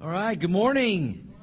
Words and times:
All 0.00 0.08
right, 0.08 0.38
good 0.38 0.52
morning. 0.52 1.34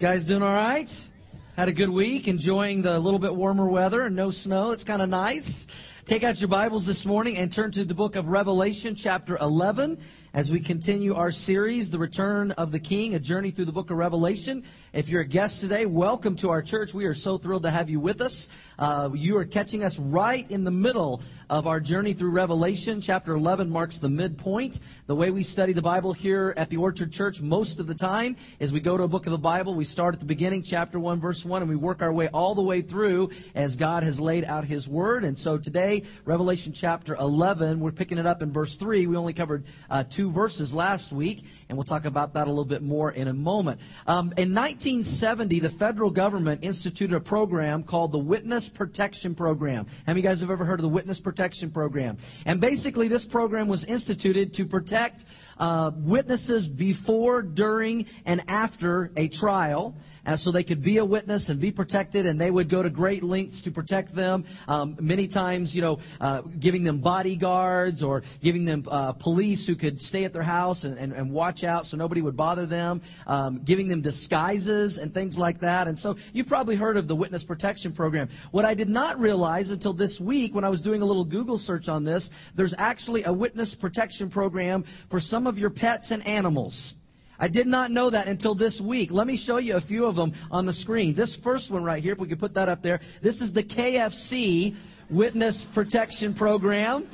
Guys 0.00 0.26
doing 0.26 0.42
all 0.42 0.54
right? 0.54 1.08
Had 1.56 1.68
a 1.68 1.72
good 1.72 1.88
week, 1.88 2.28
enjoying 2.28 2.82
the 2.82 3.00
little 3.00 3.18
bit 3.18 3.34
warmer 3.34 3.66
weather 3.66 4.02
and 4.02 4.14
no 4.14 4.30
snow. 4.30 4.72
It's 4.72 4.84
kind 4.84 5.00
of 5.00 5.08
nice. 5.08 5.66
Take 6.04 6.22
out 6.22 6.38
your 6.42 6.48
Bibles 6.48 6.84
this 6.84 7.06
morning 7.06 7.38
and 7.38 7.50
turn 7.50 7.70
to 7.70 7.86
the 7.86 7.94
book 7.94 8.16
of 8.16 8.28
Revelation, 8.28 8.96
chapter 8.96 9.38
11, 9.38 9.96
as 10.32 10.50
we 10.50 10.60
continue 10.60 11.14
our 11.14 11.32
series, 11.32 11.90
The 11.90 11.98
Return 11.98 12.52
of 12.52 12.70
the 12.70 12.78
King, 12.78 13.16
a 13.16 13.18
journey 13.18 13.50
through 13.50 13.64
the 13.64 13.72
book 13.72 13.90
of 13.90 13.96
Revelation. 13.96 14.62
If 14.92 15.08
you're 15.08 15.22
a 15.22 15.26
guest 15.26 15.60
today, 15.60 15.86
welcome 15.86 16.36
to 16.36 16.50
our 16.50 16.62
church. 16.62 16.94
We 16.94 17.06
are 17.06 17.14
so 17.14 17.36
thrilled 17.36 17.64
to 17.64 17.70
have 17.70 17.90
you 17.90 17.98
with 17.98 18.20
us. 18.20 18.48
Uh, 18.78 19.10
you 19.12 19.38
are 19.38 19.44
catching 19.44 19.82
us 19.82 19.98
right 19.98 20.48
in 20.48 20.62
the 20.62 20.70
middle 20.70 21.22
of 21.48 21.66
our 21.66 21.80
journey 21.80 22.12
through 22.12 22.30
Revelation. 22.30 23.00
Chapter 23.00 23.34
11 23.34 23.70
marks 23.70 23.98
the 23.98 24.08
midpoint. 24.08 24.78
The 25.08 25.16
way 25.16 25.30
we 25.30 25.42
study 25.42 25.72
the 25.72 25.82
Bible 25.82 26.12
here 26.12 26.54
at 26.56 26.70
the 26.70 26.76
Orchard 26.76 27.12
Church 27.12 27.40
most 27.40 27.80
of 27.80 27.88
the 27.88 27.94
time 27.94 28.36
is 28.60 28.72
we 28.72 28.78
go 28.78 28.96
to 28.96 29.02
a 29.02 29.08
book 29.08 29.26
of 29.26 29.32
the 29.32 29.38
Bible, 29.38 29.74
we 29.74 29.84
start 29.84 30.14
at 30.14 30.20
the 30.20 30.26
beginning, 30.26 30.62
chapter 30.62 31.00
1, 31.00 31.20
verse 31.20 31.44
1, 31.44 31.62
and 31.62 31.68
we 31.68 31.76
work 31.76 32.02
our 32.02 32.12
way 32.12 32.28
all 32.28 32.54
the 32.54 32.62
way 32.62 32.82
through 32.82 33.30
as 33.56 33.76
God 33.76 34.04
has 34.04 34.20
laid 34.20 34.44
out 34.44 34.64
His 34.64 34.88
Word. 34.88 35.24
And 35.24 35.36
so 35.36 35.58
today, 35.58 36.04
Revelation 36.24 36.72
chapter 36.72 37.16
11, 37.16 37.80
we're 37.80 37.90
picking 37.90 38.18
it 38.18 38.26
up 38.26 38.42
in 38.42 38.52
verse 38.52 38.76
3. 38.76 39.08
We 39.08 39.16
only 39.16 39.32
covered 39.32 39.64
uh, 39.90 40.04
two 40.04 40.19
verses 40.28 40.74
last 40.74 41.12
week, 41.12 41.44
and 41.68 41.78
we'll 41.78 41.84
talk 41.84 42.04
about 42.04 42.34
that 42.34 42.46
a 42.46 42.50
little 42.50 42.66
bit 42.66 42.82
more 42.82 43.10
in 43.10 43.28
a 43.28 43.32
moment. 43.32 43.80
Um, 44.06 44.34
in 44.36 44.54
1970, 44.54 45.60
the 45.60 45.70
federal 45.70 46.10
government 46.10 46.64
instituted 46.64 47.16
a 47.16 47.20
program 47.20 47.84
called 47.84 48.12
the 48.12 48.18
Witness 48.18 48.68
Protection 48.68 49.34
Program. 49.34 49.86
How 49.86 49.92
many 50.08 50.20
of 50.20 50.24
you 50.24 50.28
guys 50.28 50.40
have 50.40 50.50
ever 50.50 50.64
heard 50.64 50.80
of 50.80 50.82
the 50.82 50.88
Witness 50.88 51.20
Protection 51.20 51.70
Program? 51.70 52.18
And 52.44 52.60
basically, 52.60 53.08
this 53.08 53.24
program 53.24 53.68
was 53.68 53.84
instituted 53.84 54.54
to 54.54 54.66
protect 54.66 55.24
uh, 55.58 55.92
witnesses 55.94 56.68
before, 56.68 57.40
during, 57.40 58.06
and 58.26 58.42
after 58.48 59.12
a 59.16 59.28
trial 59.28 59.94
so 60.36 60.50
they 60.50 60.62
could 60.62 60.82
be 60.82 60.98
a 60.98 61.04
witness 61.04 61.48
and 61.48 61.60
be 61.60 61.70
protected, 61.70 62.26
and 62.26 62.40
they 62.40 62.50
would 62.50 62.68
go 62.68 62.82
to 62.82 62.90
great 62.90 63.22
lengths 63.22 63.62
to 63.62 63.70
protect 63.70 64.14
them. 64.14 64.44
Um, 64.68 64.96
many 65.00 65.28
times, 65.28 65.74
you 65.74 65.82
know, 65.82 65.98
uh, 66.20 66.42
giving 66.42 66.84
them 66.84 66.98
bodyguards 66.98 68.02
or 68.02 68.22
giving 68.42 68.64
them 68.64 68.84
uh, 68.88 69.12
police 69.12 69.66
who 69.66 69.74
could 69.74 70.00
stay 70.00 70.24
at 70.24 70.32
their 70.32 70.42
house 70.42 70.84
and, 70.84 70.98
and, 70.98 71.12
and 71.12 71.30
watch 71.30 71.64
out 71.64 71.86
so 71.86 71.96
nobody 71.96 72.20
would 72.20 72.36
bother 72.36 72.66
them, 72.66 73.02
um, 73.26 73.62
giving 73.64 73.88
them 73.88 74.00
disguises 74.00 74.98
and 74.98 75.14
things 75.14 75.38
like 75.38 75.60
that. 75.60 75.88
And 75.88 75.98
so 75.98 76.16
you've 76.32 76.48
probably 76.48 76.76
heard 76.76 76.96
of 76.96 77.08
the 77.08 77.16
Witness 77.16 77.44
Protection 77.44 77.92
Program. 77.92 78.28
What 78.50 78.64
I 78.64 78.74
did 78.74 78.88
not 78.88 79.20
realize 79.20 79.70
until 79.70 79.92
this 79.92 80.20
week 80.20 80.54
when 80.54 80.64
I 80.64 80.68
was 80.68 80.80
doing 80.80 81.02
a 81.02 81.04
little 81.04 81.24
Google 81.24 81.58
search 81.58 81.88
on 81.88 82.04
this, 82.04 82.30
there's 82.54 82.74
actually 82.76 83.24
a 83.24 83.32
Witness 83.32 83.74
Protection 83.74 84.30
Program 84.30 84.84
for 85.08 85.20
some 85.20 85.46
of 85.46 85.58
your 85.58 85.70
pets 85.70 86.10
and 86.10 86.26
animals. 86.26 86.94
I 87.40 87.48
did 87.48 87.66
not 87.66 87.90
know 87.90 88.10
that 88.10 88.28
until 88.28 88.54
this 88.54 88.80
week. 88.82 89.10
Let 89.10 89.26
me 89.26 89.36
show 89.36 89.56
you 89.56 89.76
a 89.76 89.80
few 89.80 90.04
of 90.04 90.14
them 90.14 90.34
on 90.50 90.66
the 90.66 90.74
screen. 90.74 91.14
This 91.14 91.34
first 91.34 91.70
one 91.70 91.82
right 91.82 92.02
here, 92.02 92.12
if 92.12 92.18
we 92.18 92.28
could 92.28 92.38
put 92.38 92.54
that 92.54 92.68
up 92.68 92.82
there, 92.82 93.00
this 93.22 93.40
is 93.40 93.54
the 93.54 93.62
KFC 93.62 94.76
Witness 95.08 95.64
Protection 95.64 96.34
Program. 96.34 97.08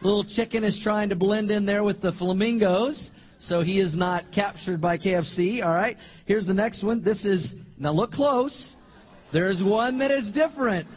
Little 0.00 0.24
chicken 0.24 0.64
is 0.64 0.78
trying 0.78 1.10
to 1.10 1.16
blend 1.16 1.50
in 1.50 1.66
there 1.66 1.84
with 1.84 2.00
the 2.00 2.10
flamingos, 2.10 3.12
so 3.36 3.60
he 3.60 3.78
is 3.78 3.96
not 3.96 4.30
captured 4.32 4.80
by 4.80 4.96
KFC. 4.96 5.62
All 5.62 5.74
right. 5.74 5.98
Here's 6.24 6.46
the 6.46 6.54
next 6.54 6.82
one. 6.82 7.02
This 7.02 7.26
is, 7.26 7.54
now 7.76 7.92
look 7.92 8.12
close. 8.12 8.76
There's 9.30 9.62
one 9.62 9.98
that 9.98 10.10
is 10.10 10.30
different. 10.30 10.88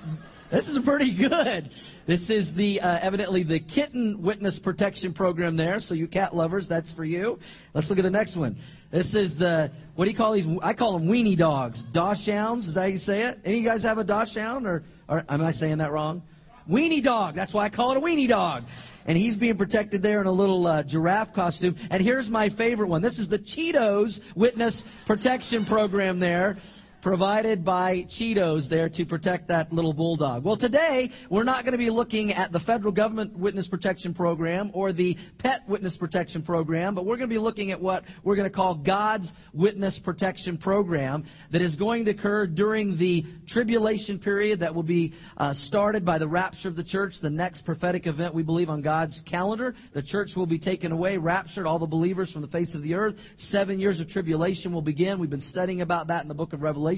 This 0.50 0.67
is 0.67 0.80
pretty 0.80 1.11
good. 1.11 1.69
This 2.08 2.31
is 2.31 2.55
the 2.55 2.81
uh, 2.81 2.97
evidently 3.00 3.44
the 3.44 3.59
kitten 3.59 4.23
witness 4.23 4.58
protection 4.58 5.14
program 5.14 5.58
there. 5.58 5.80
So 5.80 5.94
you 5.94 6.08
cat 6.08 6.36
lovers, 6.36 6.67
that's 6.67 6.92
for 6.92 7.05
you. 7.05 7.38
Let's 7.75 7.88
look 7.92 8.00
at 8.00 8.02
the 8.02 8.09
next 8.09 8.36
one. 8.36 8.58
This 8.89 9.14
is 9.14 9.38
the 9.38 9.70
what 9.94 10.05
do 10.05 10.11
you 10.11 10.17
call 10.17 10.31
these? 10.31 10.47
I 10.64 10.73
call 10.73 10.97
them 10.97 11.08
weenie 11.08 11.38
dogs, 11.38 11.83
Dachshunds. 11.83 12.59
Is 12.59 12.73
that 12.73 12.81
how 12.81 12.88
you 12.88 12.97
say 12.97 13.27
it? 13.27 13.39
Any 13.45 13.58
of 13.58 13.64
you 13.64 13.70
guys 13.70 13.83
have 13.83 14.00
a 14.00 14.03
Dachshund, 14.03 14.66
or, 14.66 14.83
or 15.08 15.23
am 15.30 15.44
I 15.44 15.52
saying 15.52 15.77
that 15.77 15.92
wrong? 15.92 16.23
Weenie 16.67 17.04
dog. 17.04 17.36
That's 17.36 17.54
why 17.54 17.65
I 17.65 17.70
call 17.70 17.92
it 17.92 17.98
a 17.98 18.02
weenie 18.02 18.27
dog. 18.27 18.64
And 19.05 19.17
he's 19.17 19.38
being 19.38 19.58
protected 19.58 20.02
there 20.04 20.21
in 20.21 20.27
a 20.27 20.32
little 20.32 20.65
uh, 20.67 20.83
giraffe 20.83 21.33
costume. 21.33 21.76
And 21.89 22.02
here's 22.02 22.30
my 22.30 22.49
favorite 22.49 22.89
one. 22.89 23.02
This 23.02 23.17
is 23.17 23.27
the 23.27 23.39
Cheetos 23.39 24.21
Witness 24.36 24.86
Protection 25.05 25.65
Program 25.65 26.20
there 26.20 26.58
provided 27.02 27.64
by 27.64 28.04
Cheetos 28.04 28.70
there 28.70 28.89
to 28.89 29.05
protect 29.05 29.48
that 29.48 29.71
little 29.71 29.93
bulldog. 29.93 30.43
Well, 30.43 30.58
today 30.58 31.11
we're 31.30 31.43
not 31.43 31.64
going 31.64 31.71
to 31.71 31.77
be 31.77 31.89
looking 31.89 32.33
at 32.33 32.52
the 32.52 32.60
federal 32.60 32.92
government 32.92 33.37
witness 33.37 33.67
protection 33.67 34.14
program 34.14 34.71
or 34.73 34.92
the 34.92 35.17
pet 35.38 35.67
witness 35.67 35.98
protection 35.98 36.42
program, 36.42 36.95
but 36.95 37.05
we're 37.05 37.17
going 37.17 37.30
to 37.30 37.33
be 37.33 37.39
looking 37.39 37.71
at 37.71 37.82
what 37.82 38.04
we're 38.23 38.36
going 38.36 38.49
to 38.49 38.54
call 38.55 38.76
God's 38.76 39.33
witness 39.54 39.98
protection 39.99 40.58
program 40.58 41.23
that 41.52 41.61
is 41.61 41.77
going 41.77 42.05
to 42.05 42.11
occur 42.11 42.48
during 42.48 42.98
the 42.98 43.26
tribulation 43.48 44.20
period 44.20 44.59
that 44.59 44.76
will 44.76 44.83
be 44.83 45.14
uh, 45.38 45.54
started 45.54 46.04
by 46.04 46.17
the 46.17 46.27
rapture 46.27 46.67
of 46.67 46.76
the 46.76 46.83
church, 46.83 47.21
the 47.21 47.30
next 47.30 47.61
prophetic 47.61 48.08
event 48.08 48.33
we 48.33 48.43
believe 48.43 48.70
on 48.70 48.82
God's 48.82 49.21
calendar. 49.21 49.73
The 49.93 50.02
church 50.02 50.36
will 50.36 50.48
be 50.48 50.59
taken 50.59 50.92
away, 50.92 51.17
raptured, 51.17 51.65
all 51.65 51.80
the 51.80 51.88
believers 51.88 52.32
from 52.32 52.42
the 52.42 52.48
face 52.48 52.76
of 52.76 52.82
the 52.82 52.95
earth. 52.95 53.33
Seven 53.38 53.80
years 53.80 53.99
of 54.02 54.08
tribulation 54.08 54.73
will 54.73 54.82
begin. 54.82 55.20
We've 55.20 55.30
been 55.30 55.39
studying 55.39 55.82
about 55.82 56.08
that 56.08 56.23
in 56.23 56.27
the 56.27 56.33
book 56.33 56.54
of 56.54 56.61
Revelation. 56.61 56.89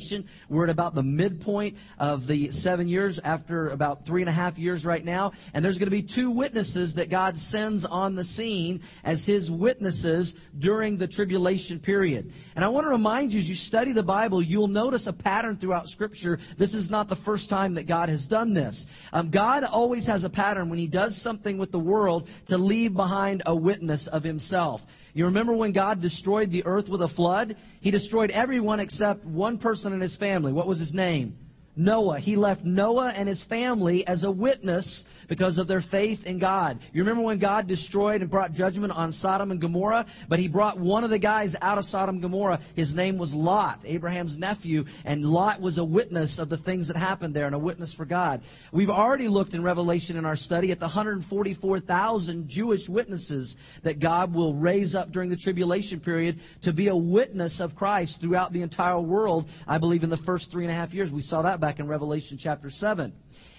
We're 0.50 0.66
at 0.66 0.69
about 0.69 0.96
the 0.96 1.03
midpoint 1.03 1.78
of 2.00 2.28
the 2.28 2.52
seven 2.52 2.88
years 2.88 3.19
after 3.19 3.69
about 3.69 4.06
three 4.06 4.22
and 4.22 4.29
a 4.29 4.34
half 4.34 4.57
years 4.57 4.85
right 4.85 5.03
now. 5.03 5.34
And 5.53 5.66
there's 5.66 5.78
going 5.78 5.88
to 5.88 5.96
be 5.96 6.03
two 6.03 6.31
witnesses 6.31 6.96
that 6.96 7.09
God 7.09 7.40
sends 7.40 7.85
on 7.85 8.16
the 8.16 8.24
scene 8.24 8.81
as 9.03 9.25
his 9.25 9.52
witnesses 9.52 10.35
during 10.57 10.97
the 10.97 11.07
tribulation 11.07 11.79
period. 11.79 12.31
And 12.56 12.63
I 12.63 12.69
want 12.69 12.85
to 12.85 12.90
remind 12.90 13.34
you, 13.34 13.40
as 13.40 13.50
you 13.50 13.56
study 13.56 13.91
the 13.91 14.03
Bible, 14.03 14.41
you'll 14.41 14.68
notice 14.68 15.07
a 15.07 15.13
pattern 15.13 15.57
throughout 15.57 15.90
Scripture. 15.90 16.40
This 16.58 16.73
is 16.73 16.90
not 16.90 17.09
the 17.09 17.16
first 17.16 17.50
time 17.50 17.75
that 17.75 17.88
God 17.88 18.09
has 18.09 18.28
done 18.28 18.53
this. 18.53 18.88
Um, 19.12 19.29
God 19.29 19.63
always 19.63 20.08
has 20.08 20.23
a 20.23 20.29
pattern 20.29 20.69
when 20.69 20.79
he 20.79 20.88
does 20.88 21.16
something 21.18 21.58
with 21.58 21.72
the 21.72 21.79
world 21.79 22.28
to 22.46 22.58
leave 22.58 22.94
behind 22.94 23.44
a 23.46 23.56
witness 23.56 24.08
of 24.08 24.23
himself. 24.23 24.85
You 25.13 25.25
remember 25.25 25.53
when 25.53 25.73
God 25.73 26.02
destroyed 26.02 26.52
the 26.52 26.66
earth 26.66 26.88
with 26.88 27.02
a 27.02 27.08
flood? 27.08 27.58
He 27.81 27.91
destroyed 27.91 28.31
everyone 28.31 28.79
except 28.79 29.25
one 29.25 29.58
person 29.58 29.81
in 29.86 30.02
his 30.02 30.16
family. 30.16 30.53
What 30.53 30.68
was 30.68 30.80
his 30.80 30.94
name? 30.94 31.36
Noah. 31.76 32.20
He 32.20 32.36
left 32.36 32.66
Noah 32.66 33.14
and 33.16 33.28
his 33.28 33.44
family 33.44 34.06
as 34.06 34.24
a 34.24 34.32
witness 34.32 35.06
because 35.28 35.58
of 35.58 35.68
their 35.68 35.82
faith 35.82 36.26
in 36.26 36.40
God. 36.40 36.80
You 36.92 37.04
remember 37.04 37.24
when 37.24 37.38
God 37.40 37.68
destroyed 37.68 38.22
and 38.22 38.30
brought 38.30 38.54
judgment 38.54 38.92
on 38.94 39.12
Sodom 39.12 39.52
and 39.52 39.62
Gomorrah? 39.62 40.06
But 40.28 40.40
he 40.40 40.48
brought 40.48 40.78
one 40.78 41.04
of 41.04 41.09
the 41.09 41.20
guys 41.20 41.56
out 41.62 41.78
of 41.78 41.86
Sodom 41.86 42.16
and 42.16 42.22
Gomorrah. 42.22 42.59
His 42.76 42.94
name 42.94 43.18
was 43.18 43.34
Lot, 43.34 43.84
Abraham's 43.86 44.38
nephew. 44.38 44.86
And 45.06 45.26
Lot 45.26 45.62
was 45.62 45.78
a 45.78 45.84
witness 45.84 46.40
of 46.40 46.50
the 46.50 46.58
things 46.58 46.90
that 46.90 46.98
happened 46.98 47.34
there 47.34 47.46
and 47.46 47.56
a 47.56 47.59
witness 47.59 47.94
for 47.94 48.06
God. 48.06 48.42
We've 48.74 48.90
already 48.90 49.30
looked 49.30 49.53
in 49.53 49.64
Revelation 49.64 50.18
in 50.18 50.26
our 50.26 50.36
study 50.36 50.72
at 50.72 50.80
the 50.80 50.88
144,000 50.88 52.50
Jewish 52.50 52.90
witnesses 52.90 53.56
that 53.84 54.00
God 54.00 54.34
will 54.34 54.53
raise 54.53 54.94
up 54.96 55.12
during 55.12 55.30
the 55.30 55.38
tribulation 55.38 56.02
period 56.02 56.40
to 56.64 56.74
be 56.74 56.90
a 56.90 56.96
witness 56.96 57.62
of 57.62 57.76
Christ 57.76 58.20
throughout 58.20 58.52
the 58.52 58.62
entire 58.62 59.00
world. 59.00 59.50
I 59.66 59.78
believe 59.78 60.03
in 60.03 60.09
the 60.09 60.18
first 60.18 60.52
three 60.52 60.66
and 60.66 60.72
a 60.72 60.76
half 60.76 60.94
years. 60.94 61.12
We 61.12 61.22
saw 61.22 61.44
that 61.44 61.60
back 61.61 61.79
in 61.79 61.88
Revelation 61.88 62.38
chapter 62.38 62.69
7. 62.69 63.13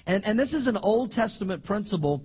And, 0.07 0.27
and 0.27 0.39
this 0.39 0.53
is 0.53 0.67
an 0.67 0.77
Old 0.77 1.13
Testament 1.13 1.65
principle, 1.65 2.25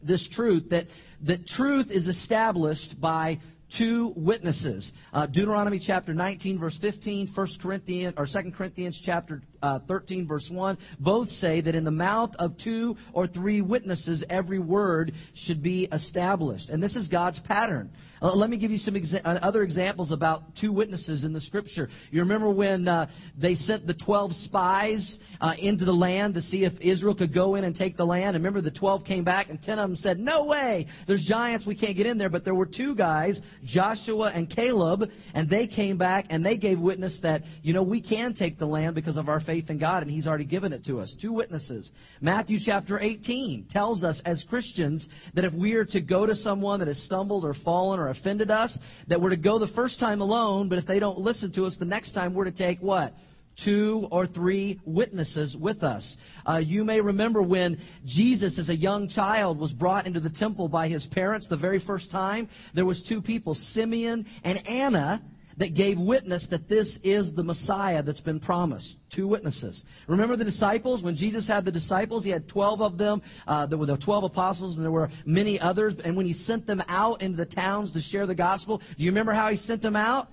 this 0.00 0.28
truth, 0.28 0.70
that, 0.70 0.86
that 1.22 1.46
truth 1.46 1.90
is 1.90 2.06
established 2.06 3.00
by 3.00 3.40
two 3.68 4.12
witnesses. 4.14 4.92
Uh, 5.12 5.26
Deuteronomy 5.26 5.80
chapter 5.80 6.14
19 6.14 6.58
verse 6.58 6.76
15, 6.76 7.26
1 7.26 7.46
Corinthians 7.60 8.14
or 8.16 8.26
2 8.26 8.52
Corinthians 8.52 8.98
chapter 9.00 9.42
uh, 9.60 9.80
13 9.80 10.28
verse 10.28 10.48
1 10.48 10.78
both 11.00 11.28
say 11.28 11.60
that 11.60 11.74
in 11.74 11.82
the 11.82 11.90
mouth 11.90 12.36
of 12.36 12.56
two 12.56 12.96
or 13.12 13.26
three 13.26 13.60
witnesses 13.60 14.22
every 14.30 14.60
word 14.60 15.14
should 15.34 15.62
be 15.62 15.84
established. 15.90 16.70
And 16.70 16.80
this 16.80 16.94
is 16.94 17.08
God's 17.08 17.40
pattern. 17.40 17.90
Uh, 18.22 18.34
let 18.34 18.48
me 18.48 18.56
give 18.56 18.70
you 18.70 18.78
some 18.78 18.94
exa- 18.94 19.20
uh, 19.24 19.38
other 19.42 19.62
examples 19.62 20.10
about 20.10 20.54
two 20.54 20.72
witnesses 20.72 21.24
in 21.24 21.32
the 21.32 21.40
scripture. 21.40 21.90
You 22.10 22.20
remember 22.20 22.48
when 22.48 22.88
uh, 22.88 23.06
they 23.36 23.54
sent 23.54 23.86
the 23.86 23.92
12 23.92 24.34
spies 24.34 25.18
uh, 25.40 25.54
into 25.58 25.84
the 25.84 25.94
land 25.94 26.34
to 26.34 26.40
see 26.40 26.64
if 26.64 26.80
Israel 26.80 27.14
could 27.14 27.32
go 27.32 27.56
in 27.56 27.64
and 27.64 27.76
take 27.76 27.96
the 27.96 28.06
land? 28.06 28.34
And 28.34 28.44
remember 28.44 28.62
the 28.62 28.70
12 28.70 29.04
came 29.04 29.24
back 29.24 29.50
and 29.50 29.60
10 29.60 29.78
of 29.78 29.88
them 29.90 29.96
said, 29.96 30.18
no 30.18 30.44
way, 30.44 30.86
there's 31.06 31.24
giants, 31.24 31.66
we 31.66 31.74
can't 31.74 31.96
get 31.96 32.06
in 32.06 32.16
there. 32.16 32.30
But 32.30 32.44
there 32.44 32.54
were 32.54 32.66
two 32.66 32.94
guys, 32.94 33.42
Joshua 33.64 34.32
and 34.34 34.48
Caleb, 34.48 35.10
and 35.34 35.50
they 35.50 35.66
came 35.66 35.98
back 35.98 36.26
and 36.30 36.44
they 36.44 36.56
gave 36.56 36.80
witness 36.80 37.20
that, 37.20 37.44
you 37.62 37.74
know, 37.74 37.82
we 37.82 38.00
can 38.00 38.32
take 38.32 38.58
the 38.58 38.66
land 38.66 38.94
because 38.94 39.18
of 39.18 39.28
our 39.28 39.40
faith 39.40 39.68
in 39.68 39.76
God 39.76 40.02
and 40.02 40.10
He's 40.10 40.26
already 40.26 40.44
given 40.44 40.72
it 40.72 40.84
to 40.84 41.00
us. 41.00 41.12
Two 41.12 41.32
witnesses. 41.32 41.92
Matthew 42.22 42.58
chapter 42.58 42.98
18 42.98 43.64
tells 43.64 44.04
us 44.04 44.20
as 44.20 44.44
Christians 44.44 45.10
that 45.34 45.44
if 45.44 45.52
we 45.52 45.74
are 45.74 45.84
to 45.84 46.00
go 46.00 46.24
to 46.24 46.34
someone 46.34 46.78
that 46.78 46.88
has 46.88 47.02
stumbled 47.02 47.44
or 47.44 47.52
fallen 47.52 48.00
or 48.00 48.05
or 48.06 48.10
offended 48.10 48.50
us, 48.50 48.80
that 49.08 49.20
we're 49.20 49.30
to 49.30 49.36
go 49.36 49.58
the 49.58 49.66
first 49.66 50.00
time 50.00 50.20
alone, 50.20 50.68
but 50.68 50.78
if 50.78 50.86
they 50.86 50.98
don't 50.98 51.18
listen 51.18 51.50
to 51.52 51.66
us, 51.66 51.76
the 51.76 51.84
next 51.84 52.12
time 52.12 52.34
we're 52.34 52.44
to 52.44 52.50
take 52.50 52.80
what? 52.80 53.14
two 53.56 54.06
or 54.10 54.26
three 54.26 54.78
witnesses 54.84 55.56
with 55.56 55.82
us. 55.82 56.18
Uh, 56.46 56.58
you 56.62 56.84
may 56.84 57.00
remember 57.00 57.40
when 57.40 57.78
Jesus, 58.04 58.58
as 58.58 58.68
a 58.68 58.76
young 58.76 59.08
child, 59.08 59.58
was 59.58 59.72
brought 59.72 60.06
into 60.06 60.20
the 60.20 60.28
temple 60.30 60.68
by 60.68 60.88
his 60.88 61.06
parents 61.06 61.48
the 61.48 61.56
very 61.56 61.78
first 61.78 62.10
time. 62.10 62.48
There 62.74 62.84
was 62.84 63.02
two 63.02 63.22
people, 63.22 63.54
Simeon 63.54 64.26
and 64.44 64.68
Anna, 64.68 65.22
that 65.56 65.74
gave 65.74 65.98
witness 65.98 66.48
that 66.48 66.68
this 66.68 66.98
is 66.98 67.34
the 67.34 67.44
Messiah 67.44 68.02
that's 68.02 68.20
been 68.20 68.40
promised. 68.40 68.98
Two 69.10 69.26
witnesses. 69.26 69.84
Remember 70.06 70.36
the 70.36 70.44
disciples? 70.44 71.02
When 71.02 71.16
Jesus 71.16 71.48
had 71.48 71.64
the 71.64 71.72
disciples, 71.72 72.24
he 72.24 72.30
had 72.30 72.46
12 72.46 72.82
of 72.82 72.98
them. 72.98 73.22
Uh, 73.46 73.66
there 73.66 73.78
were 73.78 73.86
the 73.86 73.96
12 73.96 74.24
apostles, 74.24 74.76
and 74.76 74.84
there 74.84 74.92
were 74.92 75.10
many 75.24 75.58
others. 75.58 75.96
And 75.96 76.16
when 76.16 76.26
he 76.26 76.32
sent 76.32 76.66
them 76.66 76.82
out 76.88 77.22
into 77.22 77.36
the 77.36 77.46
towns 77.46 77.92
to 77.92 78.00
share 78.00 78.26
the 78.26 78.34
gospel, 78.34 78.78
do 78.96 79.04
you 79.04 79.10
remember 79.10 79.32
how 79.32 79.48
he 79.48 79.56
sent 79.56 79.82
them 79.82 79.96
out? 79.96 80.30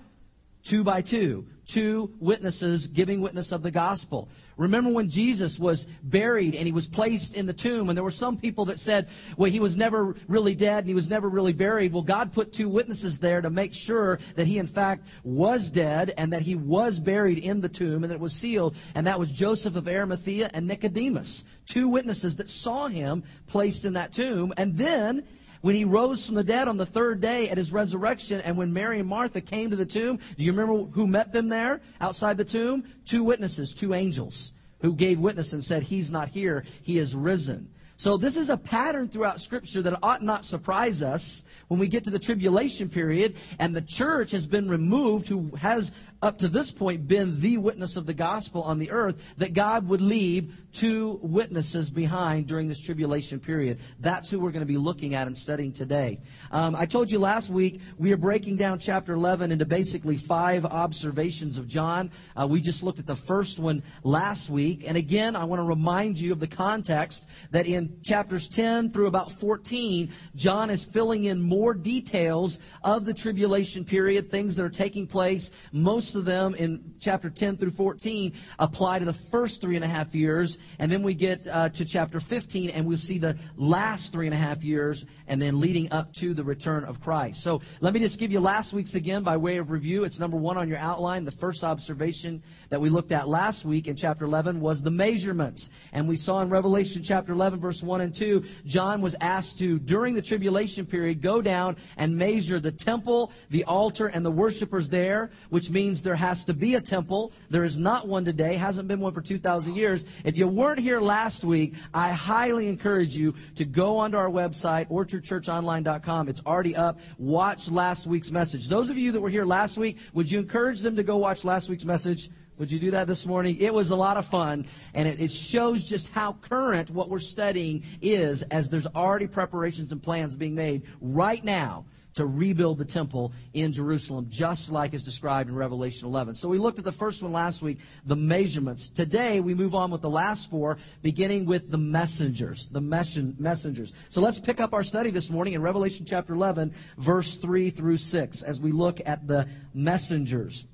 Two 0.64 0.82
by 0.82 1.02
two, 1.02 1.46
two 1.66 2.10
witnesses 2.18 2.86
giving 2.86 3.20
witness 3.20 3.52
of 3.52 3.62
the 3.62 3.70
gospel. 3.70 4.28
Remember 4.56 4.90
when 4.90 5.10
Jesus 5.10 5.58
was 5.58 5.86
buried 6.02 6.54
and 6.54 6.66
he 6.66 6.72
was 6.72 6.86
placed 6.86 7.34
in 7.34 7.46
the 7.46 7.52
tomb, 7.52 7.88
and 7.88 7.96
there 7.96 8.04
were 8.04 8.10
some 8.10 8.38
people 8.38 8.66
that 8.66 8.78
said, 8.78 9.08
well, 9.36 9.50
he 9.50 9.60
was 9.60 9.76
never 9.76 10.16
really 10.28 10.54
dead 10.54 10.78
and 10.78 10.88
he 10.88 10.94
was 10.94 11.10
never 11.10 11.28
really 11.28 11.52
buried. 11.52 11.92
Well, 11.92 12.02
God 12.02 12.32
put 12.32 12.52
two 12.52 12.68
witnesses 12.68 13.18
there 13.18 13.40
to 13.40 13.50
make 13.50 13.74
sure 13.74 14.18
that 14.36 14.46
he, 14.46 14.58
in 14.58 14.66
fact, 14.66 15.06
was 15.22 15.70
dead 15.70 16.14
and 16.16 16.32
that 16.32 16.42
he 16.42 16.54
was 16.54 16.98
buried 16.98 17.38
in 17.38 17.60
the 17.60 17.68
tomb 17.68 18.04
and 18.04 18.10
that 18.10 18.16
it 18.16 18.20
was 18.20 18.34
sealed, 18.34 18.76
and 18.94 19.06
that 19.06 19.18
was 19.18 19.30
Joseph 19.30 19.76
of 19.76 19.88
Arimathea 19.88 20.50
and 20.52 20.66
Nicodemus. 20.66 21.44
Two 21.66 21.88
witnesses 21.88 22.36
that 22.36 22.48
saw 22.48 22.86
him 22.86 23.24
placed 23.48 23.84
in 23.84 23.94
that 23.94 24.12
tomb, 24.12 24.54
and 24.56 24.76
then 24.76 25.24
when 25.64 25.74
he 25.74 25.86
rose 25.86 26.26
from 26.26 26.34
the 26.34 26.44
dead 26.44 26.68
on 26.68 26.76
the 26.76 26.84
third 26.84 27.22
day 27.22 27.48
at 27.48 27.56
his 27.56 27.72
resurrection, 27.72 28.42
and 28.42 28.58
when 28.58 28.74
Mary 28.74 29.00
and 29.00 29.08
Martha 29.08 29.40
came 29.40 29.70
to 29.70 29.76
the 29.76 29.86
tomb, 29.86 30.18
do 30.36 30.44
you 30.44 30.52
remember 30.52 30.84
who 30.90 31.06
met 31.06 31.32
them 31.32 31.48
there 31.48 31.80
outside 31.98 32.36
the 32.36 32.44
tomb? 32.44 32.84
Two 33.06 33.24
witnesses, 33.24 33.72
two 33.72 33.94
angels, 33.94 34.52
who 34.80 34.92
gave 34.92 35.18
witness 35.18 35.54
and 35.54 35.64
said, 35.64 35.82
He's 35.82 36.10
not 36.10 36.28
here, 36.28 36.66
He 36.82 36.98
is 36.98 37.16
risen. 37.16 37.70
So 37.96 38.16
this 38.16 38.36
is 38.36 38.50
a 38.50 38.56
pattern 38.56 39.08
throughout 39.08 39.40
Scripture 39.40 39.82
that 39.82 39.98
ought 40.02 40.22
not 40.22 40.44
surprise 40.44 41.02
us 41.02 41.44
when 41.68 41.78
we 41.78 41.86
get 41.86 42.04
to 42.04 42.10
the 42.10 42.18
tribulation 42.18 42.88
period 42.88 43.36
and 43.58 43.74
the 43.74 43.82
church 43.82 44.32
has 44.32 44.46
been 44.46 44.68
removed, 44.68 45.28
who 45.28 45.54
has 45.56 45.92
up 46.20 46.38
to 46.38 46.48
this 46.48 46.70
point 46.70 47.06
been 47.06 47.40
the 47.40 47.58
witness 47.58 47.96
of 47.96 48.06
the 48.06 48.14
gospel 48.14 48.62
on 48.62 48.78
the 48.78 48.90
earth, 48.90 49.16
that 49.36 49.52
God 49.52 49.88
would 49.88 50.00
leave 50.00 50.54
two 50.72 51.20
witnesses 51.22 51.90
behind 51.90 52.46
during 52.46 52.66
this 52.66 52.80
tribulation 52.80 53.38
period. 53.38 53.78
That's 54.00 54.28
who 54.30 54.40
we're 54.40 54.50
going 54.50 54.60
to 54.60 54.66
be 54.66 54.78
looking 54.78 55.14
at 55.14 55.26
and 55.26 55.36
studying 55.36 55.72
today. 55.72 56.20
Um, 56.50 56.74
I 56.74 56.86
told 56.86 57.12
you 57.12 57.18
last 57.18 57.50
week 57.50 57.80
we 57.98 58.12
are 58.12 58.16
breaking 58.16 58.56
down 58.56 58.78
chapter 58.78 59.12
11 59.12 59.52
into 59.52 59.66
basically 59.66 60.16
five 60.16 60.64
observations 60.64 61.58
of 61.58 61.68
John. 61.68 62.10
Uh, 62.34 62.46
we 62.48 62.60
just 62.60 62.82
looked 62.82 62.98
at 62.98 63.06
the 63.06 63.16
first 63.16 63.58
one 63.58 63.82
last 64.02 64.50
week. 64.50 64.84
And 64.86 64.96
again, 64.96 65.36
I 65.36 65.44
want 65.44 65.60
to 65.60 65.64
remind 65.64 66.18
you 66.18 66.32
of 66.32 66.40
the 66.40 66.48
context 66.48 67.28
that 67.50 67.66
in 67.66 67.83
chapters 68.02 68.48
10 68.48 68.90
through 68.90 69.06
about 69.06 69.32
14, 69.32 70.12
John 70.34 70.70
is 70.70 70.84
filling 70.84 71.24
in 71.24 71.40
more 71.40 71.74
details 71.74 72.60
of 72.82 73.04
the 73.04 73.14
tribulation 73.14 73.84
period, 73.84 74.30
things 74.30 74.56
that 74.56 74.64
are 74.64 74.70
taking 74.70 75.06
place. 75.06 75.50
Most 75.72 76.14
of 76.14 76.24
them 76.24 76.54
in 76.54 76.94
chapter 77.00 77.30
10 77.30 77.56
through 77.56 77.70
14 77.70 78.32
apply 78.58 78.98
to 78.98 79.04
the 79.04 79.12
first 79.12 79.60
three 79.60 79.76
and 79.76 79.84
a 79.84 79.88
half 79.88 80.14
years, 80.14 80.58
and 80.78 80.90
then 80.90 81.02
we 81.02 81.14
get 81.14 81.46
uh, 81.46 81.68
to 81.70 81.84
chapter 81.84 82.20
15 82.20 82.70
and 82.70 82.86
we'll 82.86 82.96
see 82.96 83.18
the 83.18 83.36
last 83.56 84.12
three 84.12 84.26
and 84.26 84.34
a 84.34 84.38
half 84.38 84.64
years, 84.64 85.04
and 85.26 85.40
then 85.40 85.60
leading 85.60 85.92
up 85.92 86.12
to 86.14 86.34
the 86.34 86.44
return 86.44 86.84
of 86.84 87.00
Christ. 87.00 87.42
So 87.42 87.62
let 87.80 87.94
me 87.94 88.00
just 88.00 88.18
give 88.18 88.32
you 88.32 88.40
last 88.40 88.72
week's 88.72 88.94
again 88.94 89.22
by 89.22 89.36
way 89.36 89.56
of 89.56 89.70
review. 89.70 90.04
It's 90.04 90.20
number 90.20 90.36
one 90.36 90.56
on 90.56 90.68
your 90.68 90.78
outline. 90.78 91.24
The 91.24 91.32
first 91.32 91.64
observation 91.64 92.42
that 92.68 92.80
we 92.80 92.90
looked 92.90 93.12
at 93.12 93.28
last 93.28 93.64
week 93.64 93.86
in 93.86 93.96
chapter 93.96 94.24
11 94.24 94.60
was 94.60 94.82
the 94.82 94.90
measurements. 94.90 95.70
And 95.92 96.08
we 96.08 96.16
saw 96.16 96.40
in 96.40 96.48
Revelation 96.48 97.02
chapter 97.02 97.32
11, 97.32 97.60
verse 97.60 97.73
1 97.82 98.00
and 98.00 98.14
2, 98.14 98.44
John 98.66 99.00
was 99.00 99.16
asked 99.20 99.58
to, 99.58 99.78
during 99.78 100.14
the 100.14 100.22
tribulation 100.22 100.86
period, 100.86 101.22
go 101.22 101.42
down 101.42 101.76
and 101.96 102.16
measure 102.16 102.60
the 102.60 102.72
temple, 102.72 103.32
the 103.50 103.64
altar, 103.64 104.06
and 104.06 104.24
the 104.24 104.30
worshipers 104.30 104.88
there, 104.88 105.30
which 105.50 105.70
means 105.70 106.02
there 106.02 106.14
has 106.14 106.44
to 106.44 106.54
be 106.54 106.74
a 106.74 106.80
temple. 106.80 107.32
There 107.50 107.64
is 107.64 107.78
not 107.78 108.06
one 108.06 108.24
today, 108.24 108.56
hasn't 108.56 108.88
been 108.88 109.00
one 109.00 109.12
for 109.12 109.20
2,000 109.20 109.74
years. 109.74 110.04
If 110.24 110.36
you 110.36 110.48
weren't 110.48 110.80
here 110.80 111.00
last 111.00 111.44
week, 111.44 111.74
I 111.92 112.10
highly 112.10 112.68
encourage 112.68 113.16
you 113.16 113.34
to 113.56 113.64
go 113.64 113.98
onto 113.98 114.16
our 114.16 114.30
website, 114.30 114.88
orchardchurchonline.com. 114.88 116.28
It's 116.28 116.42
already 116.46 116.76
up. 116.76 116.98
Watch 117.18 117.70
last 117.70 118.06
week's 118.06 118.30
message. 118.30 118.68
Those 118.68 118.90
of 118.90 118.98
you 118.98 119.12
that 119.12 119.20
were 119.20 119.30
here 119.30 119.44
last 119.44 119.78
week, 119.78 119.98
would 120.12 120.30
you 120.30 120.40
encourage 120.40 120.80
them 120.80 120.96
to 120.96 121.02
go 121.02 121.16
watch 121.16 121.44
last 121.44 121.68
week's 121.68 121.84
message? 121.84 122.30
Would 122.58 122.70
you 122.70 122.78
do 122.78 122.92
that 122.92 123.08
this 123.08 123.26
morning? 123.26 123.56
It 123.58 123.74
was 123.74 123.90
a 123.90 123.96
lot 123.96 124.16
of 124.16 124.26
fun, 124.26 124.66
and 124.94 125.08
it, 125.08 125.20
it, 125.20 125.32
shows 125.32 125.82
just 125.82 126.08
how 126.08 126.34
current 126.34 126.88
what 126.88 127.08
we're 127.08 127.18
studying 127.18 127.82
is 128.00 128.42
as 128.42 128.70
there's 128.70 128.86
already 128.86 129.26
preparations 129.26 129.90
and 129.90 130.00
plans 130.00 130.36
being 130.36 130.54
made 130.54 130.82
right 131.00 131.44
now 131.44 131.84
to 132.14 132.24
rebuild 132.24 132.78
the 132.78 132.84
temple 132.84 133.32
in 133.52 133.72
Jerusalem, 133.72 134.26
just 134.28 134.70
like 134.70 134.94
is 134.94 135.02
described 135.02 135.50
in 135.50 135.56
Revelation 135.56 136.06
11. 136.06 136.36
So 136.36 136.48
we 136.48 136.58
looked 136.58 136.78
at 136.78 136.84
the 136.84 136.92
first 136.92 137.24
one 137.24 137.32
last 137.32 137.60
week, 137.60 137.78
the 138.06 138.14
measurements. 138.14 138.88
Today 138.88 139.40
we 139.40 139.54
move 139.54 139.74
on 139.74 139.90
with 139.90 140.00
the 140.00 140.10
last 140.10 140.48
four, 140.48 140.78
beginning 141.02 141.46
with 141.46 141.68
the 141.68 141.78
messengers, 141.78 142.68
the 142.68 142.80
messengers. 142.80 143.92
So 144.10 144.20
let's 144.20 144.38
pick 144.38 144.60
up 144.60 144.74
our 144.74 144.84
study 144.84 145.10
this 145.10 145.28
morning 145.28 145.54
in 145.54 145.62
Revelation 145.62 146.06
chapter 146.06 146.32
11, 146.34 146.74
verse 146.96 147.34
3 147.34 147.70
through 147.70 147.96
6, 147.96 148.42
as 148.42 148.60
we 148.60 148.70
look 148.70 149.00
at 149.04 149.26
the 149.26 149.48
messengers. 149.74 150.64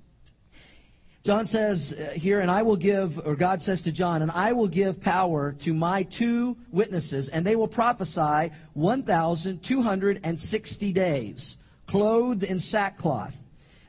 John 1.23 1.45
says 1.45 1.93
uh, 1.93 2.13
here, 2.15 2.41
and 2.41 2.51
I 2.51 2.63
will 2.63 2.77
give, 2.77 3.27
or 3.27 3.37
God 3.37 3.61
says 3.61 3.83
to 3.83 3.93
John, 3.93 4.23
and 4.23 4.31
I 4.31 4.53
will 4.53 4.69
give 4.69 5.03
power 5.03 5.53
to 5.61 5.75
my 5.75 6.05
two 6.05 6.57
witnesses, 6.73 7.29
and 7.29 7.45
they 7.45 7.57
will 7.57 7.69
prophesy 7.69 8.53
1,260 8.73 10.93
days, 10.93 11.59
clothed 11.87 12.43
in 12.43 12.59
sackcloth. 12.59 13.39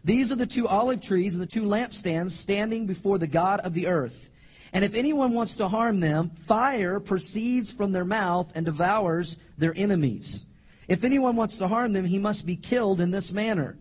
These 0.03 0.33
are 0.33 0.35
the 0.35 0.45
two 0.45 0.67
olive 0.67 0.99
trees 0.99 1.35
and 1.35 1.41
the 1.41 1.47
two 1.47 1.63
lampstands 1.63 2.31
standing 2.31 2.85
before 2.85 3.17
the 3.17 3.27
God 3.27 3.61
of 3.61 3.73
the 3.73 3.87
earth. 3.87 4.29
And 4.73 4.83
if 4.83 4.93
anyone 4.93 5.33
wants 5.33 5.55
to 5.57 5.67
harm 5.69 6.01
them, 6.01 6.31
fire 6.47 6.99
proceeds 6.99 7.71
from 7.71 7.93
their 7.93 8.03
mouth 8.03 8.51
and 8.55 8.65
devours 8.65 9.37
their 9.57 9.73
enemies. 9.75 10.45
If 10.89 11.05
anyone 11.05 11.37
wants 11.37 11.55
to 11.57 11.69
harm 11.69 11.93
them, 11.93 12.03
he 12.03 12.19
must 12.19 12.45
be 12.45 12.57
killed 12.57 12.99
in 12.99 13.11
this 13.11 13.31
manner. 13.31 13.77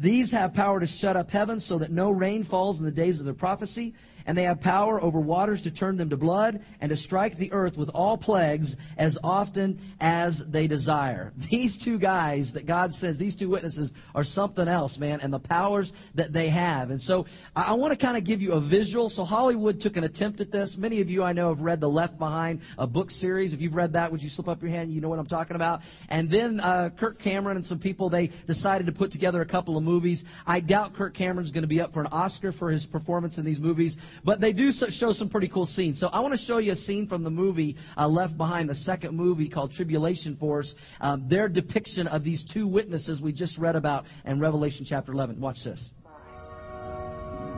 These 0.00 0.30
have 0.32 0.54
power 0.54 0.80
to 0.80 0.86
shut 0.86 1.16
up 1.16 1.30
heaven 1.30 1.60
so 1.60 1.78
that 1.78 1.92
no 1.92 2.10
rain 2.10 2.42
falls 2.42 2.78
in 2.78 2.86
the 2.86 2.90
days 2.90 3.20
of 3.20 3.26
their 3.26 3.34
prophecy, 3.34 3.92
and 4.26 4.36
they 4.36 4.44
have 4.44 4.60
power 4.60 5.00
over 5.00 5.20
waters 5.20 5.62
to 5.62 5.70
turn 5.70 5.96
them 5.96 6.10
to 6.10 6.16
blood, 6.16 6.62
and 6.80 6.90
to 6.90 6.96
strike 6.96 7.36
the 7.36 7.52
earth 7.52 7.76
with 7.76 7.90
all 7.94 8.16
plagues 8.16 8.76
as 8.96 9.18
often 9.22 9.80
as 10.00 10.44
they 10.44 10.66
desire. 10.66 11.32
These 11.50 11.78
two 11.78 11.98
guys 11.98 12.54
that 12.54 12.66
God 12.66 12.94
says, 12.94 13.18
these 13.18 13.36
two 13.36 13.48
witnesses, 13.48 13.92
are 14.14 14.24
something 14.24 14.68
else, 14.68 14.98
man, 14.98 15.20
and 15.20 15.32
the 15.32 15.38
powers 15.38 15.92
that 16.14 16.32
they 16.32 16.48
have. 16.48 16.90
And 16.90 17.00
so 17.00 17.26
I 17.54 17.74
want 17.74 17.92
to 17.92 17.98
kind 17.98 18.16
of 18.16 18.24
give 18.24 18.42
you 18.42 18.52
a 18.52 18.60
visual. 18.60 19.08
So 19.08 19.24
Hollywood 19.24 19.80
took 19.80 19.96
an 19.96 20.04
attempt 20.04 20.40
at 20.40 20.50
this. 20.50 20.76
Many 20.76 21.00
of 21.00 21.10
you 21.10 21.22
I 21.22 21.32
know 21.32 21.48
have 21.48 21.60
read 21.60 21.80
the 21.80 21.88
Left 21.88 22.18
Behind, 22.18 22.60
a 22.78 22.86
book 22.86 23.10
series. 23.10 23.52
If 23.52 23.60
you've 23.60 23.74
read 23.74 23.94
that, 23.94 24.12
would 24.12 24.22
you 24.22 24.28
slip 24.28 24.48
up 24.48 24.62
your 24.62 24.70
hand? 24.70 24.92
You 24.92 25.00
know 25.00 25.08
what 25.08 25.18
I'm 25.18 25.26
talking 25.26 25.56
about. 25.56 25.82
And 26.08 26.30
then 26.30 26.60
uh, 26.60 26.90
Kirk 26.90 27.18
Cameron 27.18 27.56
and 27.56 27.66
some 27.66 27.78
people, 27.78 28.08
they 28.08 28.28
decided 28.46 28.86
to 28.86 28.92
put 28.92 29.10
together 29.12 29.40
a 29.40 29.46
couple 29.46 29.76
of 29.76 29.82
movies. 29.82 30.24
I 30.46 30.60
doubt 30.60 30.94
Kirk 30.94 31.14
Cameron's 31.14 31.50
going 31.50 31.62
to 31.62 31.68
be 31.68 31.80
up 31.80 31.92
for 31.92 32.00
an 32.00 32.08
Oscar 32.12 32.52
for 32.52 32.70
his 32.70 32.86
performance 32.86 33.38
in 33.38 33.44
these 33.44 33.60
movies. 33.60 33.98
But 34.24 34.40
they 34.40 34.52
do 34.52 34.72
show 34.72 35.12
some 35.12 35.28
pretty 35.28 35.48
cool 35.48 35.66
scenes. 35.66 35.98
So 35.98 36.08
I 36.08 36.20
want 36.20 36.32
to 36.32 36.42
show 36.42 36.58
you 36.58 36.72
a 36.72 36.76
scene 36.76 37.06
from 37.06 37.22
the 37.22 37.30
movie 37.30 37.76
uh, 37.96 38.08
Left 38.08 38.36
Behind, 38.36 38.68
the 38.68 38.74
second 38.74 39.16
movie 39.16 39.48
called 39.48 39.72
Tribulation 39.72 40.36
Force. 40.36 40.74
Um, 41.00 41.28
their 41.28 41.48
depiction 41.48 42.06
of 42.06 42.24
these 42.24 42.44
two 42.44 42.66
witnesses 42.66 43.20
we 43.22 43.32
just 43.32 43.58
read 43.58 43.76
about 43.76 44.06
in 44.24 44.40
Revelation 44.40 44.86
chapter 44.86 45.12
11. 45.12 45.40
Watch 45.40 45.64
this. 45.64 45.92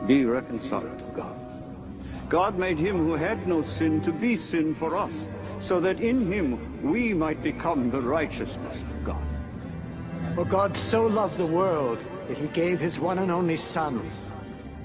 Be 0.07 0.25
reconciled 0.25 0.99
to 0.99 1.05
God. 1.15 1.35
God 2.29 2.57
made 2.57 2.79
him 2.79 2.97
who 2.97 3.13
had 3.13 3.47
no 3.47 3.61
sin 3.61 4.01
to 4.01 4.11
be 4.11 4.35
sin 4.35 4.73
for 4.73 4.97
us, 4.97 5.25
so 5.59 5.79
that 5.81 5.99
in 5.99 6.31
him 6.31 6.91
we 6.91 7.13
might 7.13 7.43
become 7.43 7.91
the 7.91 8.01
righteousness 8.01 8.81
of 8.81 9.05
God. 9.05 9.23
For 10.35 10.45
God 10.45 10.75
so 10.75 11.05
loved 11.05 11.37
the 11.37 11.45
world 11.45 11.99
that 12.27 12.37
he 12.37 12.47
gave 12.47 12.79
his 12.79 12.99
one 12.99 13.19
and 13.19 13.31
only 13.31 13.55
Son 13.55 14.01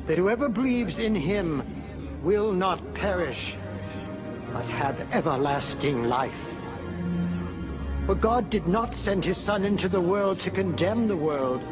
that 0.09 0.17
whoever 0.17 0.49
believes 0.49 0.99
in 0.99 1.15
him 1.15 1.63
will 2.23 2.53
not 2.53 2.95
perish, 2.95 3.55
but 4.55 4.67
have 4.71 5.13
everlasting 5.13 6.05
life. 6.05 6.57
For 8.07 8.15
God 8.15 8.49
did 8.49 8.67
not 8.67 8.95
send 8.95 9.23
his 9.23 9.37
Son 9.37 9.67
into 9.67 9.87
the 9.87 10.01
world 10.01 10.41
to 10.41 10.51
condemn 10.51 11.09
the 11.09 11.17
world, 11.17 11.63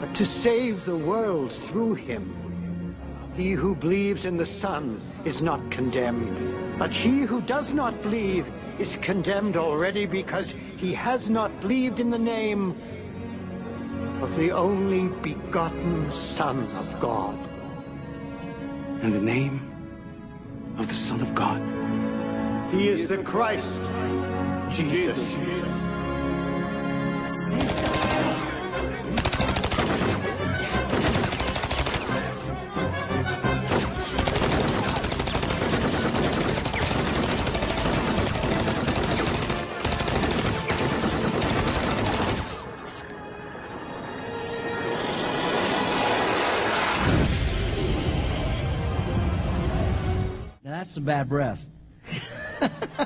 but 0.00 0.16
to 0.16 0.26
save 0.26 0.84
the 0.84 0.98
world 0.98 1.50
through 1.50 1.94
him. 1.94 2.94
He 3.36 3.52
who 3.52 3.74
believes 3.74 4.26
in 4.26 4.36
the 4.36 4.44
Son 4.44 5.00
is 5.24 5.40
not 5.40 5.70
condemned, 5.70 6.78
but 6.78 6.92
he 6.92 7.20
who 7.20 7.40
does 7.40 7.72
not 7.72 8.02
believe 8.02 8.52
is 8.78 8.98
condemned 9.00 9.56
already 9.56 10.04
because 10.04 10.54
he 10.76 10.92
has 10.92 11.30
not 11.30 11.58
believed 11.62 12.00
in 12.00 12.10
the 12.10 12.18
name 12.18 12.76
of 14.26 14.34
the 14.34 14.50
only 14.50 15.06
begotten 15.06 16.10
Son 16.10 16.58
of 16.58 16.98
God. 16.98 17.38
In 19.00 19.12
the 19.12 19.20
name 19.20 20.74
of 20.78 20.88
the 20.88 20.94
Son 20.94 21.20
of 21.20 21.32
God. 21.32 21.62
He 22.72 22.88
is 22.88 23.08
the 23.08 23.18
Christ, 23.18 23.80
Jesus. 24.70 25.85
Some 50.96 51.04
bad 51.04 51.28
breath. 51.28 51.66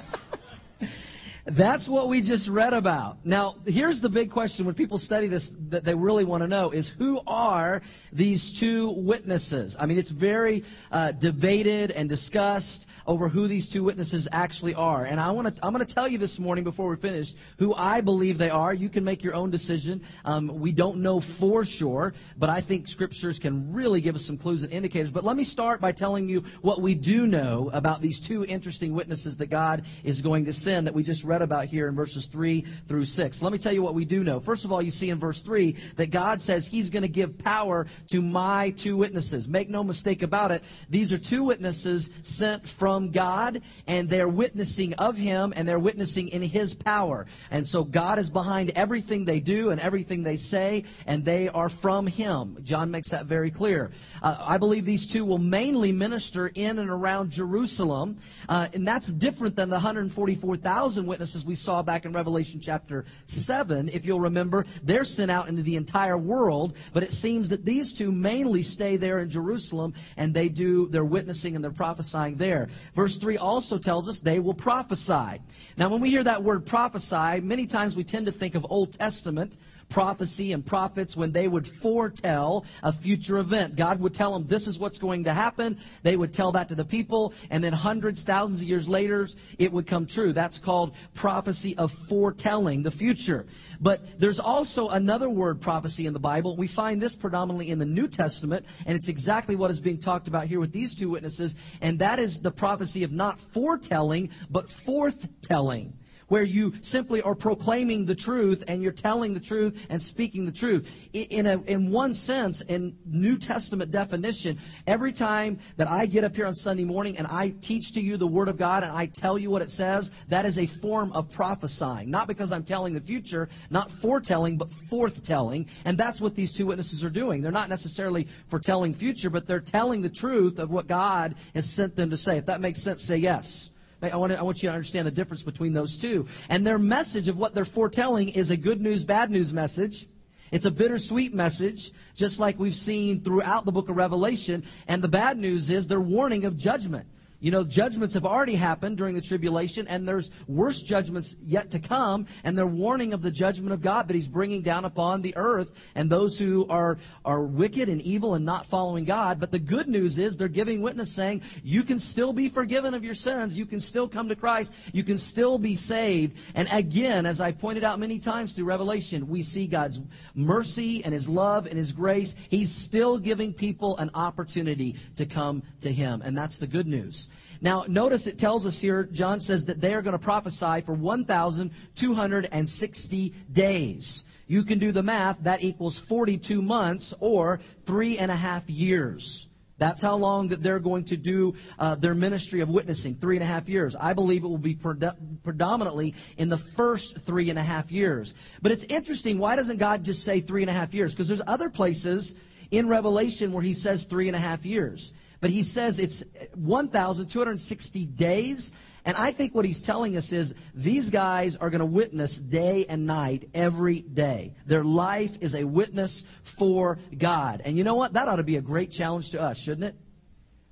That's 1.61 1.87
what 1.87 2.09
we 2.09 2.23
just 2.23 2.49
read 2.49 2.73
about. 2.73 3.19
Now, 3.27 3.57
here's 3.67 4.01
the 4.01 4.09
big 4.09 4.31
question 4.31 4.65
when 4.65 4.75
people 4.75 4.97
study 4.97 5.27
this 5.27 5.53
that 5.69 5.85
they 5.85 5.95
really 5.95 6.25
want 6.25 6.43
to 6.43 6.49
know 6.49 6.71
is 6.71 6.89
who 6.89 7.21
are 7.27 7.83
these 8.15 8.59
two 8.59 8.89
witnesses? 8.89 9.77
I 9.79 9.85
mean, 9.85 9.99
it's 9.99 10.09
very 10.09 10.65
uh, 10.91 11.13
debated 11.13 11.91
and 11.91 12.09
discussed 12.09 12.87
over 13.07 13.29
who 13.29 13.47
these 13.47 13.69
two 13.69 13.85
witnesses 13.85 14.27
actually 14.33 14.75
are. 14.75 15.05
And 15.05 15.21
I 15.21 15.33
want 15.33 15.55
to, 15.55 15.67
I'm 15.67 15.75
going 15.75 15.85
to 15.85 15.95
tell 15.95 16.09
you 16.09 16.17
this 16.17 16.39
morning 16.39 16.65
before 16.65 16.89
we 16.89 16.97
finish 16.97 17.35
who 17.59 17.75
I 17.75 18.01
believe 18.01 18.39
they 18.39 18.49
are. 18.49 18.73
You 18.73 18.89
can 18.89 19.05
make 19.05 19.23
your 19.23 19.35
own 19.35 19.51
decision. 19.51 20.01
Um, 20.25 20.61
we 20.61 20.73
don't 20.73 21.03
know 21.03 21.21
for 21.21 21.67
sure, 21.67 22.15
but 22.39 22.49
I 22.49 22.63
think 22.63 22.89
scriptures 22.89 23.39
can 23.39 23.75
really 23.75 24.01
give 24.01 24.15
us 24.15 24.25
some 24.25 24.39
clues 24.39 24.63
and 24.63 24.73
indicators. 24.73 25.11
But 25.11 25.25
let 25.25 25.37
me 25.37 25.45
start 25.45 25.83
by 25.83 25.93
telling 25.93 26.31
you 26.31 26.45
what 26.63 26.81
we 26.81 26.95
do 26.95 27.27
know 27.27 27.69
about 27.71 28.01
these 28.01 28.19
two 28.19 28.47
interesting 28.47 28.95
witnesses 28.95 29.37
that 29.39 29.49
God 29.49 29.85
is 30.05 30.23
going 30.23 30.47
to 30.47 30.55
send 30.55 30.87
that 30.87 30.95
we 30.95 31.03
just 31.03 31.23
read 31.23 31.43
about 31.43 31.50
here 31.59 31.89
in 31.89 31.95
verses 31.95 32.27
3 32.27 32.65
through 32.89 33.05
6. 33.05 33.43
Let 33.43 33.53
me 33.53 33.59
tell 33.59 33.73
you 33.73 33.83
what 33.83 33.95
we 33.95 34.05
do 34.05 34.23
know. 34.25 34.41
First 34.41 34.65
of 34.65 34.73
all, 34.73 34.81
you 34.81 34.91
see 34.91 35.11
in 35.11 35.19
verse 35.19 35.43
3 35.43 35.77
that 35.97 36.11
God 36.11 36.41
says 36.41 36.67
He's 36.67 36.91
going 36.91 37.03
to 37.03 37.09
give 37.09 37.39
power 37.39 37.87
to 38.09 38.23
my 38.23 38.71
two 38.71 38.97
witnesses. 38.97 39.49
Make 39.49 39.69
no 39.69 39.83
mistake 39.83 40.23
about 40.23 40.53
it. 40.53 40.63
These 40.89 41.13
are 41.13 41.19
two 41.19 41.45
witnesses 41.45 42.11
sent 42.23 42.69
from 42.69 43.11
God, 43.11 43.63
and 43.87 44.09
they're 44.09 44.29
witnessing 44.29 44.95
of 44.95 45.17
Him, 45.17 45.53
and 45.57 45.69
they're 45.69 45.79
witnessing 45.79 46.29
in 46.29 46.43
His 46.43 46.75
power. 46.75 47.27
And 47.51 47.67
so 47.67 47.85
God 47.85 48.19
is 48.19 48.31
behind 48.31 48.71
everything 48.71 49.25
they 49.25 49.41
do 49.41 49.71
and 49.71 49.81
everything 49.81 50.23
they 50.23 50.37
say, 50.37 50.85
and 51.07 51.25
they 51.25 51.49
are 51.49 51.69
from 51.69 52.07
Him. 52.07 52.59
John 52.63 52.91
makes 52.91 53.11
that 53.11 53.27
very 53.27 53.51
clear. 53.51 53.91
Uh, 54.23 54.37
I 54.39 54.59
believe 54.59 54.85
these 54.85 55.07
two 55.07 55.25
will 55.25 55.39
mainly 55.39 55.93
minister 55.93 56.47
in 56.47 56.79
and 56.79 56.91
around 56.91 57.31
Jerusalem, 57.31 58.19
uh, 58.49 58.69
and 58.73 58.87
that's 58.87 59.11
different 59.13 59.57
than 59.57 59.69
the 59.69 59.77
144,000 59.77 61.07
witnesses 61.07 61.30
we 61.45 61.55
saw 61.55 61.83
back 61.83 62.05
in 62.05 62.13
Revelation 62.13 62.61
chapter 62.61 63.05
7. 63.27 63.89
If 63.89 64.07
you'll 64.07 64.21
remember, 64.21 64.67
they're 64.83 65.05
sent 65.05 65.31
out 65.31 65.49
into 65.49 65.63
the 65.63 65.77
entire 65.77 66.19
world, 66.19 66.77
but 66.93 67.03
it 67.03 67.13
seems 67.13 67.51
that 67.51 67.65
these 67.65 67.93
two 67.93 68.13
mainly 68.13 68.63
stay 68.63 68.97
there 68.97 69.19
in 69.19 69.31
Jerusalem 69.31 69.95
and 70.17 70.35
they 70.35 70.49
do 70.49 70.89
their 70.89 71.05
witnessing 71.05 71.55
and 71.55 71.65
their 71.65 71.71
prophesying 71.71 72.37
there. 72.37 72.69
Verse 72.95 73.17
3 73.17 73.37
also 73.39 73.79
tells 73.79 74.09
us 74.09 74.21
they 74.21 74.39
will 74.39 74.55
prophesy. 74.55 75.41
Now, 75.77 75.89
when 75.89 76.01
we 76.01 76.11
hear 76.11 76.25
that 76.25 76.43
word 76.43 76.67
prophesy, 76.67 77.41
many 77.41 77.67
times 77.67 77.97
we 77.97 78.05
tend 78.05 78.27
to 78.27 78.33
think 78.33 78.55
of 78.55 78.67
Old 78.69 78.93
Testament 78.93 79.57
prophecy 79.91 80.53
and 80.53 80.65
prophets 80.65 81.17
when 81.17 81.33
they 81.33 81.47
would 81.47 81.69
foretell 81.69 82.65
a 82.83 82.93
future 82.93 83.39
event. 83.39 83.77
God 83.77 84.01
would 84.01 84.15
tell 84.15 84.33
them 84.33 84.47
this 84.47 84.67
is 84.67 84.79
what's 84.79 84.99
going 84.99 85.25
to 85.25 85.35
happen. 85.35 85.79
They 86.03 86.17
would 86.17 86.33
tell 86.33 86.53
that 86.53 86.69
to 86.69 86.75
the 86.75 86.85
people, 86.85 87.35
and 87.51 87.63
then 87.63 87.73
hundreds, 87.73 88.23
thousands 88.23 88.63
of 88.63 88.69
years 88.69 88.89
later, 88.89 89.29
it 89.59 89.73
would 89.73 89.87
come 89.87 90.07
true. 90.07 90.33
That's 90.33 90.59
called 90.59 90.95
prophecy 91.15 91.77
of 91.77 91.93
foretelling 91.93 92.83
the 92.83 92.91
future. 92.91 93.47
But 93.81 94.21
there's 94.21 94.41
also 94.41 94.89
another 94.89 95.29
word 95.29 95.61
prophecy 95.61 96.07
in 96.07 96.13
the 96.13 96.21
Bible. 96.21 96.57
We 96.57 96.69
find 96.69 97.03
this 97.03 97.17
predominantly 97.17 97.71
in 97.71 97.79
the 97.79 97.85
New 97.85 98.09
Testament, 98.09 98.67
and 98.87 98.97
it's 98.97 99.09
exactly 99.09 99.57
what 99.57 99.71
is 99.71 99.81
being 99.81 99.99
talked 99.99 100.29
about 100.29 100.47
here 100.47 100.61
with 100.61 100.73
these 100.73 100.95
two 100.95 101.11
witnesses, 101.11 101.57
and 101.81 101.99
that 101.99 102.19
is 102.19 102.41
the 102.41 102.51
prophecy 102.53 103.03
of 103.03 103.13
not 103.13 103.41
foretelling, 103.41 104.31
but 104.49 104.69
forthtelling 104.69 105.93
where 106.31 106.45
you 106.45 106.75
simply 106.81 107.21
are 107.23 107.35
proclaiming 107.35 108.07
the 108.07 108.15
truth 108.15 108.63
and 108.69 108.83
you're 108.83 108.93
telling 108.93 109.35
the 109.35 109.41
truth 109.41 109.87
and 109.91 110.01
speaking 110.01 110.47
the 110.47 110.53
truth. 110.53 110.89
In, 111.13 111.45
a, 111.45 111.61
in 111.61 111.91
one 111.91 112.15
sense, 112.15 112.61
in 112.61 112.97
New 113.05 113.37
Testament 113.37 113.91
definition, 113.91 114.61
every 114.87 115.13
time 115.13 115.59
that 115.77 115.89
I 115.89 116.07
get 116.07 116.23
up 116.23 116.37
here 116.37 116.47
on 116.47 116.55
Sunday 116.55 116.85
morning 116.85 117.19
and 117.19 117.27
I 117.27 117.49
teach 117.51 117.95
to 117.95 118.01
you 118.01 118.17
the 118.17 118.29
Word 118.29 118.49
of 118.49 118.57
God 118.57 118.85
and 118.85 118.93
I 118.93 119.07
tell 119.07 119.37
you 119.37 119.51
what 119.51 119.61
it 119.61 119.71
says, 119.71 120.13
that 120.29 120.47
is 120.47 120.57
a 120.57 120.67
form 120.67 121.11
of 121.13 121.33
prophesying. 121.33 122.11
Not 122.11 122.29
because 122.29 122.53
I'm 122.53 122.63
telling 122.63 122.95
the 122.95 123.01
future, 123.01 123.49
not 123.69 123.91
foretelling, 123.91 124.57
but 124.57 124.71
forthtelling. 124.71 125.67
And 125.85 125.99
that's 125.99 126.21
what 126.21 126.37
these 126.37 126.53
two 126.53 126.67
witnesses 126.67 127.05
are 127.05 127.11
doing. 127.11 127.43
They're 127.43 127.51
not 127.51 127.69
necessarily 127.69 128.29
foretelling 128.47 128.95
future, 128.95 129.31
but 129.31 129.49
they're 129.49 129.59
telling 129.59 130.01
the 130.01 130.09
truth 130.09 130.61
of 130.61 130.71
what 130.71 130.87
God 130.87 131.35
has 131.55 131.69
sent 131.69 131.97
them 131.97 132.11
to 132.11 132.17
say. 132.17 132.39
If 132.39 132.47
that 132.47 132.61
makes 132.61 132.81
sense, 132.81 133.03
say 133.03 133.17
yes. 133.17 133.70
I 134.03 134.17
want, 134.17 134.33
to, 134.33 134.39
I 134.39 134.43
want 134.43 134.63
you 134.63 134.69
to 134.69 134.75
understand 134.75 135.07
the 135.07 135.11
difference 135.11 135.43
between 135.43 135.73
those 135.73 135.97
two. 135.97 136.27
And 136.49 136.67
their 136.67 136.79
message 136.79 137.29
of 137.29 137.37
what 137.37 137.55
they're 137.55 137.65
foretelling 137.65 138.31
is 138.31 138.51
a 138.51 138.57
good 138.57 138.81
news, 138.81 139.05
bad 139.05 139.31
news 139.31 139.53
message. 139.53 140.07
It's 140.51 140.65
a 140.65 140.71
bittersweet 140.71 141.35
message, 141.35 141.93
just 142.17 142.41
like 142.41 142.59
we've 142.59 142.75
seen 142.75 143.23
throughout 143.23 143.65
the 143.65 143.73
book 143.73 143.89
of 143.89 143.97
Revelation. 143.97 144.65
And 144.89 145.03
the 145.03 145.09
bad 145.09 145.39
news 145.39 145.71
is 145.71 145.87
they're 145.87 146.01
warning 146.01 146.45
of 146.45 146.57
judgment. 146.57 147.07
You 147.41 147.51
know, 147.51 147.65
judgments 147.65 148.15
have 148.15 148.27
already 148.27 148.55
happened 148.55 148.99
during 148.99 149.15
the 149.15 149.23
tribulation, 149.23 149.89
and 149.89 150.07
there's 150.07 150.31
worse 150.47 150.83
judgments 150.83 151.37
yet 151.43 151.71
to 151.71 151.79
come, 151.79 152.27
and 152.45 152.57
they're 152.57 152.67
warning 152.67 153.15
of 153.15 153.23
the 153.23 153.31
judgment 153.31 153.73
of 153.73 153.81
God 153.81 154.09
that 154.09 154.15
He's 154.15 154.29
bringing 154.29 154.61
down 154.61 154.85
upon 154.85 155.23
the 155.23 155.37
earth 155.37 155.71
and 155.95 156.11
those 156.11 156.39
who 156.39 156.67
are, 156.69 156.99
are 157.25 157.43
wicked 157.43 157.89
and 157.89 158.03
evil 158.03 158.35
and 158.35 158.45
not 158.45 158.67
following 158.67 159.07
God. 159.07 159.41
But 159.41 159.51
the 159.51 159.59
good 159.59 159.89
news 159.89 160.19
is 160.19 160.37
they're 160.37 160.49
giving 160.49 160.83
witness 160.83 161.11
saying, 161.11 161.41
you 161.65 161.83
can 161.83 161.99
still 161.99 162.35
be 162.35 162.51
forgiven 162.51 162.93
of 162.93 163.05
your 163.05 163.15
sins. 163.15 163.57
You 163.57 163.65
can 163.65 163.81
still 163.81 164.07
come 164.07 164.29
to 164.29 164.37
Christ. 164.37 164.75
You 164.93 165.03
can 165.03 165.17
still 165.17 165.59
be 165.59 165.77
saved. 165.77 166.37
And 166.55 166.69
again, 166.71 167.25
as 167.25 167.41
I've 167.41 167.59
pointed 167.59 167.85
out 167.85 167.99
many 167.99 168.19
times 168.19 168.55
through 168.55 168.67
Revelation, 168.67 169.29
we 169.29 169.41
see 169.41 169.67
God's 169.67 169.99
mercy 170.35 171.05
and 171.05 171.15
His 171.15 171.29
love 171.29 171.65
and 171.65 171.79
His 171.79 171.93
grace. 171.93 172.37
He's 172.51 172.71
still 172.71 173.17
giving 173.17 173.55
people 173.55 173.97
an 173.97 174.11
opportunity 174.15 174.97
to 175.17 175.25
come 175.25 175.63
to 175.81 175.91
Him. 175.91 176.21
And 176.23 176.37
that's 176.37 176.59
the 176.59 176.67
good 176.67 176.87
news. 176.87 177.29
Now, 177.61 177.85
notice 177.87 178.27
it 178.27 178.39
tells 178.39 178.67
us 178.67 178.81
here, 178.81 179.05
John 179.05 179.39
says 179.41 179.67
that 179.67 179.79
they 179.81 179.95
are 179.95 180.03
going 180.03 180.13
to 180.13 180.19
prophesy 180.19 180.81
for 180.81 180.95
1,260 180.95 183.35
days. 183.53 184.25
You 184.47 184.65
can 184.65 184.79
do 184.79 184.93
the 184.93 185.03
math. 185.03 185.43
That 185.43 185.63
equals 185.63 185.99
42 185.99 186.63
months 186.63 187.13
or 187.21 187.61
three 187.85 188.17
and 188.19 188.31
a 188.31 188.37
half 188.37 188.71
years. 188.71 189.47
That's 189.81 190.03
how 190.03 190.17
long 190.17 190.49
that 190.49 190.63
they're 190.63 190.79
going 190.79 191.05
to 191.05 191.17
do 191.17 191.55
uh, 191.79 191.95
their 191.95 192.15
ministry 192.15 192.61
of 192.61 192.69
witnessing, 192.69 193.15
three 193.15 193.37
and 193.37 193.43
a 193.43 193.47
half 193.47 193.69
years. 193.69 193.97
I 193.97 194.13
believe 194.13 194.45
it 194.45 194.47
will 194.47 194.59
be 194.59 194.75
predominantly 194.75 196.15
in 196.37 196.51
the 196.51 196.59
first 196.59 197.19
three 197.21 197.49
and 197.49 197.59
a 197.59 197.63
half 197.63 197.91
years. 197.91 198.35
But 198.61 198.73
it's 198.73 198.85
interesting, 198.85 199.39
why 199.39 199.57
doesn't 199.57 199.79
God 199.79 200.05
just 200.05 200.23
say 200.23 200.41
three 200.41 200.63
and 200.63 200.71
a 200.71 200.75
half 200.75 200.93
years? 200.93 201.15
Because 201.15 201.29
there's 201.29 201.43
other 201.47 201.71
places 201.71 202.35
in 202.71 202.89
Revelation 202.89 203.53
where 203.53 203.63
he 203.63 203.73
says 203.73 204.05
three 204.05 204.29
and 204.29 204.37
a 204.37 204.41
half 204.41 204.67
years. 204.67 205.15
But 205.41 205.51
he 205.51 205.63
says 205.63 205.99
it's 205.99 206.23
1,260 206.55 208.05
days. 208.07 208.73
And 209.05 209.17
I 209.17 209.33
think 209.33 209.55
what 209.55 209.65
he's 209.65 209.81
telling 209.81 210.17
us 210.17 210.33
is 210.33 210.55
these 210.75 211.11
guys 211.11 211.57
are 211.57 211.71
going 211.71 211.81
to 211.81 211.87
witness 211.87 212.37
day 212.37 212.85
and 212.87 213.07
night 213.07 213.49
every 213.55 214.01
day. 214.01 214.55
Their 214.67 214.85
life 214.85 215.39
is 215.41 215.55
a 215.55 215.65
witness 215.65 216.25
for 216.43 216.99
God. 217.17 217.63
And 217.65 217.79
you 217.79 217.85
know 217.85 217.95
what? 217.95 218.13
That 218.13 218.29
ought 218.29 218.37
to 218.37 218.43
be 218.43 218.57
a 218.57 218.63
great 218.63 218.91
challenge 218.91 219.31
to 219.31 219.41
us, 219.41 219.59
shouldn't 219.59 219.85
it? 219.85 219.95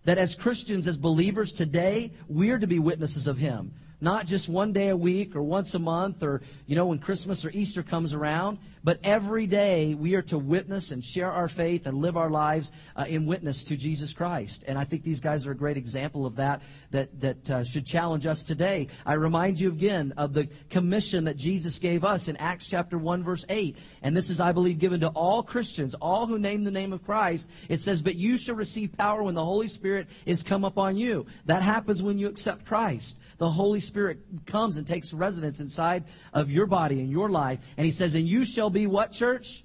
That 0.04 0.18
as 0.18 0.34
Christians, 0.34 0.86
as 0.86 0.98
believers 0.98 1.52
today, 1.52 2.12
we're 2.28 2.58
to 2.58 2.66
be 2.66 2.78
witnesses 2.78 3.26
of 3.26 3.38
Him. 3.38 3.72
Not 4.00 4.26
just 4.26 4.48
one 4.48 4.72
day 4.72 4.88
a 4.88 4.96
week 4.96 5.34
or 5.34 5.42
once 5.42 5.74
a 5.74 5.78
month 5.78 6.22
or, 6.22 6.42
you 6.66 6.76
know, 6.76 6.86
when 6.86 6.98
Christmas 6.98 7.44
or 7.44 7.50
Easter 7.50 7.82
comes 7.82 8.14
around, 8.14 8.58
but 8.88 9.00
every 9.04 9.46
day 9.46 9.92
we 9.92 10.14
are 10.14 10.22
to 10.22 10.38
witness 10.38 10.92
and 10.92 11.04
share 11.04 11.30
our 11.30 11.46
faith 11.46 11.86
and 11.86 11.98
live 11.98 12.16
our 12.16 12.30
lives 12.30 12.72
uh, 12.96 13.04
in 13.06 13.26
witness 13.26 13.64
to 13.64 13.76
Jesus 13.76 14.14
Christ. 14.14 14.64
And 14.66 14.78
I 14.78 14.84
think 14.84 15.02
these 15.02 15.20
guys 15.20 15.46
are 15.46 15.50
a 15.50 15.54
great 15.54 15.76
example 15.76 16.24
of 16.24 16.36
that 16.36 16.62
that, 16.92 17.20
that 17.20 17.50
uh, 17.50 17.64
should 17.64 17.84
challenge 17.84 18.24
us 18.24 18.44
today. 18.44 18.88
I 19.04 19.12
remind 19.12 19.60
you 19.60 19.68
again 19.68 20.14
of 20.16 20.32
the 20.32 20.48
commission 20.70 21.24
that 21.24 21.36
Jesus 21.36 21.80
gave 21.80 22.02
us 22.02 22.28
in 22.28 22.38
Acts 22.38 22.66
chapter 22.66 22.96
1 22.96 23.24
verse 23.24 23.44
8. 23.50 23.76
And 24.00 24.16
this 24.16 24.30
is, 24.30 24.40
I 24.40 24.52
believe, 24.52 24.78
given 24.78 25.00
to 25.00 25.08
all 25.08 25.42
Christians, 25.42 25.92
all 25.92 26.24
who 26.24 26.38
name 26.38 26.64
the 26.64 26.70
name 26.70 26.94
of 26.94 27.04
Christ. 27.04 27.50
It 27.68 27.80
says, 27.80 28.00
but 28.00 28.16
you 28.16 28.38
shall 28.38 28.56
receive 28.56 28.96
power 28.96 29.22
when 29.22 29.34
the 29.34 29.44
Holy 29.44 29.68
Spirit 29.68 30.08
is 30.24 30.42
come 30.42 30.64
upon 30.64 30.96
you. 30.96 31.26
That 31.44 31.62
happens 31.62 32.02
when 32.02 32.16
you 32.16 32.28
accept 32.28 32.64
Christ 32.64 33.18
the 33.38 33.48
Holy 33.48 33.80
Spirit 33.80 34.18
comes 34.46 34.76
and 34.76 34.86
takes 34.86 35.14
residence 35.14 35.60
inside 35.60 36.04
of 36.32 36.50
your 36.50 36.66
body 36.66 37.00
and 37.00 37.10
your 37.10 37.30
life. 37.30 37.60
And 37.76 37.84
he 37.84 37.92
says, 37.92 38.14
and 38.16 38.28
you 38.28 38.44
shall 38.44 38.68
be 38.68 38.77
what, 38.86 39.12
church? 39.12 39.64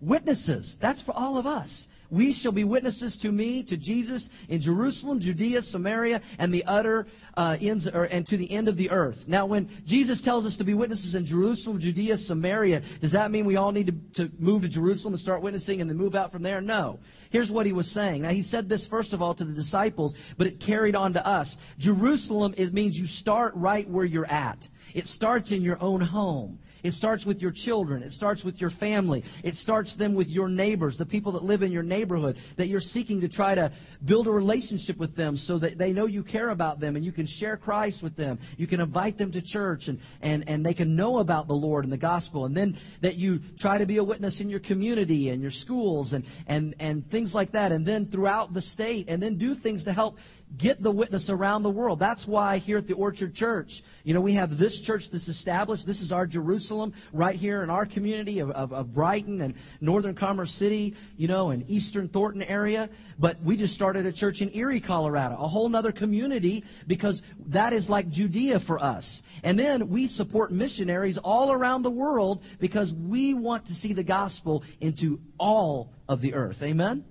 Witnesses. 0.00 0.78
That's 0.78 1.00
for 1.00 1.12
all 1.12 1.38
of 1.38 1.46
us. 1.46 1.88
We 2.10 2.32
shall 2.32 2.52
be 2.52 2.64
witnesses 2.64 3.16
to 3.18 3.32
me, 3.32 3.62
to 3.64 3.76
Jesus, 3.76 4.30
in 4.48 4.60
Jerusalem, 4.60 5.20
Judea, 5.20 5.62
Samaria, 5.62 6.20
and 6.38 6.52
the 6.52 6.64
utter 6.64 7.06
uh, 7.36 7.56
ends, 7.60 7.88
or, 7.88 8.04
and 8.04 8.26
to 8.28 8.36
the 8.36 8.50
end 8.50 8.68
of 8.68 8.76
the 8.76 8.90
earth. 8.90 9.26
Now, 9.26 9.46
when 9.46 9.68
Jesus 9.86 10.20
tells 10.20 10.44
us 10.46 10.58
to 10.58 10.64
be 10.64 10.74
witnesses 10.74 11.14
in 11.14 11.24
Jerusalem, 11.24 11.80
Judea, 11.80 12.18
Samaria, 12.18 12.82
does 13.00 13.12
that 13.12 13.30
mean 13.30 13.46
we 13.46 13.56
all 13.56 13.72
need 13.72 14.14
to, 14.14 14.26
to 14.26 14.32
move 14.38 14.62
to 14.62 14.68
Jerusalem 14.68 15.14
and 15.14 15.20
start 15.20 15.42
witnessing 15.42 15.80
and 15.80 15.88
then 15.88 15.96
move 15.96 16.14
out 16.14 16.30
from 16.30 16.42
there? 16.42 16.60
No. 16.60 17.00
Here's 17.30 17.50
what 17.50 17.66
he 17.66 17.72
was 17.72 17.90
saying. 17.90 18.22
Now, 18.22 18.30
he 18.30 18.42
said 18.42 18.68
this 18.68 18.86
first 18.86 19.12
of 19.12 19.22
all 19.22 19.34
to 19.34 19.44
the 19.44 19.52
disciples, 19.52 20.14
but 20.36 20.46
it 20.46 20.60
carried 20.60 20.94
on 20.94 21.14
to 21.14 21.26
us. 21.26 21.58
Jerusalem 21.78 22.54
is, 22.56 22.72
means 22.72 22.98
you 22.98 23.06
start 23.06 23.54
right 23.56 23.88
where 23.88 24.04
you're 24.04 24.30
at. 24.30 24.68
It 24.92 25.06
starts 25.06 25.50
in 25.50 25.62
your 25.62 25.82
own 25.82 26.00
home. 26.00 26.60
It 26.84 26.92
starts 26.92 27.24
with 27.24 27.40
your 27.40 27.50
children. 27.50 28.02
It 28.02 28.12
starts 28.12 28.44
with 28.44 28.60
your 28.60 28.68
family. 28.68 29.24
It 29.42 29.54
starts 29.54 29.94
them 29.96 30.12
with 30.12 30.28
your 30.28 30.50
neighbors, 30.50 30.98
the 30.98 31.06
people 31.06 31.32
that 31.32 31.42
live 31.42 31.62
in 31.62 31.72
your 31.72 31.82
neighborhood, 31.82 32.36
that 32.56 32.68
you're 32.68 32.78
seeking 32.78 33.22
to 33.22 33.28
try 33.28 33.54
to 33.54 33.72
build 34.04 34.26
a 34.26 34.30
relationship 34.30 34.98
with 34.98 35.16
them 35.16 35.38
so 35.38 35.56
that 35.58 35.78
they 35.78 35.94
know 35.94 36.04
you 36.04 36.22
care 36.22 36.50
about 36.50 36.80
them 36.80 36.94
and 36.94 37.04
you 37.04 37.10
can 37.10 37.24
share 37.24 37.56
Christ 37.56 38.02
with 38.02 38.16
them. 38.16 38.38
You 38.58 38.66
can 38.66 38.80
invite 38.80 39.16
them 39.16 39.30
to 39.30 39.40
church 39.40 39.88
and, 39.88 39.98
and, 40.20 40.46
and 40.46 40.64
they 40.64 40.74
can 40.74 40.94
know 40.94 41.20
about 41.20 41.48
the 41.48 41.54
Lord 41.54 41.84
and 41.84 41.92
the 41.92 41.96
gospel. 41.96 42.44
And 42.44 42.54
then 42.54 42.76
that 43.00 43.16
you 43.16 43.40
try 43.56 43.78
to 43.78 43.86
be 43.86 43.96
a 43.96 44.04
witness 44.04 44.42
in 44.42 44.50
your 44.50 44.60
community 44.60 45.30
and 45.30 45.40
your 45.40 45.50
schools 45.50 46.12
and, 46.12 46.26
and, 46.46 46.74
and 46.80 47.08
things 47.08 47.34
like 47.34 47.52
that. 47.52 47.72
And 47.72 47.86
then 47.86 48.08
throughout 48.10 48.52
the 48.52 48.60
state 48.60 49.06
and 49.08 49.22
then 49.22 49.36
do 49.38 49.54
things 49.54 49.84
to 49.84 49.94
help 49.94 50.18
get 50.56 50.82
the 50.82 50.90
witness 50.90 51.30
around 51.30 51.62
the 51.62 51.70
world. 51.70 51.98
That's 51.98 52.26
why 52.28 52.58
here 52.58 52.78
at 52.78 52.86
the 52.86 52.94
Orchard 52.94 53.34
Church, 53.34 53.82
you 54.04 54.14
know, 54.14 54.20
we 54.20 54.34
have 54.34 54.56
this 54.56 54.80
church 54.80 55.10
that's 55.10 55.28
established. 55.28 55.86
This 55.86 56.00
is 56.00 56.12
our 56.12 56.26
Jerusalem 56.26 56.94
right 57.12 57.34
here 57.34 57.62
in 57.62 57.70
our 57.70 57.86
community 57.86 58.38
of, 58.38 58.50
of, 58.50 58.72
of 58.72 58.94
Brighton 58.94 59.40
and 59.40 59.54
Northern 59.80 60.14
Commerce 60.14 60.52
City, 60.52 60.94
you 61.16 61.28
know, 61.28 61.50
and 61.50 61.68
Eastern 61.68 62.08
Thornton 62.08 62.42
area. 62.42 62.88
But 63.18 63.42
we 63.42 63.56
just 63.56 63.74
started 63.74 64.06
a 64.06 64.12
church 64.12 64.42
in 64.42 64.54
Erie, 64.54 64.80
Colorado, 64.80 65.36
a 65.36 65.48
whole 65.48 65.74
other 65.74 65.92
community 65.92 66.64
because 66.86 67.22
that 67.46 67.72
is 67.72 67.90
like 67.90 68.08
Judea 68.08 68.60
for 68.60 68.78
us. 68.78 69.22
And 69.42 69.58
then 69.58 69.88
we 69.88 70.06
support 70.06 70.52
missionaries 70.52 71.18
all 71.18 71.50
around 71.50 71.82
the 71.82 71.90
world 71.90 72.42
because 72.60 72.92
we 72.92 73.34
want 73.34 73.66
to 73.66 73.74
see 73.74 73.92
the 73.92 74.04
gospel 74.04 74.62
into 74.80 75.20
all 75.38 75.92
of 76.08 76.20
the 76.20 76.34
earth. 76.34 76.62
Amen? 76.62 77.04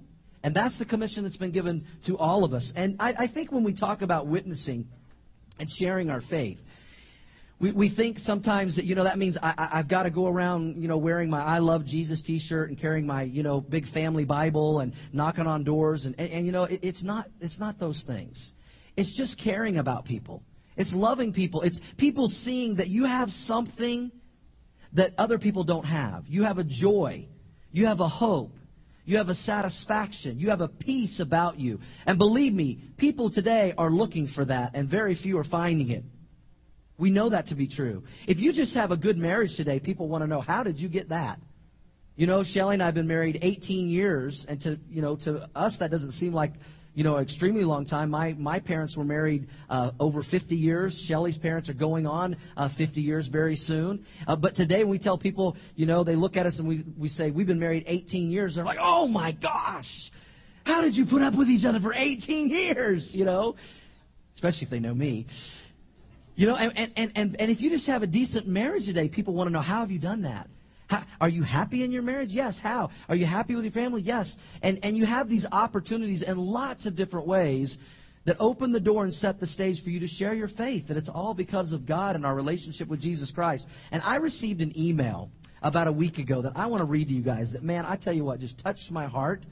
And 0.44 0.54
that's 0.54 0.78
the 0.78 0.86
commission 0.86 1.24
that's 1.24 1.38
been 1.38 1.52
given 1.52 1.86
to 2.04 2.18
all 2.18 2.44
of 2.44 2.54
us. 2.54 2.74
And 2.76 2.98
I, 3.00 3.16
I 3.18 3.28
think 3.28 3.52
when 3.52 3.64
we 3.64 3.74
talk 3.74 4.02
about 4.02 4.28
witnessing 4.28 4.90
and 5.58 5.72
sharing 5.72 6.10
our 6.10 6.20
faith, 6.20 6.62
we, 7.60 7.72
we 7.72 7.88
think 7.88 8.20
sometimes 8.20 8.76
that, 8.76 8.84
you 8.84 8.94
know, 8.96 9.06
that 9.06 9.18
means 9.18 9.38
I, 9.42 9.54
I, 9.58 9.70
I've 9.80 9.88
got 9.88 10.04
to 10.04 10.10
go 10.10 10.28
around, 10.28 10.82
you 10.82 10.90
know, 10.90 10.98
wearing 10.98 11.30
my 11.30 11.42
I 11.42 11.60
Love 11.60 11.86
Jesus 11.86 12.22
t 12.22 12.40
shirt 12.40 12.68
and 12.68 12.78
carrying 12.78 13.08
my, 13.08 13.22
you 13.24 13.42
know, 13.42 13.62
big 13.62 13.88
family 13.88 14.26
Bible 14.26 14.82
and 14.82 14.94
knocking 15.14 15.48
on 15.48 15.64
doors. 15.64 16.06
And, 16.06 16.16
and, 16.18 16.30
and 16.30 16.46
you 16.46 16.52
know, 16.52 16.66
it, 16.66 16.82
it's, 16.82 17.04
not, 17.04 17.30
it's 17.40 17.62
not 17.62 17.80
those 17.80 18.04
things. 18.04 18.54
It's 18.98 19.14
just 19.14 19.38
caring 19.38 19.78
about 19.78 20.04
people. 20.04 20.44
It's 20.76 20.94
loving 20.94 21.32
people. 21.32 21.62
It's 21.62 21.80
people 21.96 22.28
seeing 22.28 22.76
that 22.76 22.90
you 22.90 23.06
have 23.06 23.32
something 23.32 24.12
that 24.94 25.14
other 25.18 25.40
people 25.40 25.64
don't 25.64 25.86
have. 25.86 26.28
You 26.28 26.44
have 26.44 26.58
a 26.58 26.64
joy. 26.64 27.28
You 27.72 27.88
have 27.88 28.02
a 28.02 28.08
hope. 28.08 28.58
You 29.06 29.18
have 29.18 29.30
a 29.30 29.36
satisfaction. 29.36 30.40
You 30.40 30.50
have 30.50 30.62
a 30.62 30.68
peace 30.68 31.20
about 31.20 31.60
you. 31.60 31.82
And 32.06 32.18
believe 32.18 32.54
me, 32.54 32.80
people 32.98 33.30
today 33.30 33.74
are 33.78 33.90
looking 33.90 34.28
for 34.28 34.46
that, 34.46 34.72
and 34.76 34.88
very 34.88 35.16
few 35.16 35.38
are 35.40 35.44
finding 35.44 35.90
it. 35.90 36.04
We 36.98 37.12
know 37.12 37.30
that 37.30 37.48
to 37.48 37.56
be 37.56 37.68
true. 37.68 38.04
If 38.28 38.40
you 38.40 38.54
just 38.54 38.76
have 38.76 38.92
a 38.92 38.98
good 38.98 39.18
marriage 39.18 39.56
today, 39.56 39.80
people 39.80 40.08
want 40.08 40.24
to 40.24 40.28
know, 40.28 40.42
how 40.42 40.64
did 40.64 40.80
you 40.80 40.88
get 40.88 41.10
that? 41.10 41.40
You 42.16 42.28
know, 42.28 42.44
Shelly 42.44 42.76
and 42.76 42.84
I 42.84 42.86
have 42.86 42.96
been 42.96 43.08
married 43.08 43.40
18 43.42 43.90
years, 43.90 44.46
and 44.46 44.62
to, 44.62 44.80
you 44.90 45.02
know, 45.02 45.16
to 45.18 45.50
us 45.56 45.78
that 45.78 45.92
doesn't 45.92 46.12
seem 46.12 46.32
like 46.34 46.54
you 46.96 47.04
know, 47.04 47.18
extremely 47.18 47.64
long 47.64 47.86
time. 47.86 48.10
My 48.10 48.36
my 48.38 48.60
parents 48.60 48.96
were 48.96 49.04
married 49.04 49.48
uh, 49.70 49.92
over 50.00 50.22
50 50.22 50.56
years. 50.56 51.00
Shelly's 51.00 51.38
parents 51.38 51.70
are 51.70 51.74
going 51.74 52.06
on 52.06 52.38
uh, 52.56 52.68
50 52.68 53.02
years 53.02 53.28
very 53.28 53.56
soon. 53.56 54.06
Uh, 54.28 54.36
but 54.36 54.56
today 54.56 54.84
we 54.84 55.00
tell 55.00 55.18
people, 55.18 55.58
you 55.76 55.86
know, 55.86 56.04
they 56.04 56.16
look 56.16 56.38
at 56.38 56.46
us 56.46 56.60
and 56.60 56.68
we 56.68 56.84
we 56.98 57.08
say 57.08 57.32
we've 57.32 57.48
been 57.48 57.60
married 57.60 57.86
18 57.88 58.30
years. 58.30 58.56
They're 58.56 58.66
like, 58.66 58.80
oh 58.82 59.08
my 59.08 59.32
gosh, 59.32 60.12
how 60.66 60.82
did 60.82 60.96
you 60.96 61.06
put 61.06 61.22
up 61.22 61.34
with 61.34 61.50
each 61.50 61.66
other 61.66 61.80
for 61.80 61.94
18 61.94 62.50
years? 62.50 63.16
You 63.16 63.26
know, 63.26 63.56
especially 64.36 64.66
if 64.66 64.70
they 64.70 64.80
know 64.80 64.94
me. 64.94 65.26
You 66.36 66.48
know, 66.48 66.56
and, 66.56 66.92
and, 66.96 67.12
and, 67.16 67.36
and 67.40 67.52
if 67.52 67.62
you 67.62 67.70
just 67.70 67.88
have 67.88 68.02
a 68.02 68.08
decent 68.08 68.48
marriage 68.48 68.88
today, 68.88 69.08
people 69.08 69.36
want 69.36 69.50
to 69.50 69.54
know, 69.54 69.62
how 69.62 69.82
have 69.82 69.92
you 69.92 70.00
done 70.00 70.24
that? 70.24 70.50
Are 71.22 71.30
you 71.30 71.44
happy 71.44 71.84
in 71.84 71.92
your 71.92 72.02
marriage? 72.02 72.34
Yes. 72.34 72.60
How? 72.60 72.90
Are 73.08 73.16
you 73.16 73.26
happy 73.26 73.56
with 73.56 73.64
your 73.66 73.72
family? 73.72 74.02
Yes. 74.02 74.38
And, 74.62 74.80
and 74.84 74.98
you 74.98 75.06
have 75.06 75.30
these 75.30 75.46
opportunities 75.52 76.22
in 76.22 76.38
lots 76.38 76.86
of 76.86 76.96
different 76.96 77.28
ways 77.28 77.78
that 78.26 78.38
open 78.40 78.72
the 78.72 78.80
door 78.80 79.04
and 79.04 79.14
set 79.14 79.40
the 79.40 79.48
stage 79.48 79.84
for 79.84 79.90
you 79.90 80.00
to 80.00 80.08
share 80.08 80.34
your 80.34 80.48
faith, 80.48 80.88
that 80.88 80.98
it's 80.98 81.10
all 81.10 81.34
because 81.34 81.74
of 81.74 81.86
God 81.86 82.16
and 82.16 82.26
our 82.26 82.36
relationship 82.36 82.88
with 82.88 83.02
Jesus 83.02 83.32
Christ. 83.32 83.70
And 83.92 84.02
I 84.04 84.16
received 84.18 84.62
an 84.62 84.78
email 84.78 85.30
about 85.62 85.88
a 85.88 85.92
week 85.92 86.20
ago 86.20 86.42
that 86.42 86.54
I 86.56 86.68
want 86.68 86.82
to 86.82 86.86
read 86.86 87.08
to 87.10 87.14
you 87.14 87.22
guys 87.22 87.52
that, 87.54 87.64
man, 87.64 87.86
I 87.86 87.96
tell 87.96 88.14
you 88.14 88.24
what, 88.24 88.40
just 88.40 88.60
touched 88.60 88.92
my 88.92 89.08
heart. 89.08 89.44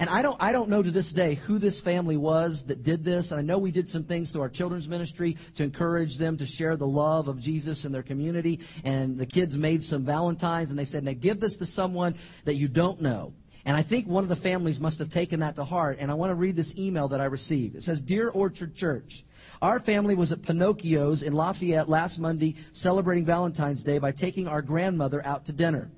And 0.00 0.08
I 0.08 0.22
don't, 0.22 0.36
I 0.40 0.52
don't 0.52 0.68
know 0.68 0.80
to 0.80 0.90
this 0.92 1.12
day 1.12 1.34
who 1.34 1.58
this 1.58 1.80
family 1.80 2.16
was 2.16 2.66
that 2.66 2.84
did 2.84 3.04
this. 3.04 3.32
And 3.32 3.40
I 3.40 3.42
know 3.42 3.58
we 3.58 3.72
did 3.72 3.88
some 3.88 4.04
things 4.04 4.30
through 4.30 4.42
our 4.42 4.48
children's 4.48 4.88
ministry 4.88 5.36
to 5.56 5.64
encourage 5.64 6.18
them 6.18 6.36
to 6.36 6.46
share 6.46 6.76
the 6.76 6.86
love 6.86 7.26
of 7.26 7.40
Jesus 7.40 7.84
in 7.84 7.90
their 7.90 8.04
community. 8.04 8.60
And 8.84 9.18
the 9.18 9.26
kids 9.26 9.58
made 9.58 9.82
some 9.82 10.04
Valentines 10.04 10.70
and 10.70 10.78
they 10.78 10.84
said, 10.84 11.02
now 11.02 11.14
give 11.18 11.40
this 11.40 11.56
to 11.56 11.66
someone 11.66 12.14
that 12.44 12.54
you 12.54 12.68
don't 12.68 13.02
know. 13.02 13.32
And 13.64 13.76
I 13.76 13.82
think 13.82 14.06
one 14.06 14.22
of 14.22 14.28
the 14.28 14.36
families 14.36 14.80
must 14.80 15.00
have 15.00 15.10
taken 15.10 15.40
that 15.40 15.56
to 15.56 15.64
heart. 15.64 15.98
And 16.00 16.10
I 16.12 16.14
want 16.14 16.30
to 16.30 16.36
read 16.36 16.54
this 16.54 16.78
email 16.78 17.08
that 17.08 17.20
I 17.20 17.24
received. 17.24 17.74
It 17.74 17.82
says, 17.82 18.00
Dear 18.00 18.28
Orchard 18.28 18.76
Church, 18.76 19.24
our 19.60 19.80
family 19.80 20.14
was 20.14 20.30
at 20.30 20.42
Pinocchio's 20.42 21.22
in 21.22 21.32
Lafayette 21.32 21.88
last 21.88 22.20
Monday 22.20 22.54
celebrating 22.72 23.24
Valentine's 23.24 23.82
Day 23.82 23.98
by 23.98 24.12
taking 24.12 24.46
our 24.46 24.62
grandmother 24.62 25.20
out 25.26 25.46
to 25.46 25.52
dinner. 25.52 25.90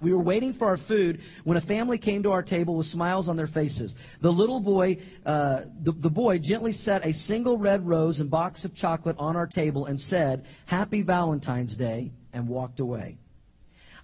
We 0.00 0.12
were 0.12 0.22
waiting 0.22 0.52
for 0.52 0.68
our 0.68 0.76
food 0.76 1.22
when 1.44 1.56
a 1.56 1.60
family 1.60 1.98
came 1.98 2.24
to 2.24 2.32
our 2.32 2.42
table 2.42 2.74
with 2.76 2.86
smiles 2.86 3.28
on 3.28 3.36
their 3.36 3.46
faces. 3.46 3.96
The 4.20 4.32
little 4.32 4.60
boy, 4.60 4.98
uh, 5.24 5.62
the, 5.80 5.92
the 5.92 6.10
boy 6.10 6.38
gently 6.38 6.72
set 6.72 7.06
a 7.06 7.12
single 7.12 7.58
red 7.58 7.86
rose 7.86 8.20
and 8.20 8.30
box 8.30 8.64
of 8.64 8.74
chocolate 8.74 9.16
on 9.18 9.36
our 9.36 9.46
table 9.46 9.86
and 9.86 10.00
said, 10.00 10.46
Happy 10.66 11.02
Valentine's 11.02 11.76
Day, 11.76 12.12
and 12.32 12.48
walked 12.48 12.80
away. 12.80 13.18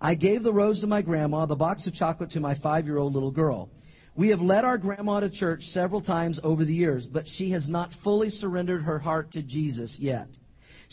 I 0.01 0.15
gave 0.15 0.43
the 0.43 0.53
rose 0.53 0.81
to 0.81 0.87
my 0.87 1.03
grandma, 1.03 1.45
the 1.45 1.57
box 1.57 1.87
of 1.87 1.93
chocolate 1.93 2.31
to 2.31 2.41
my 2.41 2.55
five 2.55 2.87
year 2.87 2.97
old 2.97 3.13
little 3.13 3.31
girl. 3.31 3.69
We 4.15 4.29
have 4.29 4.43
led 4.43 4.65
our 4.65 4.79
grandma 4.79 5.21
to 5.21 5.31
church 5.31 5.69
several 5.69 6.01
times 6.01 6.41
over 6.43 6.65
the 6.65 6.75
years, 6.75 7.07
but 7.07 7.29
she 7.29 7.51
has 7.51 7.69
not 7.69 7.93
fully 7.93 8.31
surrendered 8.31 8.83
her 8.83 8.99
heart 8.99 9.33
to 9.33 9.43
Jesus 9.43 10.01
yet. 10.01 10.29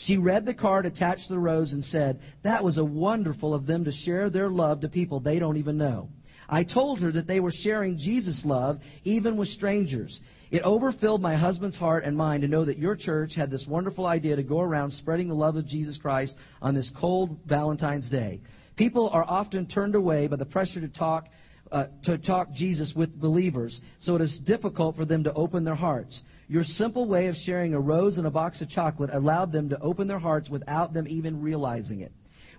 She 0.00 0.16
read 0.16 0.46
the 0.46 0.54
card 0.54 0.86
attached 0.86 1.26
to 1.26 1.32
the 1.32 1.40
rose 1.40 1.72
and 1.72 1.84
said, 1.84 2.20
That 2.42 2.62
was 2.62 2.78
a 2.78 2.84
wonderful 2.84 3.52
of 3.52 3.66
them 3.66 3.84
to 3.84 3.92
share 3.92 4.30
their 4.30 4.48
love 4.48 4.80
to 4.80 4.88
people 4.88 5.18
they 5.18 5.40
don't 5.40 5.56
even 5.56 5.76
know. 5.76 6.10
I 6.48 6.62
told 6.62 7.00
her 7.00 7.10
that 7.10 7.26
they 7.26 7.40
were 7.40 7.50
sharing 7.50 7.98
Jesus' 7.98 8.46
love 8.46 8.80
even 9.02 9.36
with 9.36 9.48
strangers. 9.48 10.22
It 10.52 10.62
overfilled 10.62 11.20
my 11.20 11.34
husband's 11.34 11.76
heart 11.76 12.04
and 12.04 12.16
mind 12.16 12.42
to 12.42 12.48
know 12.48 12.64
that 12.64 12.78
your 12.78 12.94
church 12.94 13.34
had 13.34 13.50
this 13.50 13.66
wonderful 13.66 14.06
idea 14.06 14.36
to 14.36 14.44
go 14.44 14.60
around 14.60 14.92
spreading 14.92 15.26
the 15.28 15.34
love 15.34 15.56
of 15.56 15.66
Jesus 15.66 15.98
Christ 15.98 16.38
on 16.62 16.74
this 16.74 16.90
cold 16.90 17.40
Valentine's 17.44 18.08
Day. 18.08 18.40
People 18.76 19.10
are 19.10 19.24
often 19.26 19.66
turned 19.66 19.96
away 19.96 20.28
by 20.28 20.36
the 20.36 20.46
pressure 20.46 20.80
to 20.80 20.88
talk 20.88 21.28
uh, 21.72 21.86
to 22.02 22.16
talk 22.16 22.52
Jesus 22.52 22.94
with 22.94 23.20
believers, 23.20 23.82
so 23.98 24.14
it 24.14 24.22
is 24.22 24.38
difficult 24.38 24.96
for 24.96 25.04
them 25.04 25.24
to 25.24 25.32
open 25.34 25.64
their 25.64 25.74
hearts. 25.74 26.22
Your 26.50 26.64
simple 26.64 27.04
way 27.04 27.26
of 27.26 27.36
sharing 27.36 27.74
a 27.74 27.80
rose 27.80 28.16
and 28.16 28.26
a 28.26 28.30
box 28.30 28.62
of 28.62 28.70
chocolate 28.70 29.10
allowed 29.12 29.52
them 29.52 29.68
to 29.68 29.78
open 29.80 30.08
their 30.08 30.18
hearts 30.18 30.48
without 30.48 30.94
them 30.94 31.06
even 31.06 31.42
realizing 31.42 32.00
it. 32.00 32.12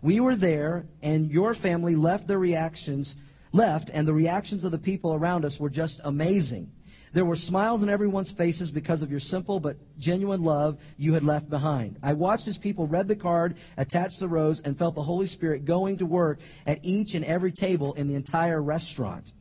We 0.04 0.20
were 0.20 0.36
there, 0.36 0.86
and 1.02 1.32
your 1.32 1.56
family 1.56 1.96
left 1.96 2.28
their 2.28 2.38
reactions, 2.38 3.16
left, 3.52 3.90
and 3.92 4.08
the 4.08 4.14
reactions 4.14 4.64
of 4.64 4.72
the 4.72 4.78
people 4.78 5.16
around 5.16 5.44
us 5.44 5.60
were 5.60 5.72
just 5.72 6.02
amazing. 6.04 6.72
There 7.14 7.26
were 7.26 7.36
smiles 7.36 7.82
on 7.82 7.90
everyone's 7.90 8.32
faces 8.32 8.70
because 8.70 9.02
of 9.02 9.10
your 9.10 9.20
simple 9.20 9.60
but 9.60 9.78
genuine 9.98 10.44
love 10.44 10.78
you 10.96 11.16
had 11.16 11.24
left 11.24 11.50
behind. 11.50 11.98
I 12.04 12.14
watched 12.14 12.48
as 12.48 12.60
people 12.60 12.86
read 12.86 13.08
the 13.08 13.16
card, 13.16 13.56
attached 13.76 14.20
the 14.20 14.28
rose, 14.28 14.62
and 14.62 14.78
felt 14.78 14.94
the 14.94 15.02
Holy 15.02 15.26
Spirit 15.26 15.66
going 15.66 15.98
to 15.98 16.06
work 16.06 16.40
at 16.68 16.82
each 16.84 17.16
and 17.16 17.26
every 17.26 17.52
table 17.52 17.96
in 17.96 18.08
the 18.08 18.14
entire 18.14 18.62
restaurant. 18.62 19.34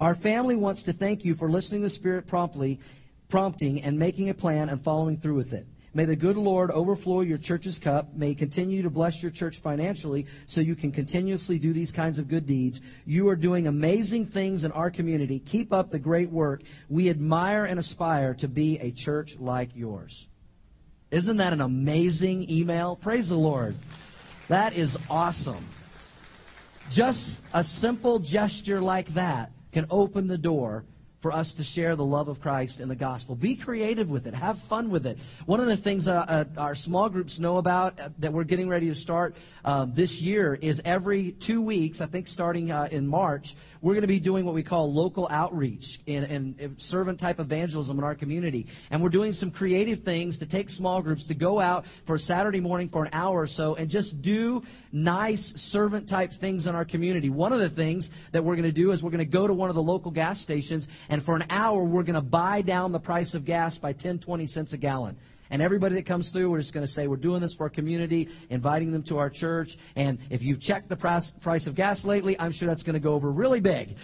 Our 0.00 0.16
family 0.16 0.56
wants 0.56 0.84
to 0.84 0.92
thank 0.92 1.24
you 1.24 1.36
for 1.36 1.48
listening 1.48 1.82
to 1.82 1.86
the 1.86 1.90
Spirit 1.90 2.26
promptly 2.26 2.80
prompting 3.32 3.80
and 3.80 3.98
making 3.98 4.28
a 4.28 4.34
plan 4.34 4.68
and 4.68 4.78
following 4.78 5.16
through 5.16 5.36
with 5.36 5.54
it. 5.54 5.66
May 5.94 6.04
the 6.04 6.16
good 6.16 6.36
Lord 6.36 6.70
overflow 6.70 7.22
your 7.22 7.38
church's 7.38 7.78
cup. 7.78 8.14
May 8.14 8.28
he 8.28 8.34
continue 8.34 8.82
to 8.82 8.90
bless 8.90 9.22
your 9.22 9.30
church 9.30 9.58
financially 9.58 10.26
so 10.44 10.60
you 10.60 10.74
can 10.74 10.92
continuously 10.92 11.58
do 11.58 11.72
these 11.72 11.92
kinds 11.92 12.18
of 12.18 12.28
good 12.28 12.44
deeds. 12.44 12.82
You 13.06 13.30
are 13.30 13.36
doing 13.36 13.66
amazing 13.66 14.26
things 14.26 14.64
in 14.64 14.72
our 14.72 14.90
community. 14.90 15.38
Keep 15.38 15.72
up 15.72 15.90
the 15.90 15.98
great 15.98 16.28
work. 16.28 16.60
We 16.90 17.08
admire 17.08 17.64
and 17.64 17.78
aspire 17.78 18.34
to 18.34 18.48
be 18.48 18.78
a 18.78 18.90
church 18.90 19.38
like 19.38 19.70
yours. 19.74 20.28
Isn't 21.10 21.38
that 21.38 21.54
an 21.54 21.62
amazing 21.62 22.50
email? 22.50 22.96
Praise 22.96 23.30
the 23.30 23.38
Lord. 23.38 23.74
That 24.48 24.76
is 24.76 24.98
awesome. 25.08 25.64
Just 26.90 27.42
a 27.54 27.64
simple 27.64 28.18
gesture 28.18 28.82
like 28.82 29.14
that 29.14 29.52
can 29.72 29.86
open 29.88 30.26
the 30.26 30.36
door 30.36 30.84
for 31.22 31.32
us 31.32 31.54
to 31.54 31.62
share 31.62 31.94
the 31.94 32.04
love 32.04 32.26
of 32.26 32.40
Christ 32.40 32.80
and 32.80 32.90
the 32.90 32.96
gospel. 32.96 33.36
Be 33.36 33.54
creative 33.54 34.10
with 34.10 34.26
it. 34.26 34.34
Have 34.34 34.58
fun 34.58 34.90
with 34.90 35.06
it. 35.06 35.18
One 35.46 35.60
of 35.60 35.66
the 35.66 35.76
things 35.76 36.08
uh, 36.08 36.14
uh, 36.16 36.44
our 36.58 36.74
small 36.74 37.08
groups 37.08 37.38
know 37.38 37.58
about 37.58 38.00
uh, 38.00 38.08
that 38.18 38.32
we're 38.32 38.42
getting 38.42 38.68
ready 38.68 38.88
to 38.88 38.94
start 38.96 39.36
um, 39.64 39.94
this 39.94 40.20
year 40.20 40.58
is 40.60 40.82
every 40.84 41.30
two 41.30 41.62
weeks, 41.62 42.00
I 42.00 42.06
think 42.06 42.26
starting 42.26 42.72
uh, 42.72 42.88
in 42.90 43.06
March, 43.06 43.54
we're 43.82 43.94
going 43.94 44.02
to 44.02 44.08
be 44.08 44.20
doing 44.20 44.44
what 44.44 44.54
we 44.54 44.62
call 44.62 44.92
local 44.92 45.26
outreach 45.28 46.00
and, 46.06 46.24
and 46.24 46.80
servant 46.80 47.18
type 47.18 47.40
evangelism 47.40 47.98
in 47.98 48.04
our 48.04 48.14
community. 48.14 48.68
And 48.90 49.02
we're 49.02 49.08
doing 49.08 49.32
some 49.32 49.50
creative 49.50 50.04
things 50.04 50.38
to 50.38 50.46
take 50.46 50.70
small 50.70 51.02
groups 51.02 51.24
to 51.24 51.34
go 51.34 51.60
out 51.60 51.86
for 52.06 52.16
Saturday 52.16 52.60
morning 52.60 52.88
for 52.88 53.04
an 53.04 53.10
hour 53.12 53.40
or 53.40 53.48
so 53.48 53.74
and 53.74 53.90
just 53.90 54.22
do 54.22 54.62
nice 54.92 55.60
servant 55.60 56.08
type 56.08 56.32
things 56.32 56.68
in 56.68 56.76
our 56.76 56.84
community. 56.84 57.28
One 57.28 57.52
of 57.52 57.58
the 57.58 57.68
things 57.68 58.12
that 58.30 58.44
we're 58.44 58.54
going 58.54 58.62
to 58.64 58.72
do 58.72 58.92
is 58.92 59.02
we're 59.02 59.10
going 59.10 59.18
to 59.18 59.24
go 59.24 59.48
to 59.48 59.52
one 59.52 59.68
of 59.68 59.74
the 59.74 59.82
local 59.82 60.12
gas 60.12 60.40
stations 60.40 60.86
and 61.08 61.20
for 61.20 61.34
an 61.34 61.44
hour 61.50 61.82
we're 61.82 62.04
going 62.04 62.14
to 62.14 62.20
buy 62.20 62.62
down 62.62 62.92
the 62.92 63.00
price 63.00 63.34
of 63.34 63.44
gas 63.44 63.78
by 63.78 63.92
10, 63.92 64.20
20 64.20 64.46
cents 64.46 64.72
a 64.72 64.78
gallon. 64.78 65.16
And 65.52 65.60
everybody 65.60 65.96
that 65.96 66.06
comes 66.06 66.30
through, 66.30 66.50
we're 66.50 66.60
just 66.60 66.72
going 66.72 66.86
to 66.86 66.90
say, 66.90 67.06
we're 67.06 67.16
doing 67.16 67.42
this 67.42 67.52
for 67.52 67.64
our 67.64 67.70
community, 67.70 68.30
inviting 68.48 68.90
them 68.90 69.02
to 69.04 69.18
our 69.18 69.28
church. 69.28 69.76
And 69.94 70.18
if 70.30 70.42
you've 70.42 70.60
checked 70.60 70.88
the 70.88 70.96
price, 70.96 71.30
price 71.30 71.66
of 71.66 71.74
gas 71.74 72.06
lately, 72.06 72.40
I'm 72.40 72.52
sure 72.52 72.66
that's 72.66 72.84
going 72.84 72.94
to 72.94 73.00
go 73.00 73.12
over 73.12 73.30
really 73.30 73.60
big. 73.60 73.96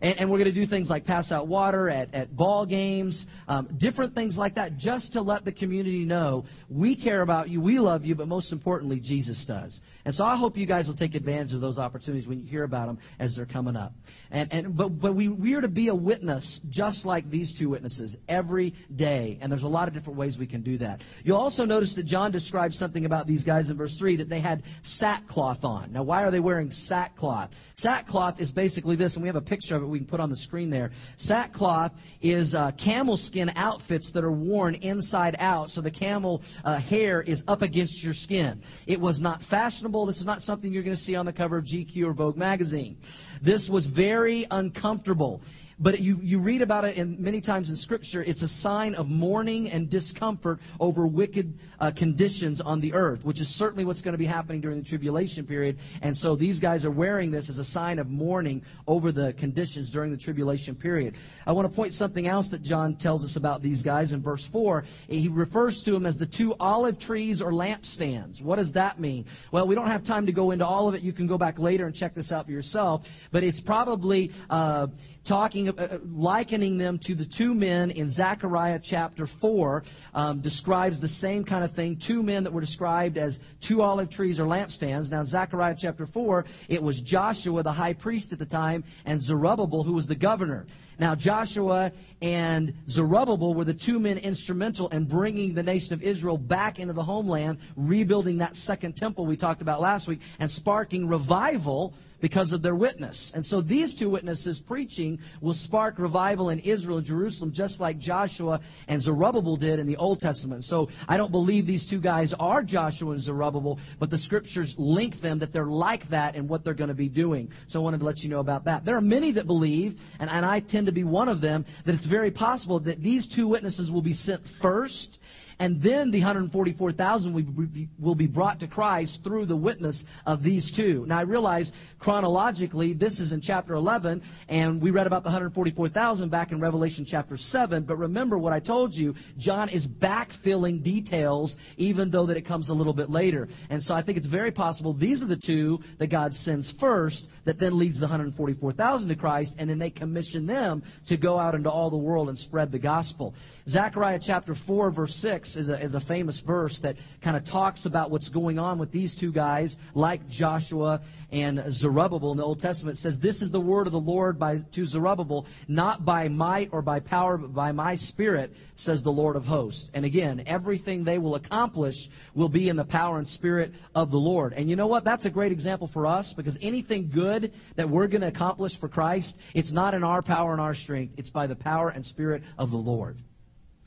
And, 0.00 0.18
and 0.18 0.30
we're 0.30 0.38
going 0.38 0.52
to 0.52 0.52
do 0.52 0.66
things 0.66 0.90
like 0.90 1.04
pass 1.04 1.32
out 1.32 1.46
water 1.46 1.88
at, 1.88 2.14
at 2.14 2.34
ball 2.34 2.66
games, 2.66 3.26
um, 3.48 3.68
different 3.76 4.14
things 4.14 4.36
like 4.36 4.56
that, 4.56 4.76
just 4.76 5.14
to 5.14 5.22
let 5.22 5.44
the 5.44 5.52
community 5.52 6.04
know 6.04 6.44
we 6.68 6.96
care 6.96 7.22
about 7.22 7.48
you, 7.48 7.60
we 7.60 7.78
love 7.78 8.04
you, 8.04 8.14
but 8.14 8.28
most 8.28 8.52
importantly, 8.52 9.00
Jesus 9.00 9.44
does. 9.44 9.80
And 10.04 10.14
so 10.14 10.24
I 10.24 10.36
hope 10.36 10.56
you 10.56 10.66
guys 10.66 10.88
will 10.88 10.96
take 10.96 11.14
advantage 11.14 11.54
of 11.54 11.60
those 11.60 11.78
opportunities 11.78 12.26
when 12.26 12.40
you 12.40 12.46
hear 12.46 12.64
about 12.64 12.86
them 12.86 12.98
as 13.18 13.36
they're 13.36 13.46
coming 13.46 13.76
up. 13.76 13.94
And, 14.30 14.52
and 14.52 14.76
but 14.76 14.88
but 14.88 15.14
we 15.14 15.28
we 15.28 15.54
are 15.54 15.60
to 15.60 15.68
be 15.68 15.88
a 15.88 15.94
witness 15.94 16.58
just 16.58 17.06
like 17.06 17.30
these 17.30 17.54
two 17.54 17.68
witnesses 17.68 18.16
every 18.28 18.74
day. 18.94 19.38
And 19.40 19.52
there's 19.52 19.62
a 19.62 19.68
lot 19.68 19.88
of 19.88 19.94
different 19.94 20.18
ways 20.18 20.38
we 20.38 20.46
can 20.46 20.62
do 20.62 20.78
that. 20.78 21.02
You'll 21.22 21.38
also 21.38 21.64
notice 21.64 21.94
that 21.94 22.04
John 22.04 22.32
describes 22.32 22.76
something 22.76 23.04
about 23.04 23.26
these 23.26 23.44
guys 23.44 23.70
in 23.70 23.76
verse 23.76 23.96
three 23.96 24.16
that 24.16 24.28
they 24.28 24.40
had 24.40 24.64
sackcloth 24.82 25.64
on. 25.64 25.92
Now, 25.92 26.02
why 26.02 26.24
are 26.24 26.30
they 26.30 26.40
wearing 26.40 26.70
sackcloth? 26.70 27.54
Sackcloth 27.74 28.40
is 28.40 28.50
basically 28.50 28.96
this, 28.96 29.14
and 29.16 29.22
we 29.22 29.28
have 29.28 29.36
a 29.36 29.40
picture 29.40 29.76
of 29.76 29.83
it 29.84 29.88
we 29.88 29.98
can 29.98 30.06
put 30.06 30.20
on 30.20 30.30
the 30.30 30.36
screen 30.36 30.70
there. 30.70 30.90
Sackcloth 31.16 31.92
is 32.20 32.54
uh, 32.54 32.72
camel 32.72 33.16
skin 33.16 33.52
outfits 33.56 34.12
that 34.12 34.24
are 34.24 34.32
worn 34.32 34.74
inside 34.74 35.36
out, 35.38 35.70
so 35.70 35.80
the 35.80 35.90
camel 35.90 36.42
uh, 36.64 36.76
hair 36.78 37.22
is 37.22 37.44
up 37.46 37.62
against 37.62 38.02
your 38.02 38.14
skin. 38.14 38.62
It 38.86 39.00
was 39.00 39.20
not 39.20 39.42
fashionable. 39.42 40.06
This 40.06 40.20
is 40.20 40.26
not 40.26 40.42
something 40.42 40.72
you're 40.72 40.82
going 40.82 40.96
to 40.96 41.02
see 41.02 41.16
on 41.16 41.26
the 41.26 41.32
cover 41.32 41.56
of 41.56 41.64
GQ 41.64 42.06
or 42.06 42.12
Vogue 42.12 42.36
magazine. 42.36 42.98
This 43.40 43.68
was 43.68 43.86
very 43.86 44.46
uncomfortable. 44.50 45.42
But 45.78 46.00
you, 46.00 46.18
you 46.22 46.38
read 46.38 46.62
about 46.62 46.84
it 46.84 46.96
in, 46.96 47.22
many 47.22 47.40
times 47.40 47.70
in 47.70 47.76
Scripture. 47.76 48.22
It's 48.22 48.42
a 48.42 48.48
sign 48.48 48.94
of 48.94 49.08
mourning 49.08 49.70
and 49.70 49.90
discomfort 49.90 50.60
over 50.78 51.06
wicked 51.06 51.58
uh, 51.80 51.90
conditions 51.90 52.60
on 52.60 52.80
the 52.80 52.94
earth, 52.94 53.24
which 53.24 53.40
is 53.40 53.48
certainly 53.48 53.84
what's 53.84 54.02
going 54.02 54.12
to 54.12 54.18
be 54.18 54.26
happening 54.26 54.60
during 54.60 54.78
the 54.78 54.88
tribulation 54.88 55.46
period. 55.46 55.78
And 56.02 56.16
so 56.16 56.36
these 56.36 56.60
guys 56.60 56.84
are 56.84 56.90
wearing 56.90 57.30
this 57.30 57.48
as 57.48 57.58
a 57.58 57.64
sign 57.64 57.98
of 57.98 58.08
mourning 58.08 58.62
over 58.86 59.12
the 59.12 59.32
conditions 59.32 59.90
during 59.90 60.10
the 60.10 60.16
tribulation 60.16 60.76
period. 60.76 61.16
I 61.46 61.52
want 61.52 61.68
to 61.68 61.74
point 61.74 61.92
something 61.92 62.26
else 62.26 62.48
that 62.48 62.62
John 62.62 62.96
tells 62.96 63.24
us 63.24 63.36
about 63.36 63.62
these 63.62 63.82
guys 63.82 64.12
in 64.12 64.22
verse 64.22 64.44
4. 64.44 64.84
He 65.08 65.28
refers 65.28 65.82
to 65.84 65.92
them 65.92 66.06
as 66.06 66.18
the 66.18 66.26
two 66.26 66.54
olive 66.58 66.98
trees 66.98 67.42
or 67.42 67.50
lampstands. 67.50 68.40
What 68.40 68.56
does 68.56 68.72
that 68.72 69.00
mean? 69.00 69.26
Well, 69.50 69.66
we 69.66 69.74
don't 69.74 69.88
have 69.88 70.04
time 70.04 70.26
to 70.26 70.32
go 70.32 70.52
into 70.52 70.66
all 70.66 70.88
of 70.88 70.94
it. 70.94 71.02
You 71.02 71.12
can 71.12 71.26
go 71.26 71.38
back 71.38 71.58
later 71.58 71.86
and 71.86 71.94
check 71.94 72.14
this 72.14 72.30
out 72.32 72.46
for 72.46 72.52
yourself. 72.52 73.08
But 73.30 73.42
it's 73.42 73.60
probably 73.60 74.32
uh, 74.48 74.88
talking, 75.24 75.68
uh, 75.68 75.98
likening 76.14 76.76
them 76.76 76.98
to 76.98 77.14
the 77.14 77.24
two 77.24 77.54
men 77.54 77.90
in 77.90 78.08
Zechariah 78.08 78.80
chapter 78.82 79.26
4, 79.26 79.84
um, 80.14 80.40
describes 80.40 81.00
the 81.00 81.08
same 81.08 81.44
kind 81.44 81.64
of 81.64 81.72
thing. 81.72 81.96
Two 81.96 82.22
men 82.22 82.44
that 82.44 82.52
were 82.52 82.60
described 82.60 83.16
as 83.18 83.40
two 83.60 83.82
olive 83.82 84.10
trees 84.10 84.38
or 84.38 84.46
lampstands. 84.46 85.10
Now, 85.10 85.24
Zechariah 85.24 85.76
chapter 85.78 86.06
4, 86.06 86.44
it 86.68 86.82
was 86.82 87.00
Joshua, 87.00 87.62
the 87.62 87.72
high 87.72 87.94
priest 87.94 88.32
at 88.32 88.38
the 88.38 88.46
time, 88.46 88.84
and 89.04 89.20
Zerubbabel, 89.20 89.82
who 89.82 89.94
was 89.94 90.06
the 90.06 90.14
governor. 90.14 90.66
Now, 90.98 91.14
Joshua 91.14 91.92
and 92.22 92.74
Zerubbabel 92.88 93.54
were 93.54 93.64
the 93.64 93.74
two 93.74 93.98
men 93.98 94.18
instrumental 94.18 94.88
in 94.88 95.06
bringing 95.06 95.54
the 95.54 95.62
nation 95.62 95.94
of 95.94 96.02
Israel 96.02 96.38
back 96.38 96.78
into 96.78 96.92
the 96.92 97.02
homeland, 97.02 97.58
rebuilding 97.76 98.38
that 98.38 98.54
second 98.54 98.94
temple 98.94 99.26
we 99.26 99.36
talked 99.36 99.62
about 99.62 99.80
last 99.80 100.06
week, 100.06 100.20
and 100.38 100.50
sparking 100.50 101.08
revival 101.08 101.94
because 102.24 102.52
of 102.52 102.62
their 102.62 102.74
witness. 102.74 103.32
And 103.34 103.44
so 103.44 103.60
these 103.60 103.94
two 103.94 104.08
witnesses 104.08 104.58
preaching 104.58 105.18
will 105.42 105.52
spark 105.52 105.98
revival 105.98 106.48
in 106.48 106.60
Israel 106.60 106.96
and 106.96 107.06
Jerusalem 107.06 107.52
just 107.52 107.80
like 107.80 107.98
Joshua 107.98 108.60
and 108.88 108.98
Zerubbabel 108.98 109.56
did 109.56 109.78
in 109.78 109.86
the 109.86 109.98
Old 109.98 110.20
Testament. 110.20 110.64
So 110.64 110.88
I 111.06 111.18
don't 111.18 111.30
believe 111.30 111.66
these 111.66 111.86
two 111.86 112.00
guys 112.00 112.32
are 112.32 112.62
Joshua 112.62 113.10
and 113.10 113.20
Zerubbabel, 113.20 113.78
but 113.98 114.08
the 114.08 114.16
scriptures 114.16 114.78
link 114.78 115.20
them 115.20 115.40
that 115.40 115.52
they're 115.52 115.66
like 115.66 116.08
that 116.08 116.34
and 116.34 116.48
what 116.48 116.64
they're 116.64 116.72
going 116.72 116.88
to 116.88 116.94
be 116.94 117.10
doing. 117.10 117.52
So 117.66 117.78
I 117.78 117.84
wanted 117.84 117.98
to 117.98 118.06
let 118.06 118.24
you 118.24 118.30
know 118.30 118.40
about 118.40 118.64
that. 118.64 118.86
There 118.86 118.96
are 118.96 119.02
many 119.02 119.32
that 119.32 119.46
believe, 119.46 120.00
and, 120.18 120.30
and 120.30 120.46
I 120.46 120.60
tend 120.60 120.86
to 120.86 120.92
be 120.92 121.04
one 121.04 121.28
of 121.28 121.42
them, 121.42 121.66
that 121.84 121.94
it's 121.94 122.06
very 122.06 122.30
possible 122.30 122.78
that 122.80 123.02
these 123.02 123.26
two 123.26 123.48
witnesses 123.48 123.90
will 123.90 124.00
be 124.00 124.14
sent 124.14 124.48
first 124.48 125.20
and 125.58 125.80
then 125.80 126.10
the 126.10 126.18
144,000 126.18 127.90
will 127.98 128.14
be 128.14 128.26
brought 128.26 128.60
to 128.60 128.66
Christ 128.66 129.24
through 129.24 129.46
the 129.46 129.56
witness 129.56 130.04
of 130.26 130.42
these 130.42 130.70
two. 130.70 131.04
Now 131.06 131.18
I 131.18 131.22
realize 131.22 131.72
chronologically 131.98 132.92
this 132.92 133.20
is 133.20 133.32
in 133.32 133.40
chapter 133.40 133.74
11 133.74 134.22
and 134.48 134.80
we 134.80 134.90
read 134.90 135.06
about 135.06 135.22
the 135.22 135.28
144,000 135.28 136.28
back 136.28 136.52
in 136.52 136.60
Revelation 136.60 137.04
chapter 137.04 137.36
7, 137.36 137.84
but 137.84 137.96
remember 137.96 138.38
what 138.38 138.52
I 138.52 138.60
told 138.60 138.96
you, 138.96 139.14
John 139.38 139.68
is 139.68 139.86
backfilling 139.86 140.82
details 140.82 141.56
even 141.76 142.10
though 142.10 142.26
that 142.26 142.36
it 142.36 142.42
comes 142.42 142.68
a 142.68 142.74
little 142.74 142.92
bit 142.92 143.10
later. 143.10 143.48
And 143.70 143.82
so 143.82 143.94
I 143.94 144.02
think 144.02 144.18
it's 144.18 144.26
very 144.26 144.50
possible 144.50 144.92
these 144.92 145.22
are 145.22 145.26
the 145.26 145.36
two 145.36 145.80
that 145.98 146.08
God 146.08 146.34
sends 146.34 146.70
first 146.70 147.28
that 147.44 147.58
then 147.58 147.78
leads 147.78 148.00
the 148.00 148.06
144,000 148.06 149.08
to 149.08 149.16
Christ 149.16 149.56
and 149.58 149.70
then 149.70 149.78
they 149.78 149.90
commission 149.90 150.46
them 150.46 150.82
to 151.06 151.16
go 151.16 151.38
out 151.38 151.54
into 151.54 151.70
all 151.70 151.90
the 151.90 151.96
world 151.96 152.28
and 152.28 152.38
spread 152.38 152.72
the 152.72 152.78
gospel. 152.78 153.34
Zechariah 153.68 154.18
chapter 154.20 154.54
4 154.54 154.90
verse 154.90 155.14
6 155.14 155.43
6 155.44 155.56
is 155.56 155.68
a, 155.68 155.80
is 155.80 155.94
a 155.94 156.00
famous 156.00 156.40
verse 156.40 156.78
that 156.80 156.96
kind 157.20 157.36
of 157.36 157.44
talks 157.44 157.86
about 157.86 158.10
what's 158.10 158.30
going 158.30 158.58
on 158.58 158.78
with 158.78 158.90
these 158.90 159.14
two 159.14 159.32
guys, 159.32 159.78
like 159.94 160.28
Joshua 160.28 161.02
and 161.30 161.62
Zerubbabel 161.70 162.32
in 162.32 162.38
the 162.38 162.44
Old 162.44 162.60
Testament. 162.60 162.96
It 162.96 163.00
says, 163.00 163.20
This 163.20 163.42
is 163.42 163.50
the 163.50 163.60
word 163.60 163.86
of 163.86 163.92
the 163.92 164.00
Lord 164.00 164.38
by, 164.38 164.58
to 164.72 164.84
Zerubbabel, 164.84 165.46
not 165.68 166.04
by 166.04 166.28
might 166.28 166.70
or 166.72 166.82
by 166.82 167.00
power, 167.00 167.36
but 167.36 167.52
by 167.52 167.72
my 167.72 167.96
spirit, 167.96 168.54
says 168.74 169.02
the 169.02 169.12
Lord 169.12 169.36
of 169.36 169.44
hosts. 169.44 169.90
And 169.92 170.04
again, 170.04 170.44
everything 170.46 171.04
they 171.04 171.18
will 171.18 171.34
accomplish 171.34 172.08
will 172.34 172.48
be 172.48 172.68
in 172.68 172.76
the 172.76 172.84
power 172.84 173.18
and 173.18 173.28
spirit 173.28 173.74
of 173.94 174.10
the 174.10 174.20
Lord. 174.20 174.54
And 174.54 174.70
you 174.70 174.76
know 174.76 174.86
what? 174.86 175.04
That's 175.04 175.26
a 175.26 175.30
great 175.30 175.52
example 175.52 175.86
for 175.86 176.06
us 176.06 176.32
because 176.32 176.58
anything 176.62 177.10
good 177.10 177.52
that 177.76 177.90
we're 177.90 178.08
going 178.08 178.22
to 178.22 178.28
accomplish 178.28 178.78
for 178.78 178.88
Christ, 178.88 179.38
it's 179.52 179.72
not 179.72 179.94
in 179.94 180.04
our 180.04 180.22
power 180.22 180.52
and 180.52 180.60
our 180.60 180.74
strength. 180.74 181.14
It's 181.18 181.30
by 181.30 181.46
the 181.46 181.56
power 181.56 181.90
and 181.90 182.04
spirit 182.04 182.42
of 182.56 182.70
the 182.70 182.78
Lord. 182.78 183.18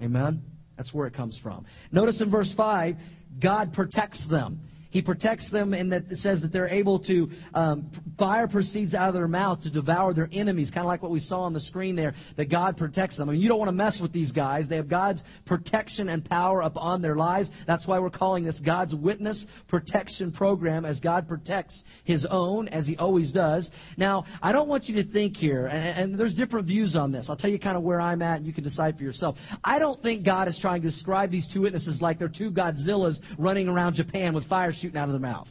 Amen? 0.02 0.57
That's 0.78 0.94
where 0.94 1.08
it 1.08 1.14
comes 1.14 1.38
from. 1.38 1.66
Notice 1.92 2.22
in 2.22 2.30
verse 2.30 2.54
5, 2.54 2.96
God 3.40 3.74
protects 3.74 4.26
them. 4.26 4.62
He 4.90 5.02
protects 5.02 5.50
them 5.50 5.74
and 5.74 5.92
that 5.92 6.18
says 6.18 6.42
that 6.42 6.52
they're 6.52 6.70
able 6.70 7.00
to, 7.00 7.30
um, 7.54 7.90
fire 8.18 8.48
proceeds 8.48 8.96
out 8.96 9.10
of 9.10 9.14
their 9.14 9.28
mouth 9.28 9.62
to 9.62 9.70
devour 9.70 10.14
their 10.14 10.30
enemies, 10.32 10.72
kind 10.72 10.84
of 10.84 10.88
like 10.88 11.02
what 11.02 11.12
we 11.12 11.20
saw 11.20 11.42
on 11.42 11.54
the 11.54 11.60
screen 11.60 11.96
there, 11.96 12.14
that 12.36 12.46
God 12.46 12.78
protects 12.78 13.18
them. 13.18 13.30
I 13.30 13.34
mean, 13.34 13.42
you 13.42 13.50
don't 13.50 13.60
want 13.60 13.70
to 13.70 13.76
mess 13.76 14.02
with 14.02 14.12
these 14.12 14.32
guys. 14.32 14.68
They 14.68 14.78
have 14.78 14.88
God's 14.88 15.24
protection 15.46 16.10
and 16.10 16.24
power 16.24 16.62
upon 16.62 17.02
their 17.02 17.16
lives. 17.16 17.52
That's 17.66 17.88
why 17.88 18.00
we're 18.00 18.10
calling 18.10 18.44
this 18.44 18.60
God's 18.60 18.96
Witness 18.96 19.48
Protection 19.68 20.32
Program 20.32 20.86
as 20.86 21.02
God 21.02 21.28
protects 21.28 21.86
His 22.04 22.26
own, 22.26 22.68
as 22.68 22.88
He 22.88 22.98
always 22.98 23.32
does. 23.32 23.72
Now, 23.98 24.26
I 24.42 24.52
don't 24.52 24.68
want 24.68 24.90
you 24.90 24.96
to 24.96 25.04
think 25.04 25.38
here, 25.38 25.66
and, 25.68 25.98
and 25.98 26.16
there's 26.16 26.34
different 26.34 26.68
views 26.68 26.96
on 26.96 27.12
this. 27.12 27.30
I'll 27.30 27.36
tell 27.36 27.50
you 27.50 27.60
kind 27.60 27.78
of 27.78 27.84
where 27.84 28.02
I'm 28.02 28.22
at, 28.22 28.38
and 28.38 28.46
you 28.46 28.54
can 28.54 28.64
decide 28.64 28.98
for 28.98 29.04
yourself. 29.04 29.40
I 29.64 29.80
don't 29.80 30.02
think 30.02 30.24
God 30.24 30.48
is 30.48 30.58
trying 30.58 30.82
to 30.82 30.88
describe 30.88 31.32
these 31.32 31.48
two 31.48 31.62
witnesses 31.62 32.02
like 32.02 32.20
they're 32.20 32.28
two 32.28 32.52
Godzillas 32.52 33.22
running 33.38 33.68
around 33.68 33.96
Japan 33.96 34.34
with 34.34 34.46
fire 34.46 34.72
shooting 34.78 34.98
out 34.98 35.10
of 35.10 35.14
their 35.14 35.32
mouth. 35.32 35.50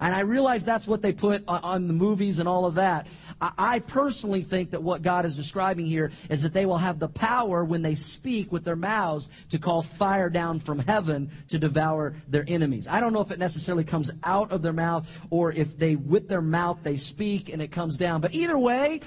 And 0.00 0.14
I 0.14 0.20
realize 0.20 0.64
that's 0.64 0.88
what 0.88 1.02
they 1.02 1.12
put 1.12 1.44
on, 1.46 1.86
the 1.86 1.92
movies 1.92 2.38
and 2.38 2.48
all 2.48 2.64
of 2.64 2.76
that. 2.76 3.06
I, 3.38 3.80
personally 3.80 4.42
think 4.42 4.70
that 4.70 4.82
what 4.82 5.02
God 5.02 5.26
is 5.26 5.36
describing 5.36 5.84
here 5.84 6.10
is 6.30 6.42
that 6.42 6.54
they 6.54 6.64
will 6.64 6.78
have 6.78 6.98
the 6.98 7.08
power 7.08 7.62
when 7.62 7.82
they 7.82 7.94
speak 7.94 8.50
with 8.50 8.64
their 8.64 8.76
mouths 8.76 9.28
to 9.50 9.58
call 9.58 9.82
fire 9.82 10.30
down 10.30 10.58
from 10.58 10.78
heaven 10.78 11.30
to 11.48 11.58
devour 11.58 12.14
their 12.28 12.44
enemies. 12.48 12.88
I 12.88 13.00
don't 13.00 13.12
know 13.12 13.20
if 13.20 13.30
it 13.30 13.38
necessarily 13.38 13.84
comes 13.84 14.10
out 14.24 14.52
of 14.52 14.62
their 14.62 14.72
mouth 14.72 15.06
or 15.28 15.52
if 15.52 15.78
they, 15.78 15.96
with 15.96 16.28
their 16.28 16.42
mouth, 16.42 16.78
they 16.82 16.96
speak 16.96 17.50
and 17.50 17.60
it 17.60 17.70
comes 17.70 17.98
down. 17.98 18.22
But 18.22 18.34
either 18.34 18.58
way, 18.58 19.00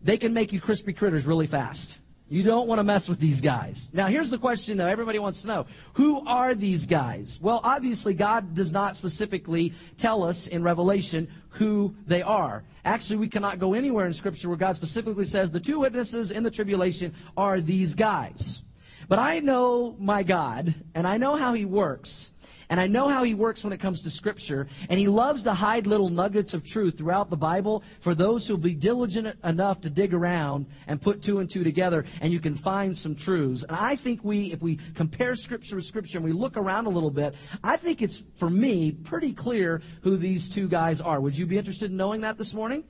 they 0.00 0.16
can 0.16 0.32
make 0.32 0.54
you 0.54 0.60
crispy 0.60 0.94
critters 0.94 1.26
really 1.26 1.46
fast. 1.46 1.99
You 2.30 2.44
don't 2.44 2.68
want 2.68 2.78
to 2.78 2.84
mess 2.84 3.08
with 3.08 3.18
these 3.18 3.40
guys. 3.40 3.90
Now, 3.92 4.06
here's 4.06 4.30
the 4.30 4.38
question, 4.38 4.76
though. 4.76 4.86
Everybody 4.86 5.18
wants 5.18 5.42
to 5.42 5.48
know 5.48 5.66
who 5.94 6.24
are 6.24 6.54
these 6.54 6.86
guys? 6.86 7.40
Well, 7.42 7.60
obviously, 7.62 8.14
God 8.14 8.54
does 8.54 8.70
not 8.70 8.96
specifically 8.96 9.74
tell 9.98 10.22
us 10.22 10.46
in 10.46 10.62
Revelation 10.62 11.26
who 11.50 11.96
they 12.06 12.22
are. 12.22 12.62
Actually, 12.84 13.16
we 13.16 13.28
cannot 13.28 13.58
go 13.58 13.74
anywhere 13.74 14.06
in 14.06 14.12
Scripture 14.12 14.48
where 14.48 14.56
God 14.56 14.76
specifically 14.76 15.24
says 15.24 15.50
the 15.50 15.58
two 15.58 15.80
witnesses 15.80 16.30
in 16.30 16.44
the 16.44 16.52
tribulation 16.52 17.14
are 17.36 17.60
these 17.60 17.96
guys. 17.96 18.62
But 19.10 19.18
I 19.18 19.40
know 19.40 19.96
my 19.98 20.22
God, 20.22 20.72
and 20.94 21.04
I 21.04 21.16
know 21.18 21.34
how 21.34 21.52
He 21.52 21.64
works. 21.64 22.32
And 22.68 22.78
I 22.78 22.86
know 22.86 23.08
how 23.08 23.24
he 23.24 23.34
works 23.34 23.64
when 23.64 23.72
it 23.72 23.80
comes 23.80 24.02
to 24.02 24.10
Scripture. 24.10 24.68
And 24.88 24.96
he 24.96 25.08
loves 25.08 25.42
to 25.42 25.52
hide 25.52 25.88
little 25.88 26.08
nuggets 26.08 26.54
of 26.54 26.62
truth 26.62 26.98
throughout 26.98 27.28
the 27.28 27.36
Bible 27.36 27.82
for 27.98 28.14
those 28.14 28.46
who 28.46 28.54
will 28.54 28.62
be 28.62 28.74
diligent 28.74 29.36
enough 29.42 29.80
to 29.80 29.90
dig 29.90 30.14
around 30.14 30.66
and 30.86 31.02
put 31.02 31.20
two 31.22 31.40
and 31.40 31.50
two 31.50 31.64
together, 31.64 32.04
and 32.20 32.32
you 32.32 32.38
can 32.38 32.54
find 32.54 32.96
some 32.96 33.16
truths. 33.16 33.64
And 33.64 33.76
I 33.76 33.96
think 33.96 34.22
we, 34.22 34.52
if 34.52 34.62
we 34.62 34.78
compare 34.94 35.34
Scripture 35.34 35.74
with 35.74 35.84
Scripture 35.84 36.18
and 36.18 36.24
we 36.24 36.30
look 36.30 36.56
around 36.56 36.86
a 36.86 36.90
little 36.90 37.10
bit, 37.10 37.34
I 37.64 37.76
think 37.76 38.02
it's, 38.02 38.22
for 38.36 38.48
me, 38.48 38.92
pretty 38.92 39.32
clear 39.32 39.82
who 40.02 40.16
these 40.16 40.48
two 40.48 40.68
guys 40.68 41.00
are. 41.00 41.20
Would 41.20 41.36
you 41.36 41.46
be 41.46 41.58
interested 41.58 41.90
in 41.90 41.96
knowing 41.96 42.20
that 42.20 42.38
this 42.38 42.54
morning? 42.54 42.84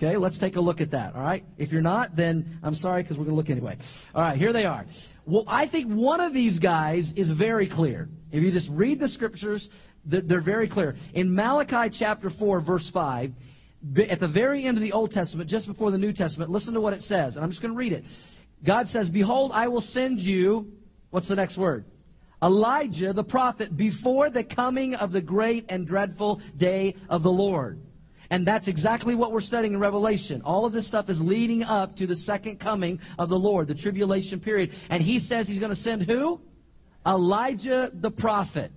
Okay, 0.00 0.16
let's 0.16 0.38
take 0.38 0.54
a 0.54 0.60
look 0.60 0.80
at 0.80 0.92
that. 0.92 1.16
All 1.16 1.22
right. 1.22 1.44
If 1.56 1.72
you're 1.72 1.82
not, 1.82 2.14
then 2.14 2.60
I'm 2.62 2.74
sorry 2.74 3.02
because 3.02 3.18
we're 3.18 3.24
going 3.24 3.34
to 3.34 3.36
look 3.36 3.50
anyway. 3.50 3.78
All 4.14 4.22
right, 4.22 4.38
here 4.38 4.52
they 4.52 4.64
are. 4.64 4.86
Well, 5.26 5.42
I 5.48 5.66
think 5.66 5.92
one 5.92 6.20
of 6.20 6.32
these 6.32 6.60
guys 6.60 7.14
is 7.14 7.28
very 7.30 7.66
clear. 7.66 8.08
If 8.30 8.44
you 8.44 8.52
just 8.52 8.70
read 8.70 9.00
the 9.00 9.08
scriptures, 9.08 9.68
they're 10.04 10.40
very 10.40 10.68
clear. 10.68 10.94
In 11.14 11.34
Malachi 11.34 11.90
chapter 11.90 12.30
4, 12.30 12.60
verse 12.60 12.88
5, 12.88 13.34
at 14.08 14.20
the 14.20 14.28
very 14.28 14.64
end 14.64 14.76
of 14.76 14.82
the 14.84 14.92
Old 14.92 15.10
Testament, 15.10 15.50
just 15.50 15.66
before 15.66 15.90
the 15.90 15.98
New 15.98 16.12
Testament, 16.12 16.50
listen 16.50 16.74
to 16.74 16.80
what 16.80 16.92
it 16.92 17.02
says. 17.02 17.34
And 17.36 17.44
I'm 17.44 17.50
just 17.50 17.60
going 17.60 17.74
to 17.74 17.78
read 17.78 17.92
it. 17.92 18.04
God 18.62 18.88
says, 18.88 19.10
Behold, 19.10 19.50
I 19.52 19.66
will 19.66 19.80
send 19.80 20.20
you, 20.20 20.72
what's 21.10 21.26
the 21.26 21.36
next 21.36 21.58
word? 21.58 21.86
Elijah 22.40 23.12
the 23.12 23.24
prophet 23.24 23.76
before 23.76 24.30
the 24.30 24.44
coming 24.44 24.94
of 24.94 25.10
the 25.10 25.20
great 25.20 25.66
and 25.70 25.88
dreadful 25.88 26.40
day 26.56 26.94
of 27.08 27.24
the 27.24 27.32
Lord. 27.32 27.80
And 28.30 28.46
that's 28.46 28.68
exactly 28.68 29.14
what 29.14 29.32
we're 29.32 29.40
studying 29.40 29.74
in 29.74 29.80
Revelation. 29.80 30.42
All 30.44 30.66
of 30.66 30.72
this 30.72 30.86
stuff 30.86 31.08
is 31.08 31.22
leading 31.22 31.64
up 31.64 31.96
to 31.96 32.06
the 32.06 32.14
second 32.14 32.60
coming 32.60 33.00
of 33.18 33.28
the 33.28 33.38
Lord, 33.38 33.68
the 33.68 33.74
tribulation 33.74 34.40
period. 34.40 34.72
And 34.90 35.02
he 35.02 35.18
says 35.18 35.48
he's 35.48 35.60
going 35.60 35.72
to 35.72 35.76
send 35.76 36.02
who? 36.02 36.40
Elijah 37.06 37.90
the 37.92 38.10
prophet. 38.10 38.70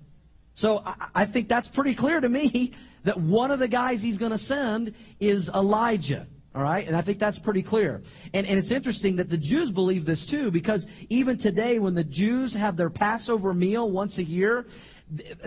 So 0.56 0.84
I, 1.16 1.26
think 1.26 1.50
that's 1.50 1.70
pretty 1.70 1.96
clear 1.96 2.20
to 2.20 2.30
me 2.30 2.74
that 3.04 3.20
one 3.20 3.52
of 3.52 3.60
the 3.60 3.68
guys 3.68 4.02
he's 4.02 4.18
going 4.18 4.32
to 4.32 4.38
send 4.38 4.94
is 5.20 5.50
Elijah. 5.50 6.28
All 6.54 6.62
right, 6.62 6.86
and 6.86 6.98
I 6.98 7.02
think 7.02 7.18
that's 7.18 7.40
pretty 7.40 7.62
clear. 7.62 8.02
And, 8.34 8.46
and 8.46 8.60
it's 8.60 8.72
interesting 8.72 9.16
that 9.18 9.30
the 9.30 9.38
Jews 9.38 9.72
believe 9.72 10.04
this 10.04 10.26
too, 10.26 10.52
because 10.52 10.86
even 11.08 11.38
today, 11.38 11.80
when 11.80 11.94
the 11.94 12.04
Jews 12.04 12.54
have 12.54 12.76
their 12.76 12.90
Passover 12.90 13.54
meal 13.54 13.90
once 13.90 14.18
a 14.18 14.24
year, 14.24 14.66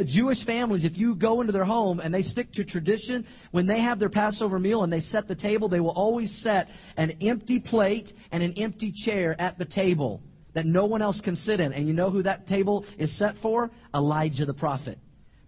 Jewish 0.05 0.45
families, 0.45 0.85
if 0.85 0.99
you 0.99 1.15
go 1.15 1.41
into 1.41 1.53
their 1.53 1.65
home 1.65 2.01
and 2.01 2.15
they 2.15 2.23
stick 2.23 2.53
to 2.53 2.65
tradition, 2.65 3.27
when 3.51 3.67
they 3.67 3.81
have 3.81 3.99
their 3.99 4.11
Passover 4.11 4.59
meal 4.59 4.83
and 4.83 4.93
they 4.93 5.01
set 5.01 5.29
the 5.29 5.35
table, 5.35 5.69
they 5.69 5.81
will 5.81 5.91
always 5.91 6.33
set 6.33 6.71
an 6.97 7.13
empty 7.21 7.59
plate 7.59 8.13
and 8.31 8.43
an 8.43 8.55
empty 8.57 8.93
chair 8.93 9.35
at 9.39 9.59
the 9.59 9.65
table 9.65 10.23
that 10.53 10.67
no 10.67 10.87
one 10.87 11.03
else 11.03 11.21
can 11.21 11.37
sit 11.37 11.61
in. 11.61 11.73
And 11.73 11.87
you 11.87 11.95
know 11.95 12.11
who 12.11 12.23
that 12.23 12.47
table 12.47 12.85
is 12.99 13.13
set 13.13 13.37
for? 13.37 13.71
Elijah 13.95 14.47
the 14.47 14.55
prophet 14.55 14.99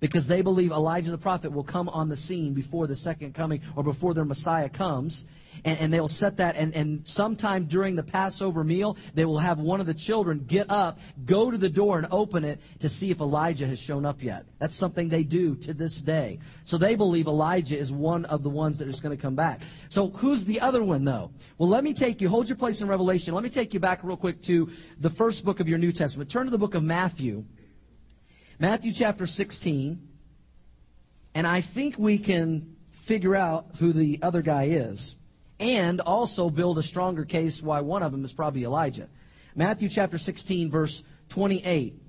because 0.01 0.27
they 0.27 0.43
believe 0.43 0.73
Elijah 0.73 1.11
the 1.11 1.19
prophet 1.19 1.53
will 1.53 1.65
come 1.65 1.89
on 1.89 2.09
the 2.09 2.17
scene 2.17 2.55
before 2.55 2.87
the 2.87 2.97
second 2.97 3.35
coming 3.35 3.63
or 3.75 3.83
before 3.83 4.15
their 4.15 4.25
Messiah 4.25 4.69
comes. 4.69 5.27
And, 5.65 5.81
and 5.81 5.93
they'll 5.93 6.07
set 6.07 6.37
that, 6.37 6.57
and, 6.57 6.75
and 6.75 7.09
sometime 7.09 7.65
during 7.65 7.97
the 7.97 8.03
Passover 8.03 8.63
meal, 8.63 8.99
they 9.15 9.25
will 9.25 9.39
have 9.39 9.59
one 9.59 9.81
of 9.81 9.87
the 9.87 9.95
children 9.95 10.45
get 10.47 10.71
up, 10.71 10.99
go 11.25 11.51
to 11.51 11.57
the 11.57 11.71
door, 11.71 11.97
and 11.97 12.09
open 12.11 12.45
it 12.45 12.61
to 12.81 12.91
see 12.91 13.11
if 13.11 13.21
Elijah 13.21 13.67
has 13.67 13.81
shown 13.81 14.05
up 14.05 14.23
yet. 14.23 14.45
That's 14.59 14.75
something 14.75 15.09
they 15.09 15.23
do 15.23 15.55
to 15.57 15.73
this 15.73 16.03
day. 16.03 16.41
So 16.65 16.77
they 16.77 16.95
believe 16.95 17.27
Elijah 17.27 17.79
is 17.79 17.91
one 17.91 18.27
of 18.27 18.43
the 18.43 18.51
ones 18.51 18.81
that 18.81 18.89
is 18.89 19.01
going 19.01 19.17
to 19.17 19.21
come 19.21 19.35
back. 19.35 19.63
So 19.89 20.09
who's 20.09 20.45
the 20.45 20.61
other 20.61 20.83
one, 20.83 21.05
though? 21.05 21.31
Well, 21.57 21.71
let 21.71 21.83
me 21.83 21.95
take 21.95 22.21
you, 22.21 22.29
hold 22.29 22.51
your 22.51 22.57
place 22.57 22.83
in 22.83 22.89
Revelation. 22.89 23.33
Let 23.33 23.43
me 23.43 23.51
take 23.51 23.73
you 23.73 23.81
back 23.81 24.01
real 24.03 24.19
quick 24.19 24.43
to 24.43 24.69
the 25.01 25.11
first 25.11 25.43
book 25.43 25.61
of 25.61 25.69
your 25.69 25.79
New 25.79 25.93
Testament. 25.93 26.31
Turn 26.31 26.45
to 26.45 26.51
the 26.51 26.59
book 26.59 26.75
of 26.75 26.83
Matthew. 26.83 27.47
Matthew 28.59 28.93
chapter 28.93 29.27
16, 29.27 30.01
and 31.35 31.47
I 31.47 31.61
think 31.61 31.99
we 31.99 32.17
can 32.17 32.77
figure 32.91 33.37
out 33.37 33.67
who 33.79 33.93
the 33.93 34.21
other 34.23 34.41
guy 34.41 34.69
is, 34.69 35.15
and 35.61 36.01
also 36.01 36.49
build 36.49 36.79
a 36.79 36.83
stronger 36.83 37.27
case 37.27 37.63
why 37.63 37.83
one 37.83 38.03
of 38.03 38.13
them 38.13 38.25
is 38.25 38.33
probably 38.33 38.65
Elijah. 38.65 39.09
Matthew 39.55 39.91
chapter 39.91 40.17
16, 40.17 40.71
verse 40.71 41.05
28. 41.29 42.01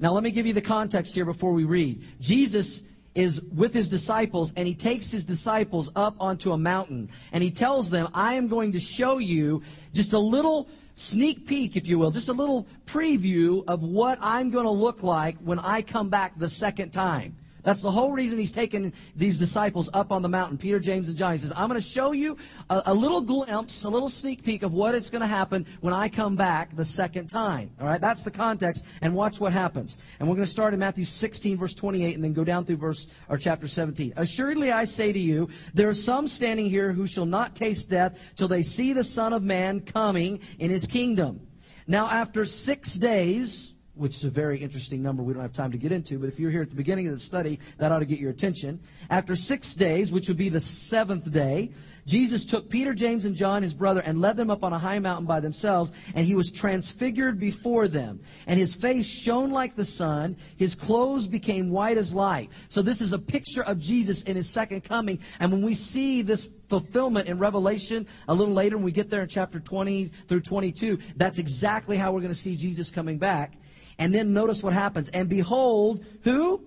Now, 0.00 0.12
let 0.12 0.24
me 0.24 0.32
give 0.32 0.46
you 0.46 0.54
the 0.54 0.60
context 0.60 1.14
here 1.14 1.24
before 1.24 1.52
we 1.52 1.62
read. 1.62 2.02
Jesus 2.20 2.82
is 3.16 3.40
with 3.40 3.72
his 3.72 3.88
disciples, 3.88 4.52
and 4.56 4.68
he 4.68 4.74
takes 4.74 5.10
his 5.10 5.24
disciples 5.24 5.90
up 5.96 6.16
onto 6.20 6.52
a 6.52 6.58
mountain, 6.58 7.08
and 7.32 7.42
he 7.42 7.50
tells 7.50 7.90
them, 7.90 8.08
I 8.14 8.34
am 8.34 8.48
going 8.48 8.72
to 8.72 8.78
show 8.78 9.18
you 9.18 9.62
just 9.94 10.12
a 10.12 10.18
little 10.18 10.68
sneak 10.94 11.46
peek, 11.46 11.76
if 11.76 11.86
you 11.86 11.98
will, 11.98 12.10
just 12.10 12.28
a 12.28 12.34
little 12.34 12.66
preview 12.84 13.64
of 13.66 13.82
what 13.82 14.18
I'm 14.20 14.50
going 14.50 14.66
to 14.66 14.70
look 14.70 15.02
like 15.02 15.38
when 15.38 15.58
I 15.58 15.80
come 15.80 16.10
back 16.10 16.38
the 16.38 16.48
second 16.48 16.90
time. 16.90 17.36
That's 17.66 17.82
the 17.82 17.90
whole 17.90 18.12
reason 18.12 18.38
he's 18.38 18.52
taken 18.52 18.92
these 19.16 19.40
disciples 19.40 19.90
up 19.92 20.12
on 20.12 20.22
the 20.22 20.28
mountain, 20.28 20.56
Peter, 20.56 20.78
James, 20.78 21.08
and 21.08 21.18
John. 21.18 21.32
He 21.32 21.38
says, 21.38 21.52
I'm 21.52 21.68
going 21.68 21.80
to 21.80 21.84
show 21.84 22.12
you 22.12 22.36
a, 22.70 22.84
a 22.86 22.94
little 22.94 23.22
glimpse, 23.22 23.82
a 23.82 23.90
little 23.90 24.08
sneak 24.08 24.44
peek 24.44 24.62
of 24.62 24.72
what 24.72 24.94
is 24.94 25.10
going 25.10 25.22
to 25.22 25.26
happen 25.26 25.66
when 25.80 25.92
I 25.92 26.08
come 26.08 26.36
back 26.36 26.76
the 26.76 26.84
second 26.84 27.26
time. 27.26 27.72
All 27.80 27.86
right, 27.88 28.00
that's 28.00 28.22
the 28.22 28.30
context, 28.30 28.86
and 29.00 29.16
watch 29.16 29.40
what 29.40 29.52
happens. 29.52 29.98
And 30.20 30.28
we're 30.28 30.36
going 30.36 30.44
to 30.44 30.50
start 30.50 30.74
in 30.74 30.78
Matthew 30.78 31.04
16, 31.04 31.56
verse 31.56 31.74
28, 31.74 32.14
and 32.14 32.22
then 32.22 32.34
go 32.34 32.44
down 32.44 32.66
through 32.66 32.76
verse 32.76 33.08
or 33.28 33.36
chapter 33.36 33.66
17. 33.66 34.12
Assuredly, 34.16 34.70
I 34.70 34.84
say 34.84 35.12
to 35.12 35.18
you, 35.18 35.48
there 35.74 35.88
are 35.88 35.94
some 35.94 36.28
standing 36.28 36.70
here 36.70 36.92
who 36.92 37.08
shall 37.08 37.26
not 37.26 37.56
taste 37.56 37.90
death 37.90 38.16
till 38.36 38.46
they 38.46 38.62
see 38.62 38.92
the 38.92 39.02
Son 39.02 39.32
of 39.32 39.42
Man 39.42 39.80
coming 39.80 40.38
in 40.60 40.70
his 40.70 40.86
kingdom. 40.86 41.40
Now, 41.88 42.06
after 42.06 42.44
six 42.44 42.94
days, 42.94 43.72
which 43.96 44.16
is 44.16 44.24
a 44.24 44.30
very 44.30 44.58
interesting 44.58 45.02
number 45.02 45.22
we 45.22 45.32
don't 45.32 45.42
have 45.42 45.52
time 45.52 45.72
to 45.72 45.78
get 45.78 45.92
into, 45.92 46.18
but 46.18 46.28
if 46.28 46.38
you're 46.38 46.50
here 46.50 46.62
at 46.62 46.70
the 46.70 46.76
beginning 46.76 47.06
of 47.06 47.12
the 47.12 47.18
study, 47.18 47.58
that 47.78 47.92
ought 47.92 48.00
to 48.00 48.06
get 48.06 48.18
your 48.18 48.30
attention. 48.30 48.80
After 49.08 49.34
six 49.34 49.74
days, 49.74 50.12
which 50.12 50.28
would 50.28 50.36
be 50.36 50.50
the 50.50 50.60
seventh 50.60 51.30
day, 51.32 51.70
Jesus 52.06 52.44
took 52.44 52.70
Peter, 52.70 52.94
James, 52.94 53.24
and 53.24 53.34
John, 53.34 53.64
his 53.64 53.74
brother, 53.74 54.00
and 54.00 54.20
led 54.20 54.36
them 54.36 54.48
up 54.48 54.62
on 54.62 54.72
a 54.72 54.78
high 54.78 55.00
mountain 55.00 55.26
by 55.26 55.40
themselves, 55.40 55.90
and 56.14 56.24
he 56.24 56.36
was 56.36 56.52
transfigured 56.52 57.40
before 57.40 57.88
them. 57.88 58.20
And 58.46 58.60
his 58.60 58.74
face 58.74 59.06
shone 59.06 59.50
like 59.50 59.74
the 59.74 59.84
sun, 59.84 60.36
his 60.56 60.76
clothes 60.76 61.26
became 61.26 61.70
white 61.70 61.98
as 61.98 62.14
light. 62.14 62.50
So 62.68 62.82
this 62.82 63.00
is 63.00 63.12
a 63.12 63.18
picture 63.18 63.62
of 63.62 63.80
Jesus 63.80 64.22
in 64.22 64.36
his 64.36 64.48
second 64.48 64.84
coming. 64.84 65.18
And 65.40 65.50
when 65.50 65.62
we 65.62 65.74
see 65.74 66.22
this 66.22 66.48
fulfillment 66.68 67.26
in 67.26 67.40
Revelation 67.40 68.06
a 68.28 68.34
little 68.34 68.54
later, 68.54 68.76
when 68.76 68.84
we 68.84 68.92
get 68.92 69.10
there 69.10 69.22
in 69.22 69.28
chapter 69.28 69.58
20 69.58 70.12
through 70.28 70.42
22, 70.42 70.98
that's 71.16 71.38
exactly 71.38 71.96
how 71.96 72.12
we're 72.12 72.20
going 72.20 72.32
to 72.32 72.38
see 72.38 72.54
Jesus 72.54 72.90
coming 72.90 73.18
back. 73.18 73.54
And 73.98 74.14
then 74.14 74.32
notice 74.32 74.62
what 74.62 74.72
happens. 74.72 75.08
And 75.08 75.28
behold, 75.28 76.04
who? 76.22 76.62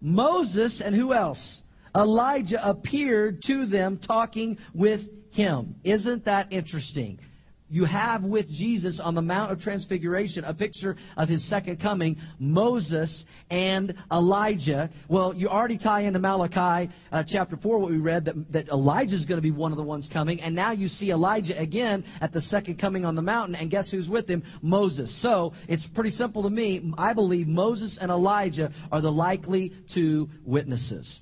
Moses 0.00 0.80
and 0.80 0.94
who 0.94 1.12
else? 1.12 1.62
Elijah 1.94 2.68
appeared 2.68 3.42
to 3.44 3.66
them 3.66 3.98
talking 3.98 4.58
with 4.74 5.08
him. 5.32 5.76
Isn't 5.84 6.24
that 6.26 6.52
interesting? 6.52 7.18
You 7.68 7.84
have 7.84 8.24
with 8.24 8.48
Jesus 8.48 9.00
on 9.00 9.14
the 9.14 9.22
Mount 9.22 9.50
of 9.50 9.62
Transfiguration 9.62 10.44
a 10.44 10.54
picture 10.54 10.96
of 11.16 11.28
his 11.28 11.42
second 11.44 11.80
coming, 11.80 12.18
Moses 12.38 13.26
and 13.50 13.94
Elijah. 14.10 14.90
Well, 15.08 15.34
you 15.34 15.48
already 15.48 15.76
tie 15.76 16.00
into 16.00 16.20
Malachi 16.20 16.92
uh, 17.10 17.24
chapter 17.24 17.56
4 17.56 17.78
what 17.78 17.90
we 17.90 17.98
read, 17.98 18.26
that, 18.26 18.52
that 18.52 18.68
Elijah 18.68 19.16
is 19.16 19.26
going 19.26 19.38
to 19.38 19.42
be 19.42 19.50
one 19.50 19.72
of 19.72 19.78
the 19.78 19.84
ones 19.84 20.08
coming. 20.08 20.40
And 20.40 20.54
now 20.54 20.70
you 20.70 20.86
see 20.86 21.10
Elijah 21.10 21.58
again 21.58 22.04
at 22.20 22.32
the 22.32 22.40
second 22.40 22.76
coming 22.76 23.04
on 23.04 23.16
the 23.16 23.22
mountain. 23.22 23.56
And 23.56 23.68
guess 23.68 23.90
who's 23.90 24.08
with 24.08 24.28
him? 24.28 24.44
Moses. 24.62 25.12
So 25.12 25.54
it's 25.66 25.86
pretty 25.86 26.10
simple 26.10 26.44
to 26.44 26.50
me. 26.50 26.92
I 26.96 27.14
believe 27.14 27.48
Moses 27.48 27.98
and 27.98 28.10
Elijah 28.10 28.70
are 28.92 29.00
the 29.00 29.12
likely 29.12 29.70
two 29.88 30.30
witnesses. 30.44 31.20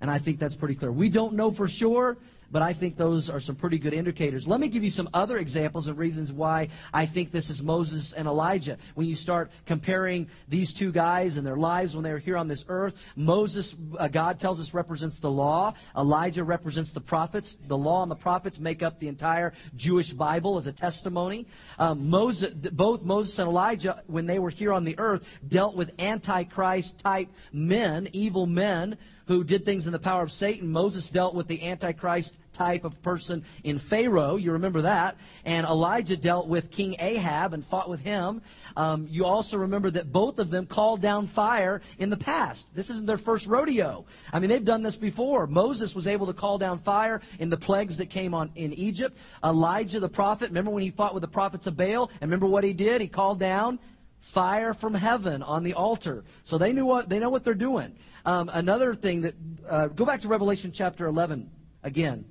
And 0.00 0.10
I 0.10 0.18
think 0.18 0.38
that's 0.38 0.56
pretty 0.56 0.76
clear. 0.76 0.92
We 0.92 1.08
don't 1.08 1.34
know 1.34 1.50
for 1.50 1.68
sure 1.68 2.16
but 2.50 2.62
I 2.62 2.72
think 2.72 2.96
those 2.96 3.30
are 3.30 3.40
some 3.40 3.56
pretty 3.56 3.78
good 3.78 3.94
indicators. 3.94 4.48
Let 4.48 4.60
me 4.60 4.68
give 4.68 4.82
you 4.82 4.90
some 4.90 5.08
other 5.14 5.36
examples 5.36 5.88
of 5.88 5.98
reasons 5.98 6.32
why 6.32 6.68
I 6.92 7.06
think 7.06 7.30
this 7.30 7.50
is 7.50 7.62
Moses 7.62 8.12
and 8.12 8.26
Elijah. 8.26 8.78
When 8.94 9.06
you 9.06 9.14
start 9.14 9.50
comparing 9.66 10.28
these 10.48 10.74
two 10.74 10.92
guys 10.92 11.36
and 11.36 11.46
their 11.46 11.56
lives 11.56 11.94
when 11.94 12.04
they 12.04 12.12
were 12.12 12.18
here 12.18 12.36
on 12.36 12.48
this 12.48 12.64
earth, 12.68 12.94
Moses, 13.16 13.74
uh, 13.98 14.08
God 14.08 14.38
tells 14.38 14.60
us, 14.60 14.74
represents 14.74 15.20
the 15.20 15.30
law. 15.30 15.74
Elijah 15.96 16.44
represents 16.44 16.92
the 16.92 17.00
prophets. 17.00 17.56
The 17.66 17.78
law 17.78 18.02
and 18.02 18.10
the 18.10 18.16
prophets 18.16 18.58
make 18.58 18.82
up 18.82 18.98
the 18.98 19.08
entire 19.08 19.52
Jewish 19.76 20.12
Bible 20.12 20.56
as 20.56 20.66
a 20.66 20.72
testimony. 20.72 21.46
Um, 21.78 22.10
Moses, 22.10 22.50
both 22.50 23.02
Moses 23.02 23.38
and 23.38 23.48
Elijah, 23.48 24.02
when 24.06 24.26
they 24.26 24.38
were 24.38 24.50
here 24.50 24.72
on 24.72 24.84
the 24.84 24.98
earth, 24.98 25.28
dealt 25.46 25.76
with 25.76 26.00
antichrist 26.00 26.98
type 26.98 27.28
men, 27.52 28.08
evil 28.12 28.46
men 28.46 28.96
who 29.30 29.44
did 29.44 29.64
things 29.64 29.86
in 29.86 29.92
the 29.92 30.00
power 30.00 30.24
of 30.24 30.32
Satan. 30.32 30.72
Moses 30.72 31.08
dealt 31.08 31.36
with 31.36 31.46
the 31.46 31.68
Antichrist 31.68 32.36
type 32.52 32.84
of 32.84 33.00
person 33.00 33.44
in 33.62 33.78
Pharaoh. 33.78 34.34
You 34.34 34.54
remember 34.54 34.82
that. 34.82 35.18
And 35.44 35.64
Elijah 35.64 36.16
dealt 36.16 36.48
with 36.48 36.72
King 36.72 36.96
Ahab 36.98 37.52
and 37.52 37.64
fought 37.64 37.88
with 37.88 38.00
him. 38.00 38.42
Um, 38.76 39.06
you 39.08 39.26
also 39.26 39.58
remember 39.58 39.88
that 39.92 40.10
both 40.10 40.40
of 40.40 40.50
them 40.50 40.66
called 40.66 41.00
down 41.00 41.28
fire 41.28 41.80
in 41.96 42.10
the 42.10 42.16
past. 42.16 42.74
This 42.74 42.90
isn't 42.90 43.06
their 43.06 43.18
first 43.18 43.46
rodeo. 43.46 44.04
I 44.32 44.40
mean, 44.40 44.50
they've 44.50 44.64
done 44.64 44.82
this 44.82 44.96
before. 44.96 45.46
Moses 45.46 45.94
was 45.94 46.08
able 46.08 46.26
to 46.26 46.32
call 46.32 46.58
down 46.58 46.80
fire 46.80 47.20
in 47.38 47.50
the 47.50 47.56
plagues 47.56 47.98
that 47.98 48.10
came 48.10 48.34
on 48.34 48.50
in 48.56 48.72
Egypt. 48.72 49.16
Elijah 49.44 50.00
the 50.00 50.08
prophet, 50.08 50.48
remember 50.48 50.72
when 50.72 50.82
he 50.82 50.90
fought 50.90 51.14
with 51.14 51.20
the 51.20 51.28
prophets 51.28 51.68
of 51.68 51.76
Baal? 51.76 52.10
And 52.20 52.30
remember 52.32 52.46
what 52.46 52.64
he 52.64 52.72
did? 52.72 53.00
He 53.00 53.06
called 53.06 53.38
down 53.38 53.78
fire 54.20 54.74
from 54.74 54.94
heaven 54.94 55.42
on 55.42 55.64
the 55.64 55.74
altar. 55.74 56.24
So 56.44 56.58
they 56.58 56.72
knew 56.72 56.86
what 56.86 57.08
they 57.08 57.18
know 57.18 57.30
what 57.30 57.44
they're 57.44 57.54
doing. 57.54 57.96
Um, 58.24 58.50
another 58.52 58.94
thing 58.94 59.22
that 59.22 59.34
uh, 59.68 59.86
go 59.88 60.04
back 60.04 60.22
to 60.22 60.28
Revelation 60.28 60.72
chapter 60.72 61.06
11 61.06 61.50
again, 61.82 62.24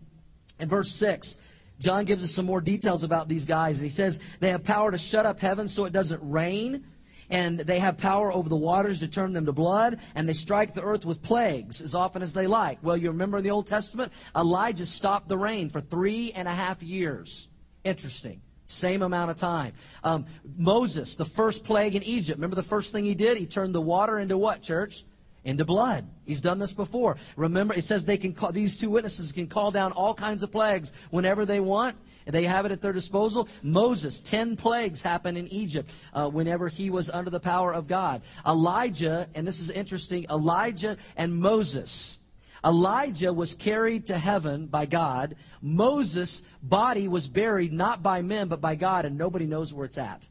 in 0.60 0.70
verse 0.70 0.92
6. 0.92 1.38
John 1.80 2.06
gives 2.06 2.24
us 2.24 2.32
some 2.32 2.46
more 2.46 2.60
details 2.62 3.04
about 3.04 3.30
these 3.30 3.46
guys, 3.46 3.80
he 3.80 3.90
says 3.90 4.20
they 4.40 4.50
have 4.50 4.64
power 4.64 4.92
to 4.92 4.98
shut 4.98 5.26
up 5.26 5.40
heaven 5.40 5.70
so 5.70 5.86
it 5.86 5.94
doesn't 5.94 6.22
rain, 6.22 6.84
and 7.30 7.58
they 7.58 7.80
have 7.80 7.98
power 7.98 8.32
over 8.34 8.50
the 8.50 8.58
waters 8.58 9.00
to 9.00 9.08
turn 9.08 9.32
them 9.32 9.46
to 9.46 9.54
blood, 9.54 10.00
and 10.14 10.28
they 10.28 10.34
strike 10.34 10.74
the 10.74 10.82
earth 10.82 11.06
with 11.06 11.22
plagues 11.22 11.82
as 11.82 11.96
often 11.96 12.22
as 12.22 12.34
they 12.34 12.48
like. 12.48 12.80
Well, 12.82 12.98
you 12.98 13.10
remember 13.10 13.38
in 13.38 13.46
the 13.46 13.52
Old 13.52 13.68
Testament, 13.68 14.12
Elijah 14.36 14.86
stopped 14.86 15.30
the 15.30 15.38
rain 15.38 15.70
for 15.70 15.80
three 15.80 16.34
and 16.34 16.48
a 16.48 16.54
half 16.54 16.84
years. 16.84 17.48
Interesting. 17.86 18.42
Same 18.70 19.02
amount 19.02 19.32
of 19.32 19.38
time. 19.38 19.74
Um, 20.04 20.28
Moses, 20.56 21.16
the 21.16 21.26
first 21.26 21.64
plague 21.64 21.96
in 21.96 22.04
Egypt. 22.04 22.38
Remember 22.38 22.56
the 22.56 22.62
first 22.62 22.92
thing 22.92 23.04
he 23.04 23.16
did? 23.16 23.36
He 23.36 23.48
turned 23.48 23.74
the 23.74 23.82
water 23.82 24.20
into 24.20 24.38
what, 24.38 24.62
church? 24.62 25.04
Into 25.44 25.66
blood. 25.66 26.08
He's 26.28 26.42
done 26.42 26.60
this 26.60 26.72
before. 26.72 27.18
Remember, 27.36 27.74
it 27.74 27.84
says 27.84 28.06
they 28.06 28.18
can 28.18 28.34
call, 28.34 28.52
these 28.52 28.80
two 28.80 28.92
witnesses 28.92 29.32
can 29.32 29.48
call 29.48 29.72
down 29.72 29.94
all 29.94 30.14
kinds 30.14 30.44
of 30.44 30.52
plagues 30.52 30.94
whenever 31.10 31.48
they 31.48 31.60
want. 31.60 31.96
They 32.28 32.44
have 32.44 32.68
it 32.68 32.72
at 32.72 32.80
their 32.80 32.94
disposal. 32.94 33.50
Moses, 33.64 34.20
ten 34.20 34.56
plagues 34.56 35.02
happened 35.02 35.40
in 35.40 35.48
Egypt 35.48 35.90
uh, 36.14 36.30
whenever 36.30 36.68
he 36.68 36.92
was 36.92 37.10
under 37.10 37.32
the 37.32 37.40
power 37.40 37.74
of 37.74 37.88
God. 37.88 38.22
Elijah, 38.46 39.28
and 39.34 39.48
this 39.48 39.62
is 39.62 39.72
interesting, 39.72 40.28
Elijah 40.30 40.98
and 41.18 41.36
Moses 41.36 42.20
Elijah 42.64 43.32
was 43.32 43.56
carried 43.56 44.08
to 44.08 44.18
heaven 44.18 44.68
by 44.68 44.86
God. 44.86 45.36
Moses' 45.62 46.42
body 46.62 47.08
was 47.08 47.28
buried 47.28 47.72
not 47.72 48.04
by 48.04 48.22
men, 48.22 48.48
but 48.48 48.62
by 48.62 48.76
God, 48.76 49.06
and 49.06 49.18
nobody 49.18 49.46
knows 49.46 49.74
where 49.74 49.86
it's 49.86 49.98
at. 49.98 50.28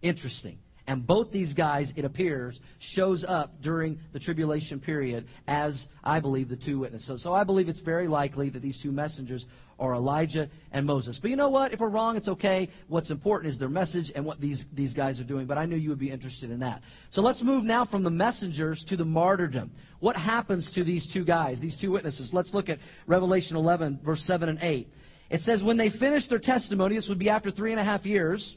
Interesting. 0.00 0.58
And 0.86 1.06
both 1.06 1.30
these 1.30 1.54
guys, 1.54 1.94
it 1.96 2.04
appears, 2.04 2.60
shows 2.78 3.24
up 3.24 3.62
during 3.62 3.98
the 4.12 4.18
tribulation 4.18 4.80
period 4.80 5.26
as, 5.48 5.88
I 6.02 6.20
believe, 6.20 6.48
the 6.48 6.56
two 6.56 6.80
witnesses. 6.80 7.06
So, 7.06 7.16
so 7.16 7.32
I 7.32 7.44
believe 7.44 7.70
it's 7.70 7.80
very 7.80 8.06
likely 8.06 8.50
that 8.50 8.60
these 8.60 8.82
two 8.82 8.92
messengers 8.92 9.46
are 9.78 9.94
Elijah 9.94 10.50
and 10.72 10.86
Moses. 10.86 11.18
But 11.18 11.30
you 11.30 11.36
know 11.36 11.48
what? 11.48 11.72
If 11.72 11.80
we're 11.80 11.88
wrong, 11.88 12.16
it's 12.16 12.28
okay. 12.28 12.68
What's 12.88 13.10
important 13.10 13.48
is 13.48 13.58
their 13.58 13.70
message 13.70 14.12
and 14.14 14.26
what 14.26 14.40
these, 14.40 14.66
these 14.66 14.92
guys 14.92 15.20
are 15.20 15.24
doing. 15.24 15.46
But 15.46 15.56
I 15.56 15.64
knew 15.64 15.76
you 15.76 15.88
would 15.88 15.98
be 15.98 16.10
interested 16.10 16.50
in 16.50 16.60
that. 16.60 16.82
So 17.08 17.22
let's 17.22 17.42
move 17.42 17.64
now 17.64 17.84
from 17.84 18.02
the 18.02 18.10
messengers 18.10 18.84
to 18.84 18.96
the 18.96 19.06
martyrdom. 19.06 19.72
What 20.00 20.16
happens 20.16 20.72
to 20.72 20.84
these 20.84 21.06
two 21.06 21.24
guys, 21.24 21.60
these 21.62 21.76
two 21.76 21.92
witnesses? 21.92 22.34
Let's 22.34 22.52
look 22.52 22.68
at 22.68 22.78
Revelation 23.06 23.56
11, 23.56 24.00
verse 24.02 24.22
7 24.22 24.50
and 24.50 24.58
8. 24.62 24.92
It 25.30 25.40
says, 25.40 25.64
When 25.64 25.78
they 25.78 25.88
finish 25.88 26.26
their 26.26 26.38
testimony, 26.38 26.94
this 26.94 27.08
would 27.08 27.18
be 27.18 27.30
after 27.30 27.50
three 27.50 27.72
and 27.72 27.80
a 27.80 27.84
half 27.84 28.06
years, 28.06 28.56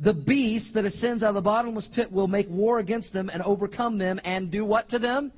the 0.00 0.14
beast 0.14 0.74
that 0.74 0.84
ascends 0.84 1.22
out 1.22 1.30
of 1.30 1.34
the 1.34 1.42
bottomless 1.42 1.88
pit 1.88 2.12
will 2.12 2.28
make 2.28 2.48
war 2.48 2.78
against 2.78 3.12
them 3.12 3.30
and 3.32 3.42
overcome 3.42 3.98
them 3.98 4.20
and 4.24 4.50
do 4.50 4.64
what 4.64 4.90
to 4.90 4.98
them? 4.98 5.32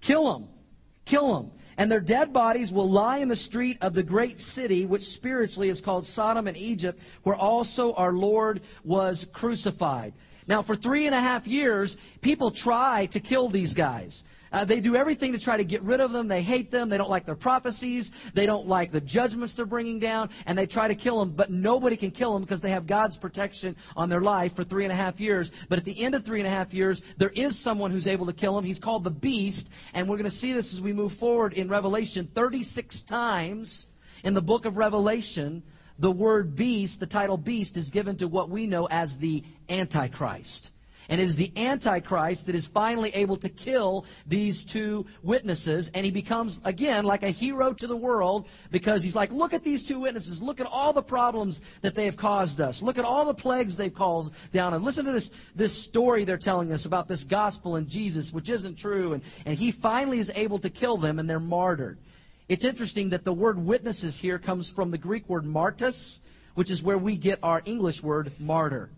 Kill 0.00 0.32
them. 0.32 0.48
Kill 1.04 1.34
them. 1.34 1.50
And 1.76 1.90
their 1.90 2.00
dead 2.00 2.32
bodies 2.32 2.72
will 2.72 2.88
lie 2.88 3.18
in 3.18 3.28
the 3.28 3.36
street 3.36 3.78
of 3.80 3.94
the 3.94 4.02
great 4.02 4.38
city, 4.38 4.86
which 4.86 5.02
spiritually 5.02 5.68
is 5.68 5.80
called 5.80 6.06
Sodom 6.06 6.46
and 6.46 6.56
Egypt, 6.56 7.00
where 7.22 7.34
also 7.34 7.94
our 7.94 8.12
Lord 8.12 8.60
was 8.84 9.26
crucified. 9.32 10.12
Now, 10.46 10.62
for 10.62 10.76
three 10.76 11.06
and 11.06 11.14
a 11.14 11.20
half 11.20 11.46
years, 11.46 11.96
people 12.20 12.50
try 12.50 13.06
to 13.06 13.20
kill 13.20 13.48
these 13.48 13.74
guys. 13.74 14.24
Uh, 14.54 14.64
they 14.64 14.78
do 14.78 14.94
everything 14.94 15.32
to 15.32 15.38
try 15.38 15.56
to 15.56 15.64
get 15.64 15.82
rid 15.82 16.00
of 16.00 16.12
them. 16.12 16.28
They 16.28 16.40
hate 16.40 16.70
them. 16.70 16.88
They 16.88 16.96
don't 16.96 17.10
like 17.10 17.26
their 17.26 17.34
prophecies. 17.34 18.12
They 18.34 18.46
don't 18.46 18.68
like 18.68 18.92
the 18.92 19.00
judgments 19.00 19.54
they're 19.54 19.66
bringing 19.66 19.98
down. 19.98 20.30
And 20.46 20.56
they 20.56 20.66
try 20.66 20.86
to 20.86 20.94
kill 20.94 21.18
them, 21.18 21.30
but 21.30 21.50
nobody 21.50 21.96
can 21.96 22.12
kill 22.12 22.34
them 22.34 22.42
because 22.42 22.60
they 22.60 22.70
have 22.70 22.86
God's 22.86 23.16
protection 23.16 23.74
on 23.96 24.10
their 24.10 24.20
life 24.20 24.54
for 24.54 24.62
three 24.62 24.84
and 24.84 24.92
a 24.92 24.96
half 24.96 25.18
years. 25.18 25.50
But 25.68 25.80
at 25.80 25.84
the 25.84 26.00
end 26.00 26.14
of 26.14 26.24
three 26.24 26.38
and 26.38 26.46
a 26.46 26.50
half 26.50 26.72
years, 26.72 27.02
there 27.16 27.32
is 27.34 27.58
someone 27.58 27.90
who's 27.90 28.06
able 28.06 28.26
to 28.26 28.32
kill 28.32 28.54
them. 28.54 28.64
He's 28.64 28.78
called 28.78 29.02
the 29.02 29.10
Beast. 29.10 29.72
And 29.92 30.08
we're 30.08 30.18
going 30.18 30.30
to 30.30 30.30
see 30.30 30.52
this 30.52 30.72
as 30.72 30.80
we 30.80 30.92
move 30.92 31.14
forward 31.14 31.54
in 31.54 31.68
Revelation 31.68 32.30
36 32.32 33.02
times 33.02 33.88
in 34.22 34.34
the 34.34 34.42
book 34.42 34.66
of 34.66 34.76
Revelation. 34.76 35.64
The 35.98 36.12
word 36.12 36.54
beast, 36.54 37.00
the 37.00 37.06
title 37.06 37.36
beast, 37.36 37.76
is 37.76 37.90
given 37.90 38.18
to 38.18 38.28
what 38.28 38.50
we 38.50 38.68
know 38.68 38.86
as 38.88 39.18
the 39.18 39.42
Antichrist. 39.68 40.70
And 41.08 41.20
it 41.20 41.24
is 41.24 41.36
the 41.36 41.52
Antichrist 41.56 42.46
that 42.46 42.54
is 42.54 42.66
finally 42.66 43.10
able 43.10 43.36
to 43.38 43.48
kill 43.48 44.06
these 44.26 44.64
two 44.64 45.06
witnesses. 45.22 45.90
And 45.94 46.04
he 46.04 46.10
becomes, 46.10 46.60
again, 46.64 47.04
like 47.04 47.22
a 47.22 47.30
hero 47.30 47.72
to 47.74 47.86
the 47.86 47.96
world 47.96 48.48
because 48.70 49.02
he's 49.02 49.14
like, 49.14 49.30
look 49.30 49.54
at 49.54 49.64
these 49.64 49.84
two 49.84 50.00
witnesses. 50.00 50.40
Look 50.40 50.60
at 50.60 50.66
all 50.66 50.92
the 50.92 51.02
problems 51.02 51.62
that 51.82 51.94
they 51.94 52.06
have 52.06 52.16
caused 52.16 52.60
us. 52.60 52.82
Look 52.82 52.98
at 52.98 53.04
all 53.04 53.26
the 53.26 53.34
plagues 53.34 53.76
they've 53.76 53.94
caused 53.94 54.32
down. 54.52 54.74
And 54.74 54.84
listen 54.84 55.04
to 55.04 55.12
this, 55.12 55.30
this 55.54 55.76
story 55.76 56.24
they're 56.24 56.38
telling 56.38 56.72
us 56.72 56.86
about 56.86 57.08
this 57.08 57.24
gospel 57.24 57.76
and 57.76 57.88
Jesus, 57.88 58.32
which 58.32 58.48
isn't 58.48 58.78
true. 58.78 59.12
And, 59.12 59.22
and 59.44 59.56
he 59.56 59.72
finally 59.72 60.18
is 60.18 60.32
able 60.34 60.58
to 60.60 60.70
kill 60.70 60.96
them 60.96 61.18
and 61.18 61.28
they're 61.28 61.40
martyred. 61.40 61.98
It's 62.48 62.64
interesting 62.64 63.10
that 63.10 63.24
the 63.24 63.32
word 63.32 63.58
witnesses 63.58 64.18
here 64.18 64.38
comes 64.38 64.70
from 64.70 64.90
the 64.90 64.98
Greek 64.98 65.28
word 65.28 65.44
martus, 65.44 66.20
which 66.54 66.70
is 66.70 66.82
where 66.82 66.98
we 66.98 67.16
get 67.16 67.38
our 67.42 67.62
English 67.64 68.02
word 68.02 68.32
martyr. 68.38 68.90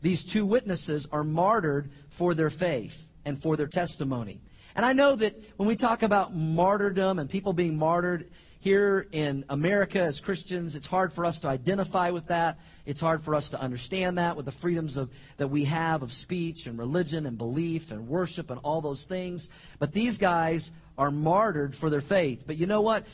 These 0.00 0.24
two 0.24 0.46
witnesses 0.46 1.08
are 1.10 1.24
martyred 1.24 1.90
for 2.10 2.34
their 2.34 2.50
faith 2.50 3.10
and 3.24 3.40
for 3.40 3.56
their 3.56 3.66
testimony. 3.66 4.40
And 4.76 4.86
I 4.86 4.92
know 4.92 5.16
that 5.16 5.36
when 5.56 5.68
we 5.68 5.74
talk 5.74 6.02
about 6.02 6.34
martyrdom 6.34 7.18
and 7.18 7.28
people 7.28 7.52
being 7.52 7.76
martyred 7.76 8.30
here 8.60 9.06
in 9.10 9.44
America 9.48 10.00
as 10.00 10.20
Christians, 10.20 10.76
it's 10.76 10.86
hard 10.86 11.12
for 11.12 11.24
us 11.24 11.40
to 11.40 11.48
identify 11.48 12.10
with 12.10 12.28
that. 12.28 12.58
It's 12.86 13.00
hard 13.00 13.22
for 13.22 13.34
us 13.34 13.50
to 13.50 13.60
understand 13.60 14.18
that 14.18 14.36
with 14.36 14.46
the 14.46 14.52
freedoms 14.52 14.96
of, 14.96 15.10
that 15.36 15.48
we 15.48 15.64
have 15.64 16.04
of 16.04 16.12
speech 16.12 16.66
and 16.66 16.78
religion 16.78 17.26
and 17.26 17.36
belief 17.36 17.90
and 17.90 18.06
worship 18.06 18.50
and 18.50 18.60
all 18.62 18.80
those 18.80 19.04
things. 19.04 19.50
But 19.80 19.92
these 19.92 20.18
guys 20.18 20.72
are 20.96 21.10
martyred 21.10 21.74
for 21.74 21.90
their 21.90 22.00
faith. 22.00 22.44
But 22.46 22.56
you 22.56 22.66
know 22.66 22.80
what? 22.80 23.06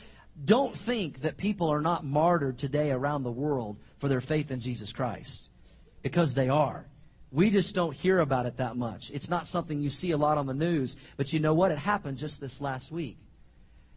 Don't 0.43 0.75
think 0.75 1.21
that 1.21 1.37
people 1.37 1.69
are 1.69 1.81
not 1.81 2.03
martyred 2.03 2.59
today 2.59 2.91
around 2.91 3.23
the 3.23 3.31
world 3.31 3.77
for 3.97 4.07
their 4.07 4.21
faith 4.21 4.51
in 4.51 4.59
Jesus 4.59 4.93
Christ 4.93 5.49
because 6.05 6.35
they 6.35 6.49
are. 6.49 6.85
We 7.31 7.49
just 7.49 7.73
don't 7.73 7.95
hear 7.95 8.19
about 8.19 8.45
it 8.45 8.57
that 8.57 8.77
much. 8.77 9.09
It's 9.09 9.27
not 9.27 9.47
something 9.47 9.81
you 9.81 9.89
see 9.89 10.11
a 10.11 10.17
lot 10.17 10.37
on 10.37 10.45
the 10.45 10.53
news, 10.53 10.95
but 11.17 11.33
you 11.33 11.39
know 11.39 11.55
what? 11.55 11.71
It 11.71 11.79
happened 11.79 12.19
just 12.19 12.39
this 12.39 12.61
last 12.61 12.91
week. 12.91 13.17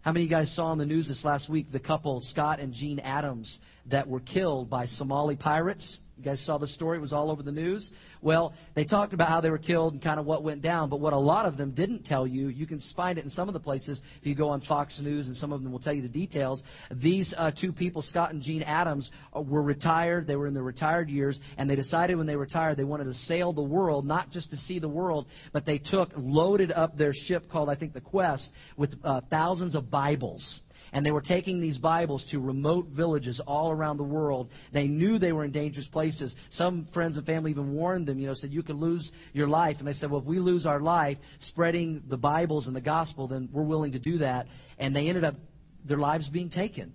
How 0.01 0.13
many 0.13 0.25
of 0.25 0.31
you 0.31 0.35
guys 0.35 0.51
saw 0.51 0.69
on 0.69 0.79
the 0.79 0.87
news 0.87 1.07
this 1.07 1.27
last 1.27 1.51
week 1.51 1.71
the 1.71 1.79
couple, 1.79 2.23
Scott 2.23 2.61
and 2.61 2.73
Jean 2.73 3.01
Adams, 3.01 3.61
that 3.89 4.09
were 4.09 4.21
killed 4.21 4.71
by 4.71 4.87
Somali 4.87 5.37
pirates? 5.37 6.01
You 6.19 6.25
guys 6.25 6.41
saw 6.41 6.59
the 6.59 6.67
story, 6.67 6.99
it 6.99 7.01
was 7.01 7.13
all 7.13 7.31
over 7.31 7.45
the 7.45 7.53
news. 7.53 7.93
Well, 8.21 8.53
they 8.75 8.85
talked 8.85 9.13
about 9.13 9.29
how 9.29 9.41
they 9.41 9.51
were 9.51 9.59
killed 9.59 9.93
and 9.93 10.03
kind 10.03 10.19
of 10.19 10.27
what 10.27 10.43
went 10.43 10.63
down, 10.63 10.89
but 10.89 10.99
what 10.99 11.13
a 11.13 11.19
lot 11.19 11.47
of 11.47 11.57
them 11.57 11.71
didn't 11.71 12.05
tell 12.05 12.27
you, 12.27 12.49
you 12.49 12.67
can 12.67 12.81
find 12.81 13.19
it 13.19 13.25
in 13.25 13.31
some 13.31 13.47
of 13.49 13.55
the 13.55 13.61
places 13.61 14.03
if 14.21 14.27
you 14.27 14.35
go 14.35 14.51
on 14.51 14.61
Fox 14.61 15.01
News, 15.01 15.29
and 15.29 15.37
some 15.37 15.53
of 15.53 15.63
them 15.63 15.71
will 15.71 15.79
tell 15.79 15.93
you 15.93 16.03
the 16.03 16.09
details. 16.09 16.65
These 16.91 17.35
uh, 17.35 17.53
two 17.53 17.73
people, 17.73 18.03
Scott 18.03 18.33
and 18.33 18.43
Jean 18.43 18.65
Adams, 18.65 19.13
uh, 19.33 19.41
were 19.41 19.63
retired. 19.63 20.27
They 20.27 20.35
were 20.35 20.49
in 20.49 20.55
their 20.55 20.63
retired 20.65 21.09
years, 21.09 21.41
and 21.57 21.71
they 21.71 21.77
decided 21.77 22.17
when 22.17 22.27
they 22.27 22.35
retired 22.35 22.77
they 22.77 22.83
wanted 22.83 23.05
to 23.05 23.15
sail 23.15 23.53
the 23.53 23.63
world, 23.63 24.05
not 24.05 24.33
just 24.33 24.51
to 24.51 24.57
see 24.57 24.81
the 24.81 24.89
world, 24.89 25.27
but 25.53 25.65
they 25.65 25.79
took, 25.79 26.13
loaded 26.17 26.73
up 26.73 26.97
their 26.97 27.13
ship 27.13 27.49
called, 27.49 27.71
I 27.71 27.77
think, 27.77 27.93
the 27.93 28.01
Quest, 28.01 28.53
with 28.77 28.99
uh, 29.05 29.21
thousands 29.31 29.77
of 29.77 29.89
Bibles 29.89 30.63
and 30.93 31.05
they 31.05 31.11
were 31.11 31.21
taking 31.21 31.61
these 31.61 31.79
Bibles 31.79 32.25
to 32.27 32.41
remote 32.41 32.87
villages 32.87 33.41
all 33.41 33.71
around 33.71 33.97
the 33.97 34.05
world. 34.05 34.51
They 34.73 34.89
knew 34.89 35.19
they 35.19 35.33
were 35.33 35.45
in 35.45 35.51
dangerous 35.51 35.89
places. 35.89 36.37
Some 36.49 36.87
friends 36.87 37.17
and 37.17 37.27
family 37.27 37.51
even 37.51 37.73
warned 37.73 38.07
them, 38.07 38.19
you 38.19 38.27
know, 38.27 38.35
said, 38.35 38.53
you 38.53 38.63
could 38.63 38.77
lose 38.77 39.13
your 39.33 39.49
life. 39.49 39.79
And 39.79 39.89
they 39.89 39.93
said, 39.93 40.11
well, 40.11 40.21
if 40.21 40.27
we 40.27 40.39
lose 40.39 40.67
our 40.67 40.81
life 40.81 41.19
spreading 41.39 42.03
the 42.07 42.19
Bibles 42.19 42.67
and 42.67 42.77
the 42.77 42.81
gospel, 42.81 43.27
then 43.27 43.49
we're 43.53 43.63
willing 43.63 43.93
to 43.93 43.99
do 43.99 44.19
that. 44.19 44.47
And 44.79 44.95
they 44.95 45.09
ended 45.09 45.25
up, 45.25 45.37
their 45.85 45.99
lives 45.99 46.29
being 46.29 46.49
taken 46.49 46.93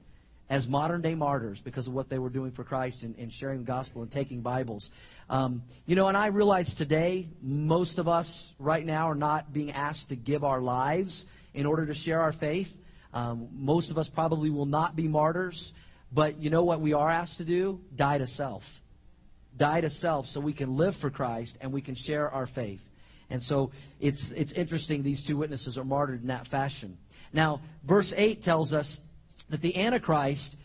as 0.49 0.67
modern 0.67 1.01
day 1.01 1.15
martyrs 1.15 1.61
because 1.61 1.87
of 1.87 1.93
what 1.93 2.09
they 2.09 2.19
were 2.19 2.29
doing 2.29 2.51
for 2.51 2.63
Christ 2.63 3.03
and, 3.03 3.15
and 3.17 3.31
sharing 3.31 3.59
the 3.59 3.65
gospel 3.65 4.01
and 4.01 4.11
taking 4.11 4.41
Bibles. 4.41 4.91
Um, 5.29 5.63
you 5.85 5.95
know, 5.95 6.07
and 6.07 6.17
I 6.17 6.27
realize 6.27 6.75
today 6.75 7.29
most 7.41 7.97
of 7.97 8.07
us 8.07 8.53
right 8.59 8.85
now 8.85 9.09
are 9.09 9.15
not 9.15 9.51
being 9.51 9.71
asked 9.71 10.09
to 10.09 10.15
give 10.15 10.43
our 10.43 10.59
lives 10.59 11.25
in 11.53 11.65
order 11.65 11.85
to 11.85 11.93
share 11.93 12.21
our 12.21 12.31
faith. 12.31 12.77
Um, 13.13 13.49
most 13.53 13.91
of 13.91 13.97
us 13.97 14.09
probably 14.09 14.49
will 14.49 14.65
not 14.65 14.95
be 14.95 15.07
martyrs, 15.07 15.73
but 16.11 16.39
you 16.39 16.49
know 16.49 16.63
what 16.63 16.81
we 16.81 16.93
are 16.93 17.09
asked 17.09 17.37
to 17.37 17.43
do? 17.43 17.79
Die 17.95 18.17
to 18.17 18.27
self. 18.27 18.81
Die 19.55 19.81
to 19.81 19.89
self 19.89 20.27
so 20.27 20.39
we 20.39 20.53
can 20.53 20.77
live 20.77 20.95
for 20.95 21.09
Christ 21.09 21.57
and 21.61 21.71
we 21.71 21.81
can 21.81 21.95
share 21.95 22.29
our 22.29 22.47
faith. 22.47 22.83
And 23.29 23.41
so 23.41 23.71
it's, 23.99 24.31
it's 24.31 24.51
interesting 24.51 25.03
these 25.03 25.25
two 25.25 25.37
witnesses 25.37 25.77
are 25.77 25.83
martyred 25.83 26.21
in 26.21 26.27
that 26.27 26.47
fashion. 26.47 26.97
Now, 27.31 27.61
verse 27.83 28.13
8 28.15 28.41
tells 28.41 28.73
us 28.73 28.99
that 29.49 29.61
the 29.61 29.77
Antichrist 29.77 30.55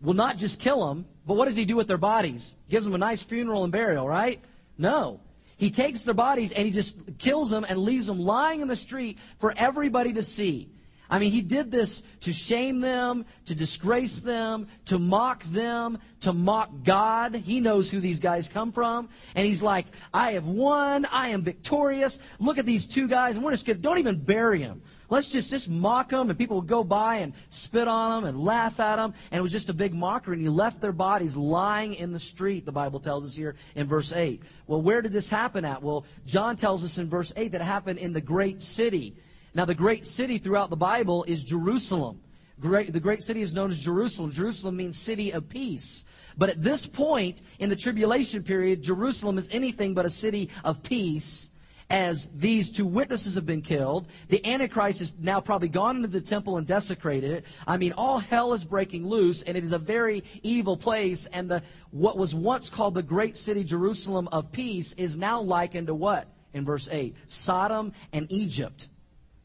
will 0.00 0.14
not 0.14 0.36
just 0.36 0.60
kill 0.60 0.86
them, 0.86 1.06
but 1.26 1.36
what 1.36 1.46
does 1.46 1.56
he 1.56 1.64
do 1.64 1.76
with 1.76 1.88
their 1.88 1.98
bodies? 1.98 2.54
Gives 2.68 2.84
them 2.84 2.94
a 2.94 2.98
nice 2.98 3.22
funeral 3.22 3.64
and 3.64 3.72
burial, 3.72 4.06
right? 4.06 4.40
No. 4.76 5.20
He 5.56 5.70
takes 5.70 6.04
their 6.04 6.14
bodies 6.14 6.52
and 6.52 6.66
he 6.66 6.72
just 6.72 6.96
kills 7.18 7.50
them 7.50 7.66
and 7.68 7.78
leaves 7.78 8.06
them 8.06 8.20
lying 8.20 8.60
in 8.60 8.68
the 8.68 8.76
street 8.76 9.18
for 9.38 9.52
everybody 9.56 10.12
to 10.14 10.22
see. 10.22 10.68
I 11.10 11.18
mean, 11.18 11.32
he 11.32 11.40
did 11.40 11.70
this 11.70 12.02
to 12.20 12.32
shame 12.32 12.80
them, 12.80 13.24
to 13.46 13.54
disgrace 13.54 14.20
them, 14.20 14.68
to 14.86 14.98
mock 14.98 15.42
them, 15.44 15.98
to 16.20 16.32
mock 16.32 16.70
God. 16.84 17.34
He 17.34 17.60
knows 17.60 17.90
who 17.90 18.00
these 18.00 18.20
guys 18.20 18.48
come 18.48 18.72
from. 18.72 19.08
And 19.34 19.46
he's 19.46 19.62
like, 19.62 19.86
I 20.12 20.32
have 20.32 20.46
won. 20.46 21.06
I 21.06 21.28
am 21.28 21.42
victorious. 21.42 22.20
Look 22.38 22.58
at 22.58 22.66
these 22.66 22.86
two 22.86 23.08
guys. 23.08 23.36
And 23.36 23.44
we're 23.44 23.52
just 23.52 23.64
going 23.64 23.76
to, 23.76 23.82
don't 23.82 23.98
even 23.98 24.22
bury 24.22 24.62
them. 24.62 24.82
Let's 25.10 25.30
just, 25.30 25.50
just 25.50 25.70
mock 25.70 26.10
them. 26.10 26.28
And 26.28 26.38
people 26.38 26.56
would 26.56 26.68
go 26.68 26.84
by 26.84 27.16
and 27.16 27.32
spit 27.48 27.88
on 27.88 28.10
them 28.10 28.28
and 28.28 28.44
laugh 28.44 28.78
at 28.78 28.96
them. 28.96 29.14
And 29.30 29.38
it 29.38 29.42
was 29.42 29.52
just 29.52 29.70
a 29.70 29.74
big 29.74 29.94
mockery. 29.94 30.34
And 30.34 30.42
he 30.42 30.50
left 30.50 30.82
their 30.82 30.92
bodies 30.92 31.38
lying 31.38 31.94
in 31.94 32.12
the 32.12 32.18
street, 32.18 32.66
the 32.66 32.72
Bible 32.72 33.00
tells 33.00 33.24
us 33.24 33.34
here 33.34 33.56
in 33.74 33.86
verse 33.86 34.12
8. 34.12 34.42
Well, 34.66 34.82
where 34.82 35.00
did 35.00 35.12
this 35.12 35.30
happen 35.30 35.64
at? 35.64 35.82
Well, 35.82 36.04
John 36.26 36.56
tells 36.56 36.84
us 36.84 36.98
in 36.98 37.08
verse 37.08 37.32
8 37.34 37.52
that 37.52 37.62
it 37.62 37.64
happened 37.64 37.98
in 37.98 38.12
the 38.12 38.20
great 38.20 38.60
city. 38.60 39.16
Now, 39.58 39.64
the 39.64 39.74
great 39.74 40.06
city 40.06 40.38
throughout 40.38 40.70
the 40.70 40.76
Bible 40.76 41.24
is 41.24 41.42
Jerusalem. 41.42 42.20
Great, 42.60 42.92
the 42.92 43.00
great 43.00 43.24
city 43.24 43.42
is 43.42 43.54
known 43.54 43.72
as 43.72 43.80
Jerusalem. 43.80 44.30
Jerusalem 44.30 44.76
means 44.76 44.96
city 44.96 45.32
of 45.32 45.48
peace. 45.48 46.04
But 46.36 46.50
at 46.50 46.62
this 46.62 46.86
point 46.86 47.42
in 47.58 47.68
the 47.68 47.74
tribulation 47.74 48.44
period, 48.44 48.84
Jerusalem 48.84 49.36
is 49.36 49.48
anything 49.50 49.94
but 49.94 50.06
a 50.06 50.10
city 50.10 50.50
of 50.62 50.84
peace 50.84 51.50
as 51.90 52.28
these 52.36 52.70
two 52.70 52.86
witnesses 52.86 53.34
have 53.34 53.46
been 53.46 53.62
killed. 53.62 54.06
The 54.28 54.46
Antichrist 54.46 55.00
has 55.00 55.12
now 55.18 55.40
probably 55.40 55.70
gone 55.70 55.96
into 55.96 56.06
the 56.06 56.20
temple 56.20 56.56
and 56.56 56.64
desecrated 56.64 57.32
it. 57.32 57.44
I 57.66 57.78
mean, 57.78 57.94
all 57.94 58.20
hell 58.20 58.52
is 58.52 58.64
breaking 58.64 59.08
loose, 59.08 59.42
and 59.42 59.56
it 59.56 59.64
is 59.64 59.72
a 59.72 59.78
very 59.80 60.22
evil 60.44 60.76
place. 60.76 61.26
And 61.26 61.50
the 61.50 61.64
what 61.90 62.16
was 62.16 62.32
once 62.32 62.70
called 62.70 62.94
the 62.94 63.02
great 63.02 63.36
city 63.36 63.64
Jerusalem 63.64 64.28
of 64.30 64.52
peace 64.52 64.92
is 64.92 65.16
now 65.16 65.42
likened 65.42 65.88
to 65.88 65.96
what? 65.96 66.28
In 66.54 66.64
verse 66.64 66.88
8 66.88 67.16
Sodom 67.26 67.92
and 68.12 68.30
Egypt 68.30 68.86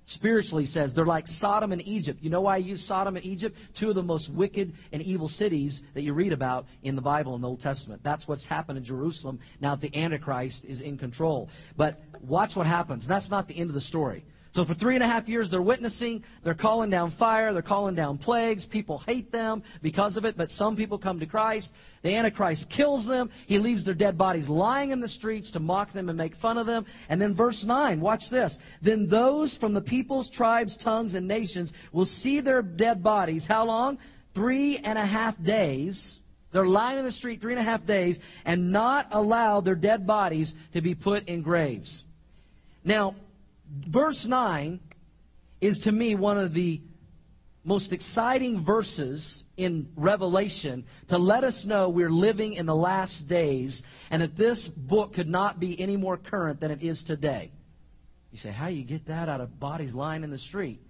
spiritually 0.05 0.65
says 0.65 0.93
they're 0.93 1.05
like 1.05 1.27
Sodom 1.27 1.71
and 1.71 1.87
Egypt. 1.87 2.19
You 2.21 2.29
know 2.29 2.41
why 2.41 2.55
I 2.55 2.57
use 2.57 2.83
Sodom 2.83 3.15
and 3.15 3.25
Egypt? 3.25 3.57
Two 3.73 3.89
of 3.89 3.95
the 3.95 4.03
most 4.03 4.29
wicked 4.29 4.73
and 4.91 5.01
evil 5.01 5.27
cities 5.27 5.83
that 5.93 6.01
you 6.01 6.13
read 6.13 6.33
about 6.33 6.65
in 6.81 6.95
the 6.95 7.01
Bible 7.01 7.35
in 7.35 7.41
the 7.41 7.47
Old 7.47 7.59
Testament. 7.59 8.03
That's 8.03 8.27
what's 8.27 8.45
happened 8.45 8.77
in 8.77 8.83
Jerusalem 8.83 9.39
now 9.59 9.75
that 9.75 9.81
the 9.81 9.99
Antichrist 9.99 10.65
is 10.65 10.81
in 10.81 10.97
control. 10.97 11.49
But 11.77 12.01
watch 12.21 12.55
what 12.55 12.67
happens. 12.67 13.07
That's 13.07 13.31
not 13.31 13.47
the 13.47 13.57
end 13.57 13.69
of 13.69 13.73
the 13.73 13.81
story. 13.81 14.25
So 14.53 14.63
for 14.65 14.75
three 14.75 14.93
and 14.93 15.03
a 15.03 15.07
half 15.07 15.27
years, 15.29 15.49
they're 15.49 15.59
witnessing, 15.59 16.23
they're 16.43 16.53
calling 16.53 16.91
down 16.91 17.09
fire, 17.09 17.53
they're 17.53 17.63
calling 17.63 17.95
down 17.95 18.19
plagues. 18.19 18.67
People 18.67 18.99
hate 18.99 19.31
them 19.31 19.63
because 19.81 20.15
of 20.15 20.25
it, 20.25 20.37
but 20.37 20.51
some 20.51 20.75
people 20.75 20.99
come 20.99 21.21
to 21.21 21.25
Christ. 21.25 21.73
The 22.03 22.15
Antichrist 22.15 22.69
kills 22.69 23.07
them. 23.07 23.31
He 23.47 23.57
leaves 23.57 23.83
their 23.83 23.95
dead 23.95 24.15
bodies 24.15 24.51
lying 24.51 24.91
in 24.91 24.99
the 24.99 25.07
streets 25.07 25.51
to 25.51 25.59
mock 25.59 25.91
them 25.91 26.07
and 26.07 26.19
make 26.19 26.35
fun 26.35 26.59
of 26.59 26.67
them. 26.67 26.85
And 27.09 27.19
then 27.19 27.33
verse 27.33 27.63
9, 27.63 27.99
watch 27.99 28.29
this. 28.29 28.59
Then 28.79 29.07
those 29.07 29.57
from 29.57 29.73
the 29.73 29.81
peoples, 29.81 30.29
tribes, 30.29 30.77
tongues, 30.77 31.15
and 31.15 31.27
nations 31.27 31.73
will 31.91 32.05
see 32.05 32.39
their 32.39 32.61
dead 32.61 33.01
bodies. 33.01 33.47
How 33.47 33.65
long? 33.65 33.97
Three 34.35 34.77
and 34.77 34.99
a 34.99 35.05
half 35.05 35.41
days. 35.43 36.19
They're 36.51 36.67
lying 36.67 36.99
in 36.99 37.05
the 37.05 37.11
street 37.11 37.41
three 37.41 37.53
and 37.53 37.59
a 37.59 37.63
half 37.63 37.87
days 37.87 38.19
and 38.45 38.71
not 38.71 39.07
allow 39.09 39.61
their 39.61 39.73
dead 39.73 40.05
bodies 40.05 40.55
to 40.73 40.81
be 40.81 40.93
put 40.93 41.27
in 41.27 41.41
graves. 41.41 42.05
Now, 42.83 43.15
verse 43.73 44.25
9 44.25 44.79
is 45.61 45.79
to 45.79 45.91
me 45.91 46.15
one 46.15 46.37
of 46.37 46.53
the 46.53 46.81
most 47.63 47.93
exciting 47.93 48.57
verses 48.57 49.43
in 49.55 49.89
Revelation 49.95 50.85
to 51.07 51.17
let 51.17 51.43
us 51.43 51.65
know 51.65 51.89
we're 51.89 52.09
living 52.09 52.53
in 52.53 52.65
the 52.65 52.75
last 52.75 53.27
days 53.27 53.83
and 54.09 54.21
that 54.21 54.35
this 54.35 54.67
book 54.67 55.13
could 55.13 55.29
not 55.29 55.59
be 55.59 55.79
any 55.79 55.95
more 55.95 56.17
current 56.17 56.59
than 56.59 56.71
it 56.71 56.83
is 56.83 57.03
today. 57.03 57.51
You 58.31 58.37
say, 58.37 58.51
how 58.51 58.67
you 58.67 58.83
get 58.83 59.05
that 59.05 59.29
out 59.29 59.39
of 59.39 59.59
bodies 59.59 59.95
lying 59.95 60.23
in 60.23 60.29
the 60.29 60.37
street? 60.37 60.81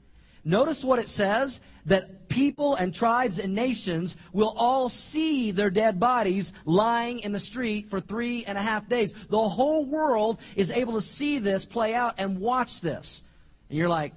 Notice 0.45 0.83
what 0.83 0.99
it 0.99 1.07
says 1.07 1.61
that 1.85 2.27
people 2.27 2.75
and 2.75 2.93
tribes 2.93 3.39
and 3.39 3.55
nations 3.55 4.17
will 4.33 4.53
all 4.57 4.89
see 4.89 5.51
their 5.51 5.69
dead 5.69 5.99
bodies 5.99 6.53
lying 6.65 7.19
in 7.19 7.31
the 7.31 7.39
street 7.39 7.89
for 7.89 8.01
three 8.01 8.43
and 8.45 8.57
a 8.57 8.61
half 8.61 8.89
days. 8.89 9.13
The 9.29 9.47
whole 9.47 9.85
world 9.85 10.39
is 10.55 10.71
able 10.71 10.93
to 10.93 11.01
see 11.01 11.39
this 11.39 11.65
play 11.65 11.93
out 11.93 12.15
and 12.17 12.39
watch 12.39 12.81
this. 12.81 13.23
And 13.69 13.77
you're 13.77 13.89
like, 13.89 14.13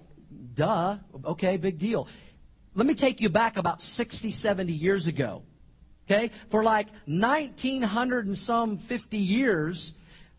duh, 0.54 0.98
okay, 1.24 1.56
big 1.58 1.78
deal. 1.78 2.08
Let 2.74 2.86
me 2.86 2.94
take 2.94 3.20
you 3.20 3.28
back 3.28 3.56
about 3.56 3.80
60, 3.80 4.30
70 4.30 4.72
years 4.72 5.06
ago. 5.06 5.42
Okay? 6.06 6.30
For 6.50 6.62
like 6.62 6.88
1900 7.06 8.26
and 8.26 8.36
some 8.38 8.78
50 8.78 9.18
years, 9.18 9.92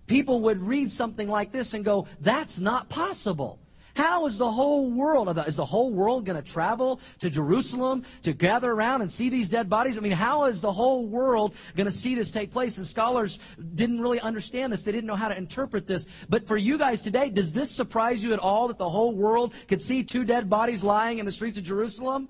people 0.06 0.42
would 0.42 0.62
read 0.62 0.92
something 0.92 1.28
like 1.30 1.52
this 1.52 1.74
and 1.74 1.86
go, 1.86 2.08
that's 2.20 2.60
not 2.60 2.90
possible. 2.90 3.60
How 3.98 4.28
is 4.28 4.38
the 4.38 4.52
whole 4.52 4.92
world, 4.92 5.28
is 5.48 5.56
the 5.56 5.66
whole 5.66 5.92
world 5.92 6.24
going 6.24 6.40
to 6.40 6.48
travel 6.48 7.00
to 7.18 7.32
Jerusalem 7.32 8.04
to 8.22 8.32
gather 8.32 8.72
around 8.72 9.02
and 9.02 9.12
see 9.12 9.30
these 9.30 9.50
dead 9.50 9.70
bodies? 9.70 9.98
I 9.98 10.02
mean, 10.02 10.12
how 10.12 10.46
is 10.46 10.62
the 10.62 10.72
whole 10.72 11.08
world 11.08 11.56
going 11.76 11.86
to 11.86 11.92
see 11.92 12.14
this 12.14 12.30
take 12.30 12.54
place? 12.54 12.78
And 12.78 12.86
scholars 12.86 13.40
didn't 13.58 14.00
really 14.00 14.20
understand 14.20 14.72
this. 14.72 14.84
They 14.84 14.92
didn't 14.92 15.08
know 15.08 15.16
how 15.16 15.30
to 15.30 15.36
interpret 15.36 15.88
this. 15.88 16.06
But 16.30 16.48
for 16.48 16.56
you 16.56 16.78
guys 16.78 17.02
today, 17.02 17.32
does 17.32 17.54
this 17.54 17.72
surprise 17.72 18.24
you 18.24 18.34
at 18.34 18.40
all 18.40 18.68
that 18.68 18.78
the 18.78 18.88
whole 18.88 19.16
world 19.16 19.56
could 19.68 19.82
see 19.82 20.04
two 20.04 20.26
dead 20.26 20.48
bodies 20.48 20.84
lying 20.84 21.18
in 21.18 21.26
the 21.26 21.32
streets 21.32 21.58
of 21.58 21.64
Jerusalem? 21.64 22.30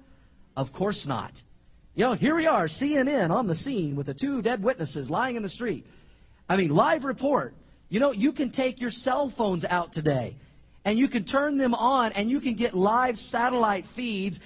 Of 0.56 0.72
course 0.72 1.06
not. 1.06 1.44
You 1.96 2.06
know, 2.06 2.14
here 2.14 2.36
we 2.36 2.48
are, 2.48 2.68
CNN 2.68 3.30
on 3.30 3.46
the 3.46 3.56
scene 3.56 3.98
with 3.98 4.06
the 4.06 4.14
two 4.14 4.42
dead 4.42 4.64
witnesses 4.64 5.10
lying 5.10 5.36
in 5.36 5.44
the 5.44 5.50
street. 5.50 5.86
I 6.48 6.56
mean, 6.56 6.74
live 6.74 7.04
report. 7.04 7.56
You 7.90 8.00
know, 8.00 8.14
you 8.14 8.32
can 8.32 8.52
take 8.52 8.80
your 8.80 8.90
cell 8.90 9.30
phones 9.30 9.66
out 9.66 9.92
today 9.92 10.38
and 10.88 10.98
you 10.98 11.10
can 11.10 11.26
turn 11.26 11.58
them 11.58 11.74
on 11.74 12.14
and 12.14 12.30
you 12.32 12.40
can 12.40 12.54
get 12.54 12.74
live 12.74 13.20
satellite 13.20 13.86
feeds 13.88 14.40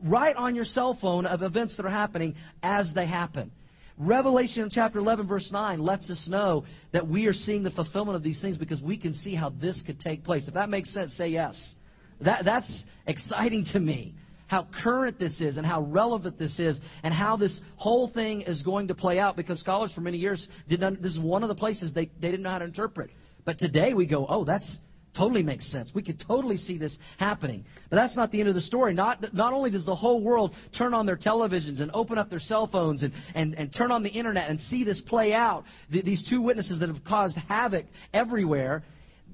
right 0.00 0.36
on 0.36 0.54
your 0.54 0.64
cell 0.64 0.94
phone 0.94 1.26
of 1.26 1.42
events 1.42 1.76
that 1.76 1.86
are 1.86 1.90
happening 1.90 2.36
as 2.62 2.94
they 2.94 3.04
happen. 3.04 3.50
Revelation 3.96 4.70
chapter 4.70 5.00
11 5.00 5.26
verse 5.26 5.50
9 5.50 5.80
lets 5.80 6.08
us 6.08 6.28
know 6.28 6.66
that 6.92 7.08
we 7.08 7.26
are 7.26 7.32
seeing 7.32 7.64
the 7.64 7.70
fulfillment 7.72 8.14
of 8.14 8.22
these 8.22 8.40
things 8.40 8.58
because 8.58 8.80
we 8.80 8.96
can 8.96 9.12
see 9.12 9.34
how 9.34 9.48
this 9.48 9.82
could 9.82 9.98
take 9.98 10.22
place. 10.22 10.46
If 10.46 10.54
that 10.54 10.68
makes 10.68 10.88
sense, 10.88 11.14
say 11.14 11.30
yes. 11.30 11.74
That, 12.20 12.44
that's 12.44 12.86
exciting 13.04 13.64
to 13.64 13.80
me. 13.80 14.14
How 14.46 14.62
current 14.62 15.18
this 15.18 15.40
is 15.40 15.56
and 15.56 15.66
how 15.66 15.80
relevant 15.80 16.38
this 16.38 16.60
is 16.60 16.80
and 17.02 17.12
how 17.12 17.34
this 17.34 17.60
whole 17.74 18.06
thing 18.06 18.42
is 18.42 18.62
going 18.62 18.86
to 18.86 18.94
play 18.94 19.18
out 19.18 19.34
because 19.34 19.58
scholars 19.58 19.92
for 19.92 20.02
many 20.02 20.18
years 20.18 20.48
did 20.68 20.78
not, 20.78 21.02
this 21.02 21.10
is 21.10 21.20
one 21.20 21.42
of 21.42 21.48
the 21.48 21.56
places 21.56 21.92
they, 21.92 22.06
they 22.20 22.30
didn't 22.30 22.44
know 22.44 22.50
how 22.50 22.60
to 22.60 22.66
interpret. 22.66 23.10
But 23.44 23.58
today 23.58 23.94
we 23.94 24.06
go, 24.06 24.26
oh, 24.28 24.44
that's, 24.44 24.78
Totally 25.18 25.42
makes 25.42 25.66
sense. 25.66 25.92
We 25.92 26.02
could 26.02 26.20
totally 26.20 26.56
see 26.56 26.78
this 26.78 27.00
happening. 27.16 27.64
But 27.90 27.96
that's 27.96 28.16
not 28.16 28.30
the 28.30 28.38
end 28.38 28.50
of 28.50 28.54
the 28.54 28.60
story. 28.60 28.94
Not, 28.94 29.34
not 29.34 29.52
only 29.52 29.68
does 29.68 29.84
the 29.84 29.96
whole 29.96 30.20
world 30.20 30.54
turn 30.70 30.94
on 30.94 31.06
their 31.06 31.16
televisions 31.16 31.80
and 31.80 31.90
open 31.92 32.18
up 32.18 32.30
their 32.30 32.38
cell 32.38 32.68
phones 32.68 33.02
and, 33.02 33.12
and, 33.34 33.56
and 33.56 33.72
turn 33.72 33.90
on 33.90 34.04
the 34.04 34.10
internet 34.10 34.48
and 34.48 34.60
see 34.60 34.84
this 34.84 35.00
play 35.00 35.34
out, 35.34 35.64
the, 35.90 36.02
these 36.02 36.22
two 36.22 36.40
witnesses 36.40 36.78
that 36.78 36.88
have 36.88 37.02
caused 37.02 37.36
havoc 37.36 37.86
everywhere. 38.14 38.84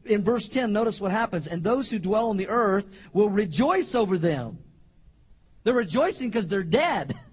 In 0.07 0.25
verse 0.25 0.49
10, 0.49 0.73
notice 0.73 1.03
what 1.03 1.11
happens. 1.11 1.49
And 1.49 1.63
those 1.63 1.91
who 1.91 1.99
dwell 1.99 2.31
on 2.31 2.39
the 2.39 2.49
earth 2.49 2.89
will 3.13 3.29
rejoice 3.29 3.95
over 3.95 4.17
them. 4.17 4.57
They're 5.65 5.75
rejoicing 5.75 6.31
because 6.31 6.49
they're 6.49 6.63
dead. 6.63 7.15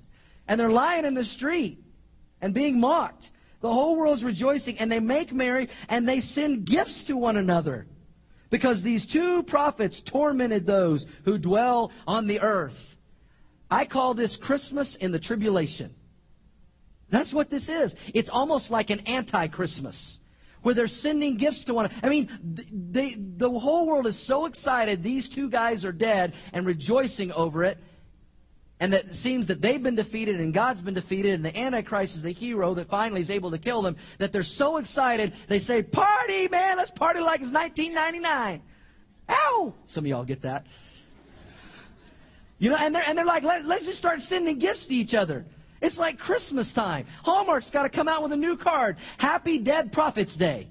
And 0.48 0.60
they're 0.60 0.70
lying 0.70 1.06
in 1.06 1.14
the 1.14 1.24
street 1.24 1.82
and 2.42 2.54
being 2.54 2.82
mocked. 2.82 3.32
The 3.62 3.72
whole 3.72 3.96
world's 3.96 4.26
rejoicing 4.26 4.80
and 4.80 4.92
they 4.92 5.00
make 5.00 5.32
merry 5.32 5.70
and 5.88 6.10
they 6.10 6.20
send 6.20 6.66
gifts 6.66 7.04
to 7.04 7.16
one 7.16 7.38
another. 7.38 7.88
Because 8.52 8.84
these 8.84 9.08
two 9.08 9.42
prophets 9.42 10.02
tormented 10.02 10.68
those 10.68 11.08
who 11.24 11.40
dwell 11.40 11.92
on 12.06 12.28
the 12.28 12.42
earth. 12.42 12.98
I 13.72 13.86
call 13.86 14.14
this 14.14 14.36
Christmas 14.36 14.96
in 14.96 15.12
the 15.12 15.20
tribulation. 15.20 15.96
That's 17.10 17.34
what 17.34 17.50
this 17.50 17.70
is. 17.70 17.96
It's 18.14 18.30
almost 18.30 18.70
like 18.70 18.90
an 18.90 19.02
anti-Christmas 19.08 20.20
where 20.62 20.76
they're 20.76 20.88
sending 20.88 21.38
gifts 21.38 21.64
to 21.66 21.74
one. 21.74 21.90
I 22.04 22.10
mean, 22.10 22.30
they, 22.92 23.16
the 23.18 23.50
whole 23.50 23.88
world 23.88 24.06
is 24.06 24.20
so 24.20 24.46
excited 24.46 25.02
these 25.02 25.30
two 25.30 25.50
guys 25.50 25.86
are 25.86 25.94
dead 25.94 26.36
and 26.54 26.66
rejoicing 26.66 27.32
over 27.32 27.64
it 27.64 27.78
and 28.82 28.96
it 28.96 29.14
seems 29.14 29.48
that 29.48 29.62
they've 29.62 29.82
been 29.82 29.94
defeated 29.94 30.42
and 30.42 30.56
God's 30.56 30.82
been 30.82 30.96
defeated 30.96 31.36
and 31.36 31.46
the 31.46 31.56
Antichrist 31.56 32.16
is 32.16 32.24
the 32.24 32.32
hero 32.32 32.74
that 32.74 32.90
finally 32.90 33.22
is 33.22 33.30
able 33.30 33.52
to 33.52 33.60
kill 33.60 33.84
them, 33.84 33.96
that 34.18 34.34
they're 34.34 34.42
so 34.42 34.78
excited, 34.78 35.34
they 35.48 35.60
say, 35.60 35.84
Party, 35.84 36.48
man, 36.48 36.78
let's 36.78 36.90
party 36.90 37.20
like 37.20 37.42
it's 37.42 37.52
1999. 37.52 38.64
Ow! 39.30 39.74
Some 39.86 40.04
of 40.04 40.10
y'all 40.10 40.24
get 40.24 40.42
that. 40.42 40.66
You 42.58 42.72
know, 42.72 42.76
and 42.76 42.96
they're, 42.96 43.04
and 43.08 43.16
they're 43.16 43.24
like, 43.26 43.44
Let, 43.44 43.66
let's 43.66 43.86
just 43.86 44.00
start 44.00 44.20
sending 44.20 44.58
gifts 44.58 44.88
to 44.88 44.96
each 44.96 45.14
other. 45.14 45.46
It's 45.80 46.00
like 46.00 46.18
Christmas 46.18 46.74
time. 46.74 47.06
Hallmark's 47.24 47.70
got 47.70 47.84
to 47.84 47.90
come 47.90 48.08
out 48.08 48.24
with 48.24 48.32
a 48.32 48.38
new 48.38 48.58
card. 48.58 48.98
Happy 49.20 49.60
Dead 49.60 49.92
Prophets 49.92 50.36
Day. 50.36 50.68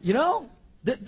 You 0.00 0.12
know? 0.12 0.50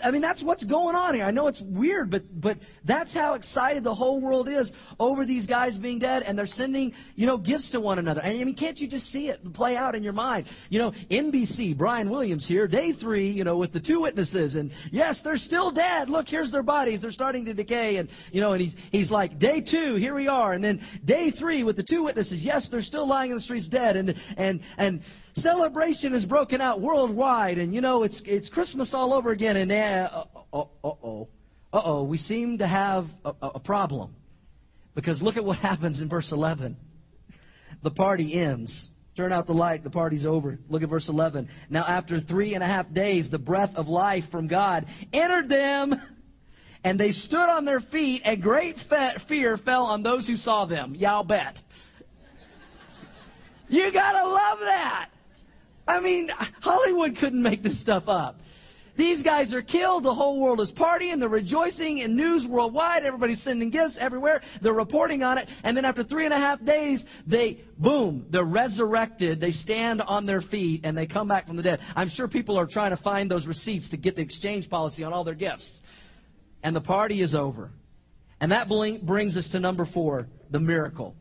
I 0.05 0.12
mean, 0.12 0.22
that's 0.22 0.41
what's 0.41 0.62
going 0.62 0.95
on 0.95 1.14
here. 1.14 1.25
I 1.25 1.33
know 1.33 1.49
it's 1.49 1.61
weird, 1.61 2.09
but 2.09 2.22
but 2.41 2.59
that's 2.85 3.12
how 3.12 3.35
excited 3.35 3.83
the 3.83 3.95
whole 3.95 4.20
world 4.20 4.49
is 4.49 4.72
over 5.01 5.25
these 5.25 5.49
guys 5.49 5.77
being 5.77 5.99
dead, 5.99 6.22
and 6.22 6.39
they're 6.39 6.47
sending 6.47 6.95
you 7.16 7.27
know 7.27 7.39
gifts 7.39 7.70
to 7.70 7.81
one 7.81 7.99
another. 7.99 8.22
I 8.22 8.45
mean, 8.45 8.55
can't 8.55 8.81
you 8.81 8.87
just 8.87 9.11
see 9.11 9.29
it 9.29 9.53
play 9.53 9.77
out 9.77 9.97
in 9.97 10.05
your 10.05 10.12
mind? 10.12 10.47
You 10.70 10.79
know, 10.79 10.91
NBC, 11.11 11.77
Brian 11.77 12.09
Williams 12.09 12.47
here, 12.47 12.68
day 12.68 12.93
three, 12.93 13.31
you 13.31 13.43
know, 13.43 13.57
with 13.57 13.72
the 13.72 13.81
two 13.81 14.01
witnesses, 14.01 14.55
and 14.55 14.70
yes, 14.93 15.22
they're 15.22 15.37
still 15.37 15.72
dead. 15.72 16.09
Look, 16.09 16.29
here's 16.29 16.53
their 16.53 16.62
bodies; 16.62 17.01
they're 17.01 17.11
starting 17.11 17.47
to 17.47 17.55
decay, 17.55 17.97
and 17.97 18.09
you 18.31 18.41
know, 18.41 18.53
and 18.53 18.61
he's 18.61 18.77
he's 18.93 19.11
like, 19.11 19.41
day 19.41 19.61
two, 19.61 19.97
here 19.97 20.14
we 20.14 20.29
are, 20.29 20.53
and 20.53 20.62
then 20.62 20.83
day 21.05 21.31
three 21.31 21.64
with 21.64 21.75
the 21.75 21.83
two 21.83 22.05
witnesses. 22.05 22.45
Yes, 22.45 22.68
they're 22.68 22.81
still 22.81 23.09
lying 23.09 23.33
in 23.33 23.37
the 23.37 23.43
streets 23.43 23.66
dead, 23.66 23.97
and 23.97 24.14
and 24.37 24.61
and 24.79 25.03
celebration 25.35 26.14
is 26.14 26.24
broken 26.24 26.61
out 26.61 26.80
worldwide, 26.80 27.59
and 27.59 27.74
you 27.74 27.80
know, 27.80 28.05
it's 28.05 28.20
it's 28.22 28.49
Christmas 28.49 28.95
all 28.95 29.12
over 29.12 29.30
again, 29.30 29.57
and 29.57 29.72
uh, 29.72 30.24
uh, 30.53 30.64
oh, 30.82 31.28
uh 31.72 31.80
oh, 31.85 32.03
we 32.05 32.16
seem 32.16 32.59
to 32.59 32.66
have 32.66 33.09
a, 33.24 33.35
a 33.43 33.61
problem. 33.61 34.14
Because 34.95 35.22
look 35.22 35.37
at 35.37 35.45
what 35.45 35.59
happens 35.70 36.01
in 36.01 36.09
verse 36.09 36.32
11. 36.32 36.76
The 37.82 37.91
party 37.91 38.35
ends. 38.35 38.89
Turn 39.16 39.32
out 39.32 39.47
the 39.47 39.55
light, 39.55 39.85
the 39.85 39.91
party's 39.91 40.26
over. 40.26 40.59
Look 40.68 40.82
at 40.82 40.89
verse 40.89 41.09
11. 41.09 41.49
Now, 41.70 41.85
after 41.85 42.18
three 42.18 42.55
and 42.55 42.64
a 42.64 42.66
half 42.66 42.93
days, 42.93 43.30
the 43.30 43.39
breath 43.39 43.76
of 43.76 43.89
life 43.89 44.28
from 44.28 44.49
God 44.49 44.87
entered 45.12 45.49
them, 45.49 46.01
and 46.85 46.99
they 46.99 47.12
stood 47.12 47.49
on 47.49 47.64
their 47.64 47.78
feet, 47.78 48.22
and 48.24 48.43
great 48.43 48.80
fear 48.80 49.57
fell 49.57 49.87
on 49.87 50.03
those 50.03 50.26
who 50.26 50.37
saw 50.37 50.64
them. 50.64 50.95
Y'all 50.95 51.24
bet. 51.24 51.61
You 53.66 53.91
gotta 53.91 54.28
love 54.28 54.59
that. 54.61 55.09
I 55.87 56.01
mean, 56.01 56.30
Hollywood 56.61 57.16
couldn't 57.16 57.43
make 57.43 57.62
this 57.62 57.78
stuff 57.78 58.09
up. 58.09 58.41
These 58.97 59.24
guys 59.24 59.53
are 59.55 59.62
killed. 59.62 60.05
The 60.05 60.14
whole 60.14 60.39
world 60.39 60.61
is 60.61 60.70
partying. 60.70 61.18
They're 61.18 61.28
rejoicing 61.28 61.99
in 61.99 62.14
news 62.14 62.47
worldwide. 62.47 63.03
Everybody's 63.05 63.43
sending 63.43 63.70
gifts 63.70 63.99
everywhere. 63.99 64.43
They're 64.61 64.72
reporting 64.72 65.24
on 65.24 65.39
it. 65.39 65.49
And 65.64 65.76
then 65.76 65.85
after 65.85 66.05
three 66.05 66.24
and 66.24 66.32
a 66.32 66.39
half 66.39 66.64
days, 66.64 67.05
they, 67.26 67.59
boom, 67.76 68.26
they're 68.30 68.45
resurrected. 68.45 69.41
They 69.41 69.51
stand 69.51 70.01
on 70.01 70.26
their 70.26 70.41
feet 70.41 70.82
and 70.85 70.97
they 70.97 71.07
come 71.07 71.26
back 71.26 71.49
from 71.49 71.57
the 71.57 71.64
dead. 71.64 71.80
I'm 71.97 72.09
sure 72.09 72.28
people 72.28 72.57
are 72.57 72.66
trying 72.66 72.91
to 72.91 72.97
find 72.97 73.28
those 73.28 73.49
receipts 73.49 73.89
to 73.91 73.97
get 73.97 74.14
the 74.14 74.22
exchange 74.22 74.70
policy 74.70 75.03
on 75.03 75.12
all 75.12 75.24
their 75.24 75.35
gifts. 75.35 75.82
And 76.62 76.76
the 76.76 76.80
party 76.80 77.20
is 77.20 77.35
over. 77.35 77.72
And 78.41 78.53
that 78.53 78.68
brings 78.68 79.37
us 79.37 79.49
to 79.51 79.61
number 79.61 79.85
four, 79.85 80.28
the 80.51 80.61
miracle. 80.61 81.16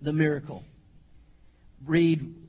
The 0.00 0.14
miracle. 0.14 0.64
Read 1.84 2.41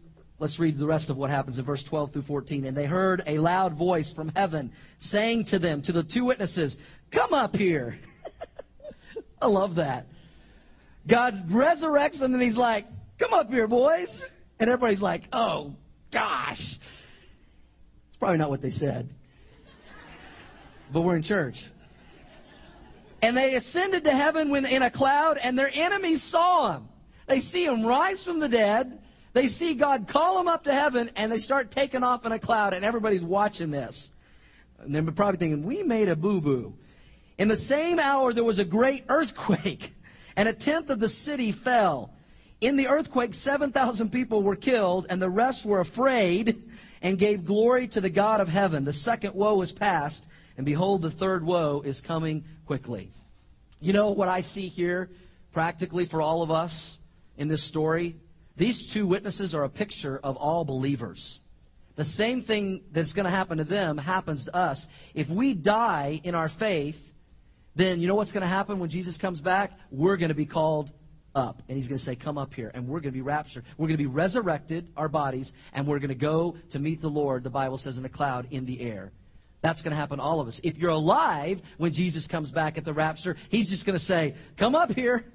Let's 0.43 0.59
read 0.59 0.77
the 0.77 0.85
rest 0.85 1.09
of 1.09 1.15
what 1.15 1.29
happens 1.29 1.57
in 1.57 1.63
verse 1.63 1.83
12 1.83 2.11
through 2.11 2.23
14. 2.23 2.65
And 2.65 2.75
they 2.75 2.83
heard 2.83 3.23
a 3.25 3.37
loud 3.37 3.75
voice 3.75 4.11
from 4.11 4.29
heaven 4.35 4.73
saying 4.97 5.45
to 5.45 5.57
them, 5.57 5.81
to 5.83 5.93
the 5.93 6.03
two 6.03 6.25
witnesses, 6.25 6.77
Come 7.11 7.33
up 7.33 7.55
here. 7.55 7.97
I 9.41 9.45
love 9.45 9.75
that. 9.75 10.05
God 11.07 11.47
resurrects 11.47 12.19
them 12.19 12.33
and 12.33 12.43
he's 12.43 12.57
like, 12.57 12.85
Come 13.19 13.33
up 13.33 13.53
here, 13.53 13.69
boys. 13.69 14.29
And 14.59 14.69
everybody's 14.69 15.01
like, 15.01 15.29
Oh, 15.31 15.77
gosh. 16.11 16.73
It's 16.73 18.17
probably 18.19 18.37
not 18.37 18.49
what 18.49 18.59
they 18.59 18.71
said. 18.71 19.13
But 20.91 21.03
we're 21.03 21.15
in 21.15 21.21
church. 21.21 21.65
And 23.21 23.37
they 23.37 23.55
ascended 23.55 24.03
to 24.03 24.11
heaven 24.11 24.49
when 24.49 24.65
in 24.65 24.81
a 24.81 24.89
cloud, 24.89 25.37
and 25.41 25.57
their 25.57 25.71
enemies 25.73 26.21
saw 26.21 26.73
him. 26.73 26.89
They 27.27 27.39
see 27.39 27.63
him 27.63 27.85
rise 27.85 28.25
from 28.25 28.39
the 28.39 28.49
dead 28.49 28.99
they 29.33 29.47
see 29.47 29.73
God 29.73 30.07
call 30.07 30.37
them 30.37 30.47
up 30.47 30.65
to 30.65 30.73
heaven, 30.73 31.09
and 31.15 31.31
they 31.31 31.39
start 31.39 31.71
taking 31.71 32.03
off 32.03 32.25
in 32.25 32.31
a 32.31 32.39
cloud, 32.39 32.73
and 32.73 32.85
everybody's 32.85 33.23
watching 33.23 33.71
this. 33.71 34.13
And 34.79 34.93
they're 34.93 35.03
probably 35.03 35.37
thinking, 35.37 35.63
we 35.63 35.81
made 35.83 36.07
a 36.07 36.15
boo 36.15 36.39
boo. 36.39 36.75
In 37.37 37.47
the 37.47 37.55
same 37.55 37.99
hour, 37.99 38.31
there 38.31 38.43
was 38.43 38.59
a 38.59 38.65
great 38.65 39.05
earthquake, 39.09 39.93
and 40.35 40.47
a 40.47 40.53
tenth 40.53 40.89
of 40.89 40.99
the 40.99 41.07
city 41.07 41.51
fell. 41.51 42.13
In 42.61 42.77
the 42.77 42.87
earthquake, 42.87 43.33
7,000 43.33 44.11
people 44.11 44.43
were 44.43 44.55
killed, 44.55 45.07
and 45.09 45.21
the 45.21 45.29
rest 45.29 45.65
were 45.65 45.79
afraid 45.79 46.63
and 47.01 47.17
gave 47.17 47.43
glory 47.43 47.87
to 47.87 48.01
the 48.01 48.09
God 48.09 48.39
of 48.39 48.47
heaven. 48.47 48.85
The 48.85 48.93
second 48.93 49.33
woe 49.33 49.59
is 49.61 49.71
past, 49.71 50.27
and 50.57 50.65
behold, 50.65 51.01
the 51.01 51.11
third 51.11 51.43
woe 51.43 51.81
is 51.83 52.01
coming 52.01 52.45
quickly. 52.65 53.11
You 53.81 53.93
know 53.93 54.11
what 54.11 54.29
I 54.29 54.41
see 54.41 54.69
here, 54.69 55.09
practically 55.51 56.05
for 56.05 56.21
all 56.21 56.43
of 56.43 56.51
us 56.51 56.97
in 57.35 57.47
this 57.47 57.63
story? 57.63 58.15
These 58.55 58.87
two 58.87 59.07
witnesses 59.07 59.55
are 59.55 59.63
a 59.63 59.69
picture 59.69 60.19
of 60.21 60.37
all 60.37 60.63
believers. 60.63 61.39
The 61.95 62.03
same 62.03 62.41
thing 62.41 62.81
that's 62.91 63.13
going 63.13 63.25
to 63.25 63.31
happen 63.31 63.59
to 63.59 63.63
them 63.63 63.97
happens 63.97 64.45
to 64.45 64.55
us. 64.55 64.87
If 65.13 65.29
we 65.29 65.53
die 65.53 66.19
in 66.23 66.35
our 66.35 66.49
faith, 66.49 67.11
then 67.75 68.01
you 68.01 68.07
know 68.07 68.15
what's 68.15 68.31
going 68.31 68.41
to 68.41 68.47
happen 68.47 68.79
when 68.79 68.89
Jesus 68.89 69.17
comes 69.17 69.41
back? 69.41 69.71
We're 69.91 70.17
going 70.17 70.29
to 70.29 70.35
be 70.35 70.45
called 70.45 70.91
up. 71.35 71.61
And 71.67 71.75
he's 71.75 71.87
going 71.87 71.97
to 71.97 72.03
say, 72.03 72.15
Come 72.15 72.37
up 72.37 72.53
here. 72.53 72.71
And 72.73 72.87
we're 72.87 72.99
going 72.99 73.11
to 73.11 73.17
be 73.17 73.21
raptured. 73.21 73.63
We're 73.77 73.87
going 73.87 73.97
to 73.97 74.03
be 74.03 74.07
resurrected, 74.07 74.87
our 74.97 75.09
bodies, 75.09 75.53
and 75.71 75.87
we're 75.87 75.99
going 75.99 76.09
to 76.09 76.15
go 76.15 76.57
to 76.71 76.79
meet 76.79 77.01
the 77.01 77.09
Lord, 77.09 77.43
the 77.43 77.49
Bible 77.49 77.77
says, 77.77 77.97
in 77.97 78.03
the 78.03 78.09
cloud 78.09 78.47
in 78.51 78.65
the 78.65 78.81
air. 78.81 79.11
That's 79.61 79.81
going 79.81 79.91
to 79.91 79.95
happen 79.95 80.17
to 80.17 80.23
all 80.23 80.41
of 80.41 80.47
us. 80.47 80.59
If 80.63 80.77
you're 80.77 80.91
alive 80.91 81.61
when 81.77 81.93
Jesus 81.93 82.27
comes 82.27 82.51
back 82.51 82.77
at 82.77 82.85
the 82.85 82.93
rapture, 82.93 83.37
he's 83.49 83.69
just 83.69 83.85
going 83.85 83.97
to 83.97 84.03
say, 84.03 84.35
Come 84.57 84.75
up 84.75 84.93
here. 84.93 85.25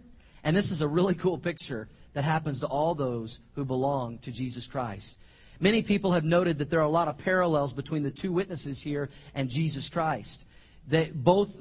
And 0.44 0.56
this 0.56 0.70
is 0.70 0.82
a 0.82 0.88
really 0.88 1.14
cool 1.14 1.38
picture 1.38 1.88
that 2.14 2.24
happens 2.24 2.60
to 2.60 2.66
all 2.66 2.94
those 2.94 3.40
who 3.54 3.64
belong 3.64 4.18
to 4.20 4.32
Jesus 4.32 4.66
Christ. 4.66 5.18
Many 5.60 5.82
people 5.82 6.12
have 6.12 6.24
noted 6.24 6.58
that 6.58 6.70
there 6.70 6.80
are 6.80 6.84
a 6.84 6.88
lot 6.88 7.08
of 7.08 7.18
parallels 7.18 7.72
between 7.72 8.02
the 8.02 8.10
two 8.10 8.32
witnesses 8.32 8.80
here 8.80 9.10
and 9.34 9.48
Jesus 9.48 9.88
Christ. 9.88 10.44
That 10.88 11.12
both 11.12 11.56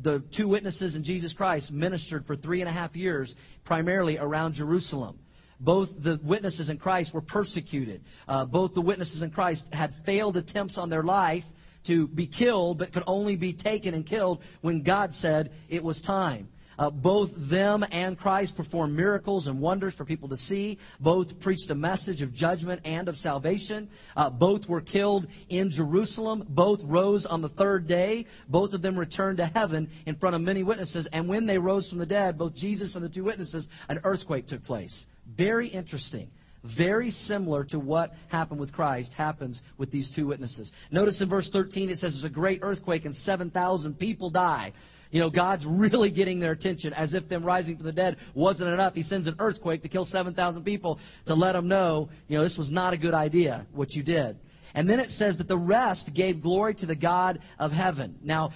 the 0.00 0.20
two 0.20 0.48
witnesses 0.48 0.96
and 0.96 1.04
Jesus 1.04 1.34
Christ 1.34 1.70
ministered 1.70 2.26
for 2.26 2.34
three 2.34 2.60
and 2.60 2.68
a 2.68 2.72
half 2.72 2.96
years, 2.96 3.34
primarily 3.64 4.18
around 4.18 4.54
Jerusalem. 4.54 5.18
Both 5.60 6.02
the 6.02 6.18
witnesses 6.20 6.70
in 6.70 6.78
Christ 6.78 7.14
were 7.14 7.20
persecuted. 7.20 8.02
Uh, 8.26 8.44
both 8.46 8.74
the 8.74 8.80
witnesses 8.80 9.22
in 9.22 9.30
Christ 9.30 9.72
had 9.72 9.94
failed 9.94 10.36
attempts 10.36 10.76
on 10.78 10.88
their 10.88 11.04
life 11.04 11.46
to 11.84 12.08
be 12.08 12.26
killed, 12.26 12.78
but 12.78 12.92
could 12.92 13.04
only 13.06 13.36
be 13.36 13.52
taken 13.52 13.94
and 13.94 14.04
killed 14.04 14.42
when 14.60 14.82
God 14.82 15.14
said 15.14 15.52
it 15.68 15.84
was 15.84 16.00
time. 16.00 16.48
Uh, 16.82 16.90
both 16.90 17.32
them 17.36 17.86
and 17.92 18.18
Christ 18.18 18.56
performed 18.56 18.96
miracles 18.96 19.46
and 19.46 19.60
wonders 19.60 19.94
for 19.94 20.04
people 20.04 20.30
to 20.30 20.36
see. 20.36 20.78
Both 20.98 21.38
preached 21.38 21.70
a 21.70 21.76
message 21.76 22.22
of 22.22 22.34
judgment 22.34 22.80
and 22.84 23.08
of 23.08 23.16
salvation. 23.16 23.88
Uh, 24.16 24.30
both 24.30 24.68
were 24.68 24.80
killed 24.80 25.28
in 25.48 25.70
Jerusalem. 25.70 26.44
Both 26.48 26.82
rose 26.82 27.24
on 27.24 27.40
the 27.40 27.48
third 27.48 27.86
day. 27.86 28.26
Both 28.48 28.74
of 28.74 28.82
them 28.82 28.98
returned 28.98 29.38
to 29.38 29.46
heaven 29.46 29.90
in 30.06 30.16
front 30.16 30.34
of 30.34 30.42
many 30.42 30.64
witnesses. 30.64 31.06
And 31.06 31.28
when 31.28 31.46
they 31.46 31.58
rose 31.58 31.88
from 31.88 32.00
the 32.00 32.06
dead, 32.06 32.36
both 32.36 32.56
Jesus 32.56 32.96
and 32.96 33.04
the 33.04 33.08
two 33.08 33.22
witnesses, 33.22 33.68
an 33.88 34.00
earthquake 34.02 34.48
took 34.48 34.64
place. 34.64 35.06
Very 35.24 35.68
interesting. 35.68 36.32
Very 36.64 37.10
similar 37.10 37.62
to 37.66 37.78
what 37.78 38.12
happened 38.26 38.58
with 38.58 38.72
Christ 38.72 39.14
happens 39.14 39.62
with 39.78 39.92
these 39.92 40.10
two 40.10 40.26
witnesses. 40.26 40.72
Notice 40.90 41.22
in 41.22 41.28
verse 41.28 41.48
13 41.48 41.90
it 41.90 41.98
says 41.98 42.14
there's 42.14 42.24
a 42.24 42.28
great 42.28 42.58
earthquake 42.62 43.04
and 43.04 43.14
7,000 43.14 43.96
people 43.96 44.30
die. 44.30 44.72
You 45.12 45.20
know, 45.20 45.30
God's 45.30 45.66
really 45.66 46.10
getting 46.10 46.40
their 46.40 46.52
attention 46.52 46.94
as 46.94 47.12
if 47.14 47.28
them 47.28 47.44
rising 47.44 47.76
from 47.76 47.84
the 47.84 47.92
dead 47.92 48.16
wasn't 48.34 48.70
enough. 48.70 48.94
He 48.94 49.02
sends 49.02 49.26
an 49.26 49.36
earthquake 49.38 49.82
to 49.82 49.88
kill 49.88 50.06
7,000 50.06 50.64
people 50.64 50.98
to 51.26 51.34
let 51.34 51.52
them 51.52 51.68
know, 51.68 52.08
you 52.28 52.38
know, 52.38 52.42
this 52.42 52.56
was 52.56 52.70
not 52.70 52.94
a 52.94 52.96
good 52.96 53.12
idea, 53.12 53.66
what 53.72 53.94
you 53.94 54.02
did. 54.02 54.38
And 54.74 54.88
then 54.88 55.00
it 55.00 55.10
says 55.10 55.36
that 55.38 55.48
the 55.48 55.58
rest 55.58 56.14
gave 56.14 56.40
glory 56.40 56.74
to 56.76 56.86
the 56.86 56.94
God 56.94 57.40
of 57.58 57.72
heaven. 57.72 58.20
Now, 58.22 58.52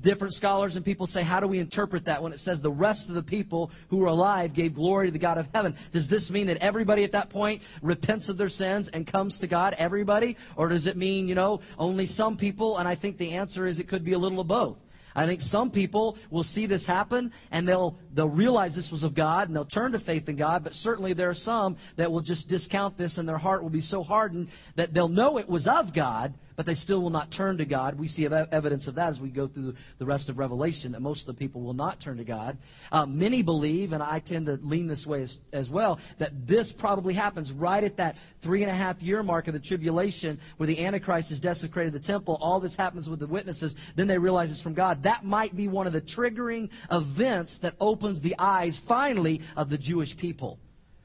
different 0.00 0.34
scholars 0.34 0.74
and 0.74 0.84
people 0.84 1.06
say, 1.06 1.22
how 1.22 1.38
do 1.38 1.46
we 1.46 1.60
interpret 1.60 2.06
that 2.06 2.20
when 2.20 2.32
it 2.32 2.40
says 2.40 2.60
the 2.60 2.70
rest 2.70 3.08
of 3.08 3.14
the 3.14 3.22
people 3.22 3.70
who 3.90 3.98
were 3.98 4.08
alive 4.08 4.54
gave 4.54 4.74
glory 4.74 5.06
to 5.06 5.12
the 5.12 5.20
God 5.20 5.38
of 5.38 5.46
heaven? 5.54 5.76
Does 5.92 6.08
this 6.08 6.32
mean 6.32 6.48
that 6.48 6.56
everybody 6.56 7.04
at 7.04 7.12
that 7.12 7.30
point 7.30 7.62
repents 7.80 8.28
of 8.28 8.36
their 8.36 8.48
sins 8.48 8.88
and 8.88 9.06
comes 9.06 9.38
to 9.38 9.46
God? 9.46 9.76
Everybody? 9.78 10.36
Or 10.56 10.68
does 10.68 10.88
it 10.88 10.96
mean, 10.96 11.28
you 11.28 11.36
know, 11.36 11.60
only 11.78 12.06
some 12.06 12.36
people? 12.36 12.76
And 12.76 12.88
I 12.88 12.96
think 12.96 13.18
the 13.18 13.34
answer 13.34 13.68
is 13.68 13.78
it 13.78 13.86
could 13.86 14.02
be 14.02 14.14
a 14.14 14.18
little 14.18 14.40
of 14.40 14.48
both. 14.48 14.78
I 15.14 15.26
think 15.26 15.40
some 15.40 15.70
people 15.70 16.16
will 16.30 16.42
see 16.42 16.66
this 16.66 16.86
happen 16.86 17.32
and 17.50 17.68
they'll 17.68 17.98
they'll 18.12 18.28
realize 18.28 18.74
this 18.74 18.92
was 18.92 19.04
of 19.04 19.14
God 19.14 19.48
and 19.48 19.56
they'll 19.56 19.64
turn 19.64 19.92
to 19.92 19.98
faith 19.98 20.28
in 20.28 20.36
God, 20.36 20.64
but 20.64 20.74
certainly 20.74 21.12
there 21.12 21.30
are 21.30 21.34
some 21.34 21.76
that 21.96 22.12
will 22.12 22.20
just 22.20 22.48
discount 22.48 22.96
this 22.96 23.18
and 23.18 23.28
their 23.28 23.38
heart 23.38 23.62
will 23.62 23.70
be 23.70 23.80
so 23.80 24.02
hardened 24.02 24.48
that 24.76 24.94
they'll 24.94 25.08
know 25.08 25.38
it 25.38 25.48
was 25.48 25.66
of 25.66 25.92
God, 25.92 26.34
but 26.60 26.66
they 26.66 26.74
still 26.74 27.00
will 27.00 27.08
not 27.08 27.30
turn 27.30 27.56
to 27.56 27.64
God. 27.64 27.98
We 27.98 28.06
see 28.06 28.26
evidence 28.26 28.86
of 28.86 28.96
that 28.96 29.08
as 29.08 29.18
we 29.18 29.30
go 29.30 29.46
through 29.46 29.76
the 29.96 30.04
rest 30.04 30.28
of 30.28 30.36
Revelation, 30.36 30.92
that 30.92 31.00
most 31.00 31.22
of 31.22 31.26
the 31.28 31.38
people 31.38 31.62
will 31.62 31.72
not 31.72 32.00
turn 32.00 32.18
to 32.18 32.24
God. 32.24 32.58
Uh, 32.92 33.06
many 33.06 33.40
believe, 33.40 33.94
and 33.94 34.02
I 34.02 34.18
tend 34.18 34.44
to 34.44 34.58
lean 34.60 34.86
this 34.86 35.06
way 35.06 35.22
as, 35.22 35.40
as 35.54 35.70
well, 35.70 36.00
that 36.18 36.46
this 36.46 36.70
probably 36.70 37.14
happens 37.14 37.50
right 37.50 37.82
at 37.82 37.96
that 37.96 38.18
three 38.40 38.60
and 38.62 38.70
a 38.70 38.74
half 38.74 39.00
year 39.00 39.22
mark 39.22 39.48
of 39.48 39.54
the 39.54 39.58
tribulation 39.58 40.38
where 40.58 40.66
the 40.66 40.84
Antichrist 40.84 41.30
has 41.30 41.40
desecrated 41.40 41.94
the 41.94 41.98
temple. 41.98 42.36
All 42.38 42.60
this 42.60 42.76
happens 42.76 43.08
with 43.08 43.20
the 43.20 43.26
witnesses. 43.26 43.74
Then 43.94 44.06
they 44.06 44.18
realize 44.18 44.50
it's 44.50 44.60
from 44.60 44.74
God. 44.74 45.04
That 45.04 45.24
might 45.24 45.56
be 45.56 45.66
one 45.66 45.86
of 45.86 45.94
the 45.94 46.02
triggering 46.02 46.68
events 46.92 47.60
that 47.60 47.76
opens 47.80 48.20
the 48.20 48.34
eyes 48.38 48.78
finally 48.78 49.40
of 49.56 49.70
the 49.70 49.78
Jewish 49.78 50.14
people 50.14 50.58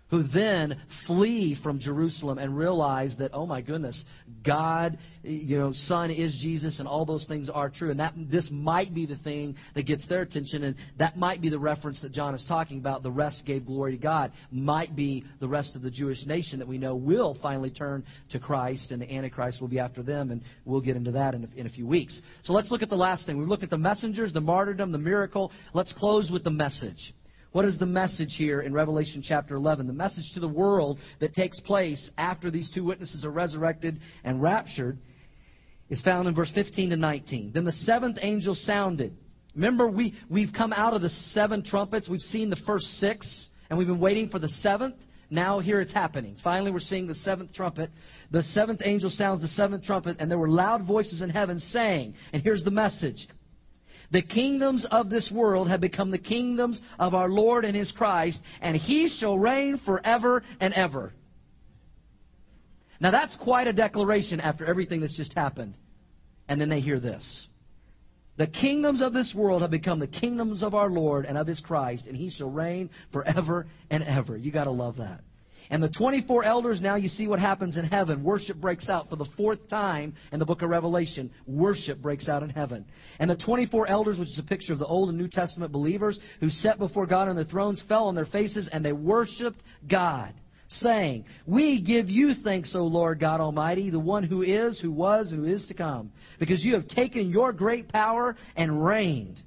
who 0.09 0.21
then 0.21 0.77
flee 0.87 1.55
from 1.55 1.79
Jerusalem 1.79 2.37
and 2.37 2.55
realize 2.55 3.17
that, 3.17 3.31
oh 3.33 3.45
my 3.45 3.61
goodness, 3.61 4.05
God, 4.43 4.99
you 5.23 5.57
know, 5.57 5.71
Son 5.71 6.11
is 6.11 6.37
Jesus 6.37 6.79
and 6.79 6.87
all 6.87 7.05
those 7.05 7.25
things 7.25 7.49
are 7.49 7.69
true. 7.69 7.89
And 7.89 7.99
that 7.99 8.13
this 8.15 8.51
might 8.51 8.93
be 8.93 9.07
the 9.07 9.15
thing 9.15 9.55
that 9.73 9.83
gets 9.83 10.05
their 10.05 10.21
attention 10.21 10.63
and 10.63 10.75
that 10.97 11.17
might 11.17 11.41
be 11.41 11.49
the 11.49 11.57
reference 11.57 12.01
that 12.01 12.11
John 12.11 12.35
is 12.35 12.45
talking 12.45 12.77
about. 12.77 13.01
The 13.01 13.11
rest 13.11 13.45
gave 13.45 13.65
glory 13.65 13.93
to 13.93 13.97
God. 13.97 14.31
Might 14.51 14.95
be 14.95 15.25
the 15.39 15.47
rest 15.47 15.75
of 15.75 15.81
the 15.81 15.91
Jewish 15.91 16.25
nation 16.25 16.59
that 16.59 16.67
we 16.67 16.77
know 16.77 16.95
will 16.95 17.33
finally 17.33 17.71
turn 17.71 18.05
to 18.29 18.39
Christ 18.39 18.91
and 18.91 19.01
the 19.01 19.11
Antichrist 19.11 19.59
will 19.59 19.69
be 19.69 19.79
after 19.79 20.03
them 20.03 20.29
and 20.29 20.43
we'll 20.65 20.81
get 20.81 20.95
into 20.95 21.11
that 21.11 21.33
in 21.33 21.43
a, 21.43 21.59
in 21.59 21.65
a 21.65 21.69
few 21.69 21.87
weeks. 21.87 22.21
So 22.43 22.53
let's 22.53 22.69
look 22.69 22.83
at 22.83 22.89
the 22.91 22.97
last 22.97 23.25
thing. 23.25 23.37
We 23.37 23.45
looked 23.45 23.63
at 23.63 23.71
the 23.71 23.77
messengers, 23.79 24.33
the 24.33 24.41
martyrdom, 24.41 24.91
the 24.91 24.99
miracle. 24.99 25.51
Let's 25.73 25.93
close 25.93 26.31
with 26.31 26.43
the 26.43 26.51
message. 26.51 27.13
What 27.55 27.63
is 27.63 27.77
the 27.77 27.85
message 27.85 28.35
here 28.35 28.59
in 28.59 28.73
Revelation 28.73 29.21
chapter 29.21 29.55
11? 29.55 29.87
The 29.87 29.93
message 29.93 30.33
to 30.33 30.41
the 30.41 30.47
world 30.49 30.99
that 31.19 31.33
takes 31.33 31.61
place 31.61 32.11
after 32.17 32.51
these 32.51 32.69
two 32.69 32.83
witnesses 32.83 33.23
are 33.23 33.31
resurrected 33.31 34.01
and 34.25 34.41
raptured 34.41 34.97
is 35.87 36.01
found 36.01 36.27
in 36.27 36.33
verse 36.33 36.51
15 36.51 36.89
to 36.89 36.97
19. 36.97 37.53
Then 37.53 37.63
the 37.63 37.71
seventh 37.71 38.19
angel 38.21 38.55
sounded. 38.55 39.15
Remember, 39.55 39.87
we, 39.87 40.15
we've 40.27 40.51
come 40.51 40.73
out 40.73 40.95
of 40.95 41.01
the 41.01 41.07
seven 41.07 41.63
trumpets. 41.63 42.09
We've 42.09 42.21
seen 42.21 42.49
the 42.49 42.57
first 42.57 42.95
six, 42.95 43.49
and 43.69 43.79
we've 43.79 43.87
been 43.87 44.01
waiting 44.01 44.27
for 44.27 44.37
the 44.37 44.49
seventh. 44.49 45.07
Now 45.29 45.59
here 45.59 45.79
it's 45.79 45.93
happening. 45.93 46.35
Finally, 46.35 46.71
we're 46.71 46.79
seeing 46.79 47.07
the 47.07 47.15
seventh 47.15 47.53
trumpet. 47.53 47.89
The 48.31 48.43
seventh 48.43 48.85
angel 48.85 49.09
sounds 49.09 49.41
the 49.41 49.47
seventh 49.47 49.85
trumpet, 49.85 50.17
and 50.19 50.29
there 50.29 50.37
were 50.37 50.49
loud 50.49 50.81
voices 50.81 51.21
in 51.21 51.29
heaven 51.29 51.57
saying, 51.59 52.15
and 52.33 52.43
here's 52.43 52.65
the 52.65 52.71
message 52.71 53.29
the 54.11 54.21
kingdoms 54.21 54.85
of 54.85 55.09
this 55.09 55.31
world 55.31 55.69
have 55.69 55.81
become 55.81 56.11
the 56.11 56.17
kingdoms 56.17 56.81
of 56.99 57.13
our 57.15 57.29
Lord 57.29 57.65
and 57.65 57.75
his 57.75 57.91
Christ, 57.91 58.43
and 58.61 58.75
he 58.75 59.07
shall 59.07 59.37
reign 59.37 59.77
forever 59.77 60.43
and 60.59 60.73
ever. 60.73 61.13
Now 62.99 63.11
that's 63.11 63.35
quite 63.35 63.67
a 63.67 63.73
declaration 63.73 64.39
after 64.39 64.65
everything 64.65 65.01
that's 65.01 65.17
just 65.17 65.33
happened. 65.33 65.75
And 66.47 66.61
then 66.61 66.69
they 66.69 66.79
hear 66.79 66.99
this. 66.99 67.47
The 68.37 68.47
kingdoms 68.47 69.01
of 69.01 69.13
this 69.13 69.33
world 69.33 69.61
have 69.61 69.71
become 69.71 69.99
the 69.99 70.07
kingdoms 70.07 70.61
of 70.61 70.75
our 70.75 70.89
Lord 70.89 71.25
and 71.25 71.37
of 71.37 71.47
his 71.47 71.61
Christ, 71.61 72.07
and 72.07 72.17
he 72.17 72.29
shall 72.29 72.49
reign 72.49 72.89
forever 73.09 73.65
and 73.89 74.03
ever. 74.03 74.35
You 74.35 74.51
gotta 74.51 74.71
love 74.71 74.97
that. 74.97 75.21
And 75.69 75.81
the 75.81 75.89
24 75.89 76.43
elders, 76.43 76.81
now 76.81 76.95
you 76.95 77.07
see 77.07 77.27
what 77.27 77.39
happens 77.39 77.77
in 77.77 77.85
heaven. 77.85 78.23
Worship 78.23 78.57
breaks 78.57 78.89
out 78.89 79.09
for 79.09 79.15
the 79.15 79.25
fourth 79.25 79.67
time 79.67 80.13
in 80.31 80.39
the 80.39 80.45
book 80.45 80.61
of 80.61 80.69
Revelation. 80.69 81.31
Worship 81.45 82.01
breaks 82.01 82.29
out 82.29 82.43
in 82.43 82.49
heaven. 82.49 82.85
And 83.19 83.29
the 83.29 83.35
24 83.35 83.87
elders, 83.87 84.19
which 84.19 84.29
is 84.29 84.39
a 84.39 84.43
picture 84.43 84.73
of 84.73 84.79
the 84.79 84.85
Old 84.85 85.09
and 85.09 85.17
New 85.17 85.27
Testament 85.27 85.71
believers 85.71 86.19
who 86.39 86.49
sat 86.49 86.77
before 86.77 87.07
God 87.07 87.29
on 87.29 87.35
their 87.35 87.45
thrones, 87.45 87.81
fell 87.81 88.07
on 88.07 88.15
their 88.15 88.25
faces 88.25 88.67
and 88.67 88.85
they 88.85 88.93
worshiped 88.93 89.63
God, 89.87 90.33
saying, 90.67 91.25
We 91.45 91.79
give 91.79 92.09
you 92.09 92.33
thanks, 92.33 92.75
O 92.75 92.85
Lord 92.85 93.19
God 93.19 93.41
Almighty, 93.41 93.89
the 93.89 93.99
one 93.99 94.23
who 94.23 94.43
is, 94.43 94.79
who 94.79 94.91
was, 94.91 95.31
and 95.31 95.45
who 95.45 95.51
is 95.51 95.67
to 95.67 95.73
come, 95.73 96.11
because 96.37 96.63
you 96.63 96.75
have 96.75 96.87
taken 96.87 97.29
your 97.29 97.53
great 97.53 97.87
power 97.87 98.35
and 98.55 98.85
reigned. 98.85 99.41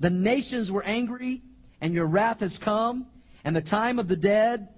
The 0.00 0.10
nations 0.10 0.70
were 0.70 0.84
angry, 0.84 1.42
and 1.80 1.94
your 1.94 2.06
wrath 2.06 2.40
has 2.40 2.58
come, 2.58 3.06
and 3.44 3.56
the 3.56 3.62
time 3.62 3.98
of 3.98 4.08
the 4.08 4.16
dead 4.16 4.68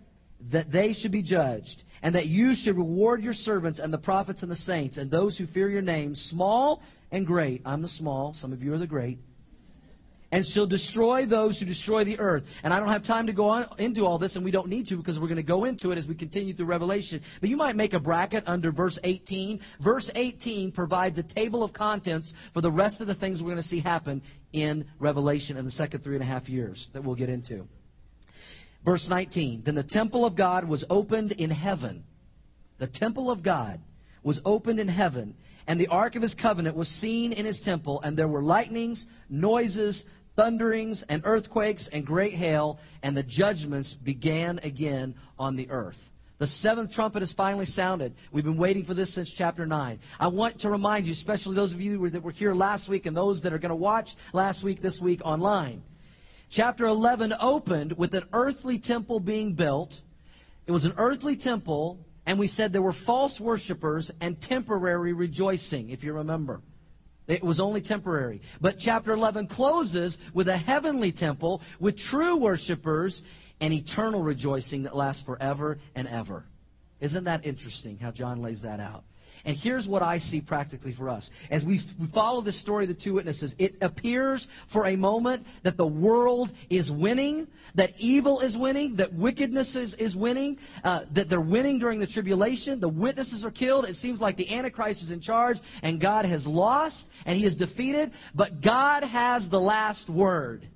that 0.50 0.70
they 0.70 0.92
should 0.92 1.12
be 1.12 1.22
judged, 1.22 1.84
and 2.02 2.16
that 2.16 2.26
you 2.26 2.54
should 2.54 2.76
reward 2.76 3.24
your 3.24 3.32
servants 3.32 3.80
and 3.80 3.92
the 3.92 3.98
prophets 3.98 4.42
and 4.42 4.52
the 4.52 4.56
saints 4.56 4.98
and 4.98 5.10
those 5.10 5.38
who 5.38 5.46
fear 5.46 5.68
your 5.70 5.82
name, 5.82 6.14
small 6.14 6.82
and 7.10 7.26
great. 7.26 7.62
I'm 7.64 7.80
the 7.80 7.88
small, 7.88 8.34
some 8.34 8.52
of 8.52 8.62
you 8.62 8.74
are 8.74 8.78
the 8.78 8.86
great. 8.86 9.18
And 10.30 10.44
shall 10.44 10.66
destroy 10.66 11.26
those 11.26 11.60
who 11.60 11.64
destroy 11.64 12.02
the 12.04 12.18
earth. 12.18 12.44
And 12.62 12.74
I 12.74 12.80
don't 12.80 12.88
have 12.88 13.04
time 13.04 13.28
to 13.28 13.32
go 13.32 13.50
on 13.50 13.68
into 13.78 14.04
all 14.04 14.18
this, 14.18 14.34
and 14.34 14.44
we 14.44 14.50
don't 14.50 14.68
need 14.68 14.88
to 14.88 14.96
because 14.96 15.18
we're 15.18 15.28
going 15.28 15.36
to 15.36 15.44
go 15.44 15.64
into 15.64 15.92
it 15.92 15.98
as 15.98 16.08
we 16.08 16.16
continue 16.16 16.52
through 16.52 16.66
Revelation. 16.66 17.22
But 17.40 17.50
you 17.50 17.56
might 17.56 17.76
make 17.76 17.94
a 17.94 18.00
bracket 18.00 18.48
under 18.48 18.72
verse 18.72 18.98
18. 19.02 19.60
Verse 19.78 20.10
18 20.12 20.72
provides 20.72 21.18
a 21.18 21.22
table 21.22 21.62
of 21.62 21.72
contents 21.72 22.34
for 22.52 22.60
the 22.60 22.72
rest 22.72 23.00
of 23.00 23.06
the 23.06 23.14
things 23.14 23.42
we're 23.42 23.50
going 23.50 23.62
to 23.62 23.68
see 23.68 23.78
happen 23.78 24.22
in 24.52 24.86
Revelation 24.98 25.56
in 25.56 25.64
the 25.64 25.70
second 25.70 26.02
three 26.02 26.16
and 26.16 26.22
a 26.22 26.26
half 26.26 26.48
years 26.48 26.90
that 26.94 27.04
we'll 27.04 27.14
get 27.14 27.30
into. 27.30 27.68
Verse 28.84 29.08
19 29.08 29.62
Then 29.62 29.74
the 29.74 29.82
temple 29.82 30.24
of 30.24 30.36
God 30.36 30.64
was 30.64 30.84
opened 30.90 31.32
in 31.32 31.50
heaven. 31.50 32.04
The 32.78 32.86
temple 32.86 33.30
of 33.30 33.42
God 33.42 33.80
was 34.22 34.42
opened 34.44 34.80
in 34.80 34.88
heaven, 34.88 35.36
and 35.66 35.80
the 35.80 35.88
ark 35.88 36.16
of 36.16 36.22
his 36.22 36.34
covenant 36.34 36.76
was 36.76 36.88
seen 36.88 37.32
in 37.32 37.46
his 37.46 37.60
temple, 37.60 38.00
and 38.02 38.16
there 38.16 38.28
were 38.28 38.42
lightnings, 38.42 39.06
noises, 39.28 40.06
thunderings, 40.36 41.02
and 41.02 41.22
earthquakes, 41.24 41.88
and 41.88 42.04
great 42.04 42.34
hail, 42.34 42.78
and 43.02 43.16
the 43.16 43.22
judgments 43.22 43.94
began 43.94 44.60
again 44.62 45.14
on 45.38 45.56
the 45.56 45.70
earth. 45.70 46.10
The 46.38 46.46
seventh 46.48 46.92
trumpet 46.92 47.22
has 47.22 47.32
finally 47.32 47.64
sounded. 47.64 48.14
We've 48.32 48.44
been 48.44 48.56
waiting 48.56 48.84
for 48.84 48.92
this 48.92 49.14
since 49.14 49.30
chapter 49.30 49.66
9. 49.66 50.00
I 50.18 50.26
want 50.26 50.60
to 50.60 50.70
remind 50.70 51.06
you, 51.06 51.12
especially 51.12 51.54
those 51.54 51.72
of 51.72 51.80
you 51.80 52.10
that 52.10 52.22
were 52.22 52.32
here 52.32 52.54
last 52.54 52.88
week 52.88 53.06
and 53.06 53.16
those 53.16 53.42
that 53.42 53.52
are 53.52 53.58
going 53.58 53.70
to 53.70 53.76
watch 53.76 54.16
last 54.32 54.64
week, 54.64 54.82
this 54.82 55.00
week 55.00 55.20
online, 55.24 55.84
Chapter 56.54 56.84
11 56.84 57.34
opened 57.40 57.94
with 57.94 58.14
an 58.14 58.26
earthly 58.32 58.78
temple 58.78 59.18
being 59.18 59.54
built. 59.54 60.00
It 60.68 60.70
was 60.70 60.84
an 60.84 60.94
earthly 60.98 61.34
temple, 61.34 61.98
and 62.26 62.38
we 62.38 62.46
said 62.46 62.72
there 62.72 62.80
were 62.80 62.92
false 62.92 63.40
worshippers 63.40 64.12
and 64.20 64.40
temporary 64.40 65.12
rejoicing, 65.14 65.90
if 65.90 66.04
you 66.04 66.12
remember. 66.12 66.60
It 67.26 67.42
was 67.42 67.58
only 67.58 67.80
temporary. 67.80 68.40
But 68.60 68.78
chapter 68.78 69.10
11 69.10 69.48
closes 69.48 70.16
with 70.32 70.46
a 70.46 70.56
heavenly 70.56 71.10
temple 71.10 71.60
with 71.80 71.96
true 71.96 72.36
worshippers 72.36 73.24
and 73.60 73.74
eternal 73.74 74.22
rejoicing 74.22 74.84
that 74.84 74.94
lasts 74.94 75.24
forever 75.24 75.80
and 75.96 76.06
ever. 76.06 76.44
Isn't 77.00 77.24
that 77.24 77.46
interesting 77.46 77.98
how 77.98 78.12
John 78.12 78.42
lays 78.42 78.62
that 78.62 78.78
out? 78.78 79.02
And 79.44 79.54
here's 79.56 79.86
what 79.86 80.02
I 80.02 80.18
see 80.18 80.40
practically 80.40 80.92
for 80.92 81.10
us. 81.10 81.30
As 81.50 81.64
we 81.64 81.78
follow 81.78 82.40
the 82.40 82.52
story 82.52 82.84
of 82.84 82.88
the 82.88 82.94
two 82.94 83.14
witnesses, 83.14 83.54
it 83.58 83.82
appears 83.82 84.48
for 84.68 84.86
a 84.86 84.96
moment 84.96 85.46
that 85.62 85.76
the 85.76 85.86
world 85.86 86.50
is 86.70 86.90
winning, 86.90 87.46
that 87.74 87.92
evil 87.98 88.40
is 88.40 88.56
winning, 88.56 88.96
that 88.96 89.12
wickedness 89.12 89.76
is, 89.76 89.94
is 89.94 90.16
winning, 90.16 90.58
uh, 90.82 91.00
that 91.12 91.28
they're 91.28 91.40
winning 91.40 91.78
during 91.78 91.98
the 91.98 92.06
tribulation. 92.06 92.80
The 92.80 92.88
witnesses 92.88 93.44
are 93.44 93.50
killed. 93.50 93.86
It 93.86 93.96
seems 93.96 94.18
like 94.18 94.36
the 94.36 94.54
Antichrist 94.54 95.02
is 95.02 95.10
in 95.10 95.20
charge 95.20 95.60
and 95.82 96.00
God 96.00 96.24
has 96.24 96.46
lost 96.46 97.10
and 97.26 97.36
he 97.36 97.44
is 97.44 97.56
defeated. 97.56 98.12
But 98.34 98.62
God 98.62 99.04
has 99.04 99.50
the 99.50 99.60
last 99.60 100.08
word. 100.08 100.66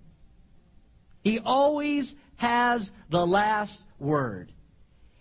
He 1.24 1.38
always 1.38 2.16
has 2.36 2.92
the 3.08 3.26
last 3.26 3.82
word. 3.98 4.52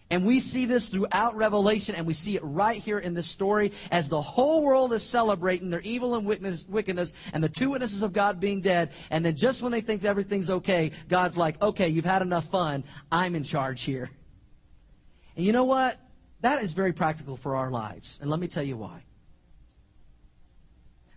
And 0.09 0.25
we 0.25 0.39
see 0.39 0.65
this 0.65 0.87
throughout 0.87 1.35
Revelation, 1.35 1.95
and 1.95 2.07
we 2.07 2.13
see 2.13 2.37
it 2.37 2.43
right 2.43 2.81
here 2.81 2.97
in 2.97 3.13
this 3.13 3.27
story 3.27 3.73
as 3.91 4.07
the 4.07 4.21
whole 4.21 4.63
world 4.63 4.93
is 4.93 5.03
celebrating 5.03 5.69
their 5.69 5.81
evil 5.81 6.15
and 6.15 6.25
wickedness 6.25 7.13
and 7.33 7.43
the 7.43 7.49
two 7.49 7.71
witnesses 7.71 8.03
of 8.03 8.13
God 8.13 8.39
being 8.39 8.61
dead. 8.61 8.91
And 9.09 9.25
then 9.25 9.35
just 9.35 9.61
when 9.61 9.73
they 9.73 9.81
think 9.81 10.05
everything's 10.05 10.49
okay, 10.49 10.91
God's 11.09 11.37
like, 11.37 11.61
okay, 11.61 11.89
you've 11.89 12.05
had 12.05 12.21
enough 12.21 12.45
fun. 12.45 12.85
I'm 13.11 13.35
in 13.35 13.43
charge 13.43 13.83
here. 13.83 14.09
And 15.35 15.45
you 15.45 15.51
know 15.51 15.65
what? 15.65 15.99
That 16.39 16.63
is 16.63 16.71
very 16.71 16.93
practical 16.93 17.35
for 17.35 17.57
our 17.57 17.69
lives. 17.69 18.17
And 18.21 18.29
let 18.29 18.39
me 18.39 18.47
tell 18.47 18.63
you 18.63 18.77
why. 18.77 19.03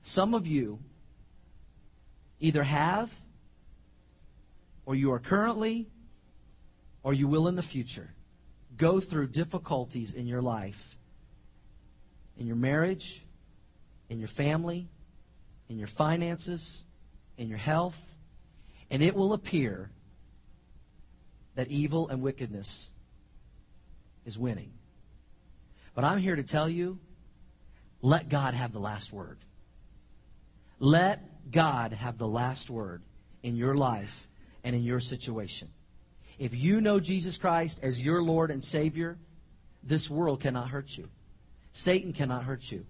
Some 0.03 0.35
of 0.35 0.49
you 0.49 0.81
either 2.41 2.65
have, 2.65 3.13
or 4.85 4.97
you 4.97 5.13
are 5.13 5.21
currently, 5.21 5.87
or 7.05 7.15
you 7.15 7.29
will 7.29 7.47
in 7.47 7.55
the 7.55 7.63
future 7.63 8.11
go 8.81 8.99
through 8.99 9.27
difficulties 9.27 10.15
in 10.15 10.27
your 10.27 10.41
life, 10.41 10.97
in 12.39 12.47
your 12.47 12.57
marriage, 12.57 13.23
in 14.09 14.19
your 14.19 14.29
family, 14.29 14.89
in 15.69 15.79
your 15.79 15.87
finances, 15.87 16.83
in 17.37 17.49
your 17.49 17.59
health, 17.59 18.01
and 18.91 19.03
it 19.03 19.15
will 19.15 19.35
appear 19.35 19.91
that 21.57 21.69
evil 21.69 22.09
and 22.09 22.23
wickedness 22.23 22.89
is 24.25 24.39
winning. 24.39 24.73
But 25.95 26.05
I'm 26.05 26.19
here 26.19 26.37
to 26.37 26.43
tell 26.43 26.69
you 26.69 26.99
let 28.01 28.31
God 28.31 28.55
have 28.55 28.73
the 28.73 28.81
last 28.81 29.13
word. 29.13 29.37
Let 30.79 31.51
God 31.51 31.93
have 31.93 32.17
the 32.17 32.27
last 32.27 32.71
word 32.71 33.03
in 33.43 33.57
your 33.57 33.75
life 33.75 34.27
and 34.65 34.75
in 34.75 34.83
your 34.83 35.01
situation. 35.01 35.69
If 36.41 36.55
you 36.55 36.81
know 36.81 37.01
Jesus 37.01 37.37
Christ 37.37 37.81
as 37.83 38.03
your 38.03 38.23
Lord 38.23 38.51
and 38.51 38.65
Savior, 38.65 39.19
this 39.83 40.09
world 40.09 40.41
cannot 40.41 40.71
hurt 40.71 40.97
you. 40.97 41.11
Satan 41.73 42.15
cannot 42.15 42.45
hurt 42.45 42.73
you. 42.73 42.87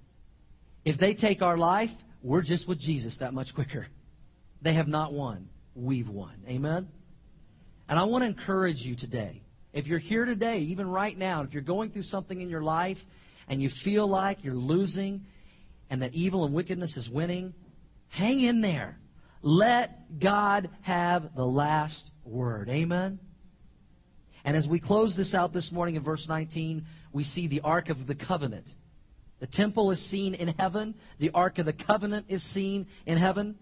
If 0.84 0.98
they 0.98 1.14
take 1.14 1.42
our 1.42 1.58
life, 1.58 1.92
we're 2.22 2.42
just 2.42 2.68
with 2.68 2.78
Jesus 2.78 3.18
that 3.18 3.34
much 3.34 3.52
quicker. 3.52 3.88
They 4.62 4.74
have 4.74 4.86
not 4.86 5.12
won. 5.12 5.48
We've 5.74 6.08
won. 6.08 6.32
Amen? 6.48 6.86
And 7.88 7.98
I 7.98 8.04
want 8.04 8.22
to 8.22 8.28
encourage 8.28 8.86
you 8.86 8.94
today. 8.94 9.42
If 9.72 9.88
you're 9.88 9.98
here 9.98 10.24
today, 10.24 10.60
even 10.60 10.88
right 10.88 11.18
now, 11.18 11.42
if 11.42 11.52
you're 11.52 11.62
going 11.64 11.90
through 11.90 12.02
something 12.02 12.40
in 12.40 12.50
your 12.50 12.62
life 12.62 13.04
and 13.48 13.60
you 13.60 13.68
feel 13.68 14.06
like 14.06 14.44
you're 14.44 14.54
losing 14.54 15.26
and 15.90 16.02
that 16.02 16.14
evil 16.14 16.44
and 16.44 16.54
wickedness 16.54 16.96
is 16.96 17.10
winning, 17.10 17.54
hang 18.10 18.40
in 18.40 18.60
there. 18.60 18.96
Let 19.42 20.20
God 20.20 20.70
have 20.82 21.34
the 21.34 21.46
last 21.46 22.08
word. 22.24 22.68
Amen? 22.68 23.18
And 24.44 24.56
as 24.56 24.68
we 24.68 24.80
close 24.80 25.16
this 25.16 25.34
out 25.34 25.52
this 25.52 25.70
morning 25.70 25.96
in 25.96 26.02
verse 26.02 26.28
19, 26.28 26.86
we 27.12 27.22
see 27.22 27.46
the 27.46 27.60
Ark 27.60 27.88
of 27.88 28.06
the 28.06 28.14
Covenant. 28.14 28.74
The 29.38 29.46
temple 29.46 29.90
is 29.90 30.04
seen 30.04 30.34
in 30.34 30.48
heaven. 30.48 30.94
The 31.18 31.30
Ark 31.30 31.58
of 31.58 31.66
the 31.66 31.72
Covenant 31.72 32.26
is 32.28 32.42
seen 32.42 32.86
in 33.06 33.18
heaven. 33.18 33.56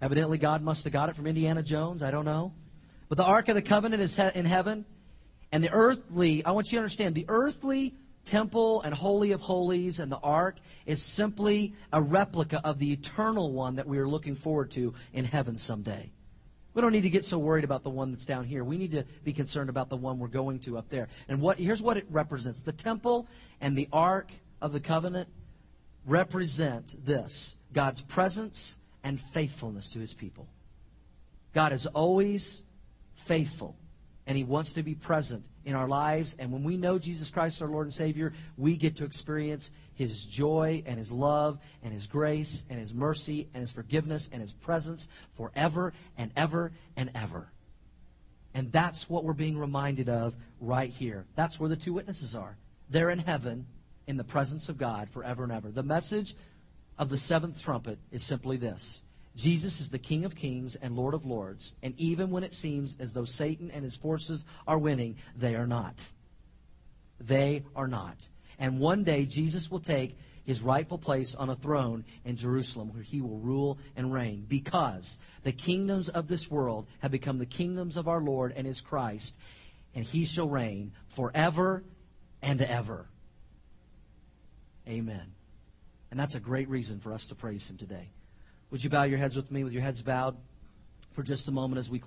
Evidently, 0.00 0.38
God 0.38 0.62
must 0.62 0.84
have 0.84 0.92
got 0.92 1.08
it 1.08 1.16
from 1.16 1.26
Indiana 1.26 1.62
Jones. 1.62 2.02
I 2.02 2.10
don't 2.10 2.24
know. 2.24 2.52
But 3.08 3.18
the 3.18 3.24
Ark 3.24 3.48
of 3.48 3.54
the 3.54 3.62
Covenant 3.62 4.02
is 4.02 4.18
in 4.18 4.44
heaven. 4.44 4.84
And 5.50 5.64
the 5.64 5.72
earthly, 5.72 6.44
I 6.44 6.50
want 6.52 6.70
you 6.70 6.76
to 6.76 6.80
understand, 6.80 7.14
the 7.14 7.26
earthly 7.28 7.94
temple 8.28 8.82
and 8.82 8.94
holy 8.94 9.32
of 9.32 9.40
holies 9.40 10.00
and 10.00 10.12
the 10.12 10.18
ark 10.18 10.56
is 10.84 11.02
simply 11.02 11.74
a 11.92 12.02
replica 12.02 12.60
of 12.62 12.78
the 12.78 12.92
eternal 12.92 13.50
one 13.52 13.76
that 13.76 13.86
we 13.86 13.98
are 13.98 14.08
looking 14.08 14.34
forward 14.34 14.70
to 14.72 14.94
in 15.12 15.24
heaven 15.24 15.56
someday. 15.56 16.10
We 16.78 16.82
don't 16.82 16.92
need 16.92 17.02
to 17.02 17.10
get 17.10 17.24
so 17.24 17.40
worried 17.40 17.64
about 17.64 17.82
the 17.82 17.90
one 17.90 18.12
that's 18.12 18.24
down 18.24 18.44
here. 18.44 18.62
We 18.62 18.78
need 18.78 18.92
to 18.92 19.02
be 19.24 19.32
concerned 19.32 19.68
about 19.68 19.88
the 19.88 19.96
one 19.96 20.20
we're 20.20 20.28
going 20.28 20.60
to 20.60 20.78
up 20.78 20.88
there. 20.90 21.08
And 21.26 21.40
what 21.40 21.58
here's 21.58 21.82
what 21.82 21.96
it 21.96 22.06
represents. 22.08 22.62
The 22.62 22.70
temple 22.70 23.26
and 23.60 23.76
the 23.76 23.88
ark 23.92 24.30
of 24.62 24.72
the 24.72 24.78
covenant 24.78 25.28
represent 26.06 27.04
this 27.04 27.56
God's 27.72 28.00
presence 28.02 28.78
and 29.02 29.20
faithfulness 29.20 29.88
to 29.94 29.98
his 29.98 30.14
people. 30.14 30.46
God 31.52 31.72
is 31.72 31.86
always 31.86 32.62
faithful, 33.16 33.74
and 34.28 34.38
he 34.38 34.44
wants 34.44 34.74
to 34.74 34.84
be 34.84 34.94
present 34.94 35.44
in 35.68 35.74
our 35.74 35.86
lives. 35.86 36.34
And 36.38 36.50
when 36.50 36.64
we 36.64 36.78
know 36.78 36.98
Jesus 36.98 37.28
Christ, 37.28 37.60
our 37.60 37.68
Lord 37.68 37.86
and 37.86 37.94
Savior, 37.94 38.32
we 38.56 38.78
get 38.78 38.96
to 38.96 39.04
experience 39.04 39.70
his 39.96 40.24
joy 40.24 40.82
and 40.86 40.98
his 40.98 41.12
love 41.12 41.58
and 41.82 41.92
his 41.92 42.06
grace 42.06 42.64
and 42.70 42.80
his 42.80 42.94
mercy 42.94 43.50
and 43.52 43.60
his 43.60 43.70
forgiveness 43.70 44.30
and 44.32 44.40
his 44.40 44.50
presence 44.50 45.10
forever 45.36 45.92
and 46.16 46.32
ever 46.36 46.72
and 46.96 47.10
ever. 47.14 47.52
And 48.54 48.72
that's 48.72 49.10
what 49.10 49.24
we're 49.24 49.34
being 49.34 49.58
reminded 49.58 50.08
of 50.08 50.34
right 50.58 50.88
here. 50.88 51.26
That's 51.36 51.60
where 51.60 51.68
the 51.68 51.76
two 51.76 51.92
witnesses 51.92 52.34
are. 52.34 52.56
They're 52.88 53.10
in 53.10 53.18
heaven 53.18 53.66
in 54.06 54.16
the 54.16 54.24
presence 54.24 54.70
of 54.70 54.78
God 54.78 55.10
forever 55.10 55.42
and 55.42 55.52
ever. 55.52 55.70
The 55.70 55.82
message 55.82 56.34
of 56.96 57.10
the 57.10 57.18
seventh 57.18 57.60
trumpet 57.60 57.98
is 58.10 58.22
simply 58.22 58.56
this 58.56 59.02
Jesus 59.38 59.80
is 59.80 59.88
the 59.88 60.00
King 60.00 60.24
of 60.24 60.34
kings 60.34 60.74
and 60.74 60.96
Lord 60.96 61.14
of 61.14 61.24
lords, 61.24 61.72
and 61.80 61.94
even 61.96 62.30
when 62.30 62.42
it 62.42 62.52
seems 62.52 62.96
as 62.98 63.12
though 63.12 63.24
Satan 63.24 63.70
and 63.70 63.84
his 63.84 63.94
forces 63.94 64.44
are 64.66 64.76
winning, 64.76 65.16
they 65.36 65.54
are 65.54 65.66
not. 65.66 66.06
They 67.20 67.64
are 67.76 67.86
not. 67.86 68.28
And 68.58 68.80
one 68.80 69.04
day 69.04 69.26
Jesus 69.26 69.70
will 69.70 69.78
take 69.78 70.18
his 70.44 70.60
rightful 70.60 70.98
place 70.98 71.36
on 71.36 71.50
a 71.50 71.54
throne 71.54 72.04
in 72.24 72.36
Jerusalem 72.36 72.92
where 72.92 73.02
he 73.02 73.20
will 73.20 73.38
rule 73.38 73.78
and 73.94 74.12
reign 74.12 74.44
because 74.48 75.20
the 75.44 75.52
kingdoms 75.52 76.08
of 76.08 76.26
this 76.26 76.50
world 76.50 76.88
have 76.98 77.12
become 77.12 77.38
the 77.38 77.46
kingdoms 77.46 77.96
of 77.96 78.08
our 78.08 78.20
Lord 78.20 78.54
and 78.56 78.66
his 78.66 78.80
Christ, 78.80 79.38
and 79.94 80.04
he 80.04 80.24
shall 80.24 80.48
reign 80.48 80.90
forever 81.10 81.84
and 82.42 82.60
ever. 82.60 83.06
Amen. 84.88 85.32
And 86.10 86.18
that's 86.18 86.34
a 86.34 86.40
great 86.40 86.68
reason 86.68 86.98
for 86.98 87.12
us 87.12 87.28
to 87.28 87.34
praise 87.36 87.68
Him 87.68 87.76
today. 87.76 88.08
Would 88.70 88.84
you 88.84 88.90
bow 88.90 89.04
your 89.04 89.18
heads 89.18 89.34
with 89.34 89.50
me 89.50 89.64
with 89.64 89.72
your 89.72 89.82
heads 89.82 90.02
bowed 90.02 90.36
for 91.14 91.22
just 91.22 91.48
a 91.48 91.50
moment 91.50 91.78
as 91.78 91.88
we 91.88 91.98
close? 91.98 92.06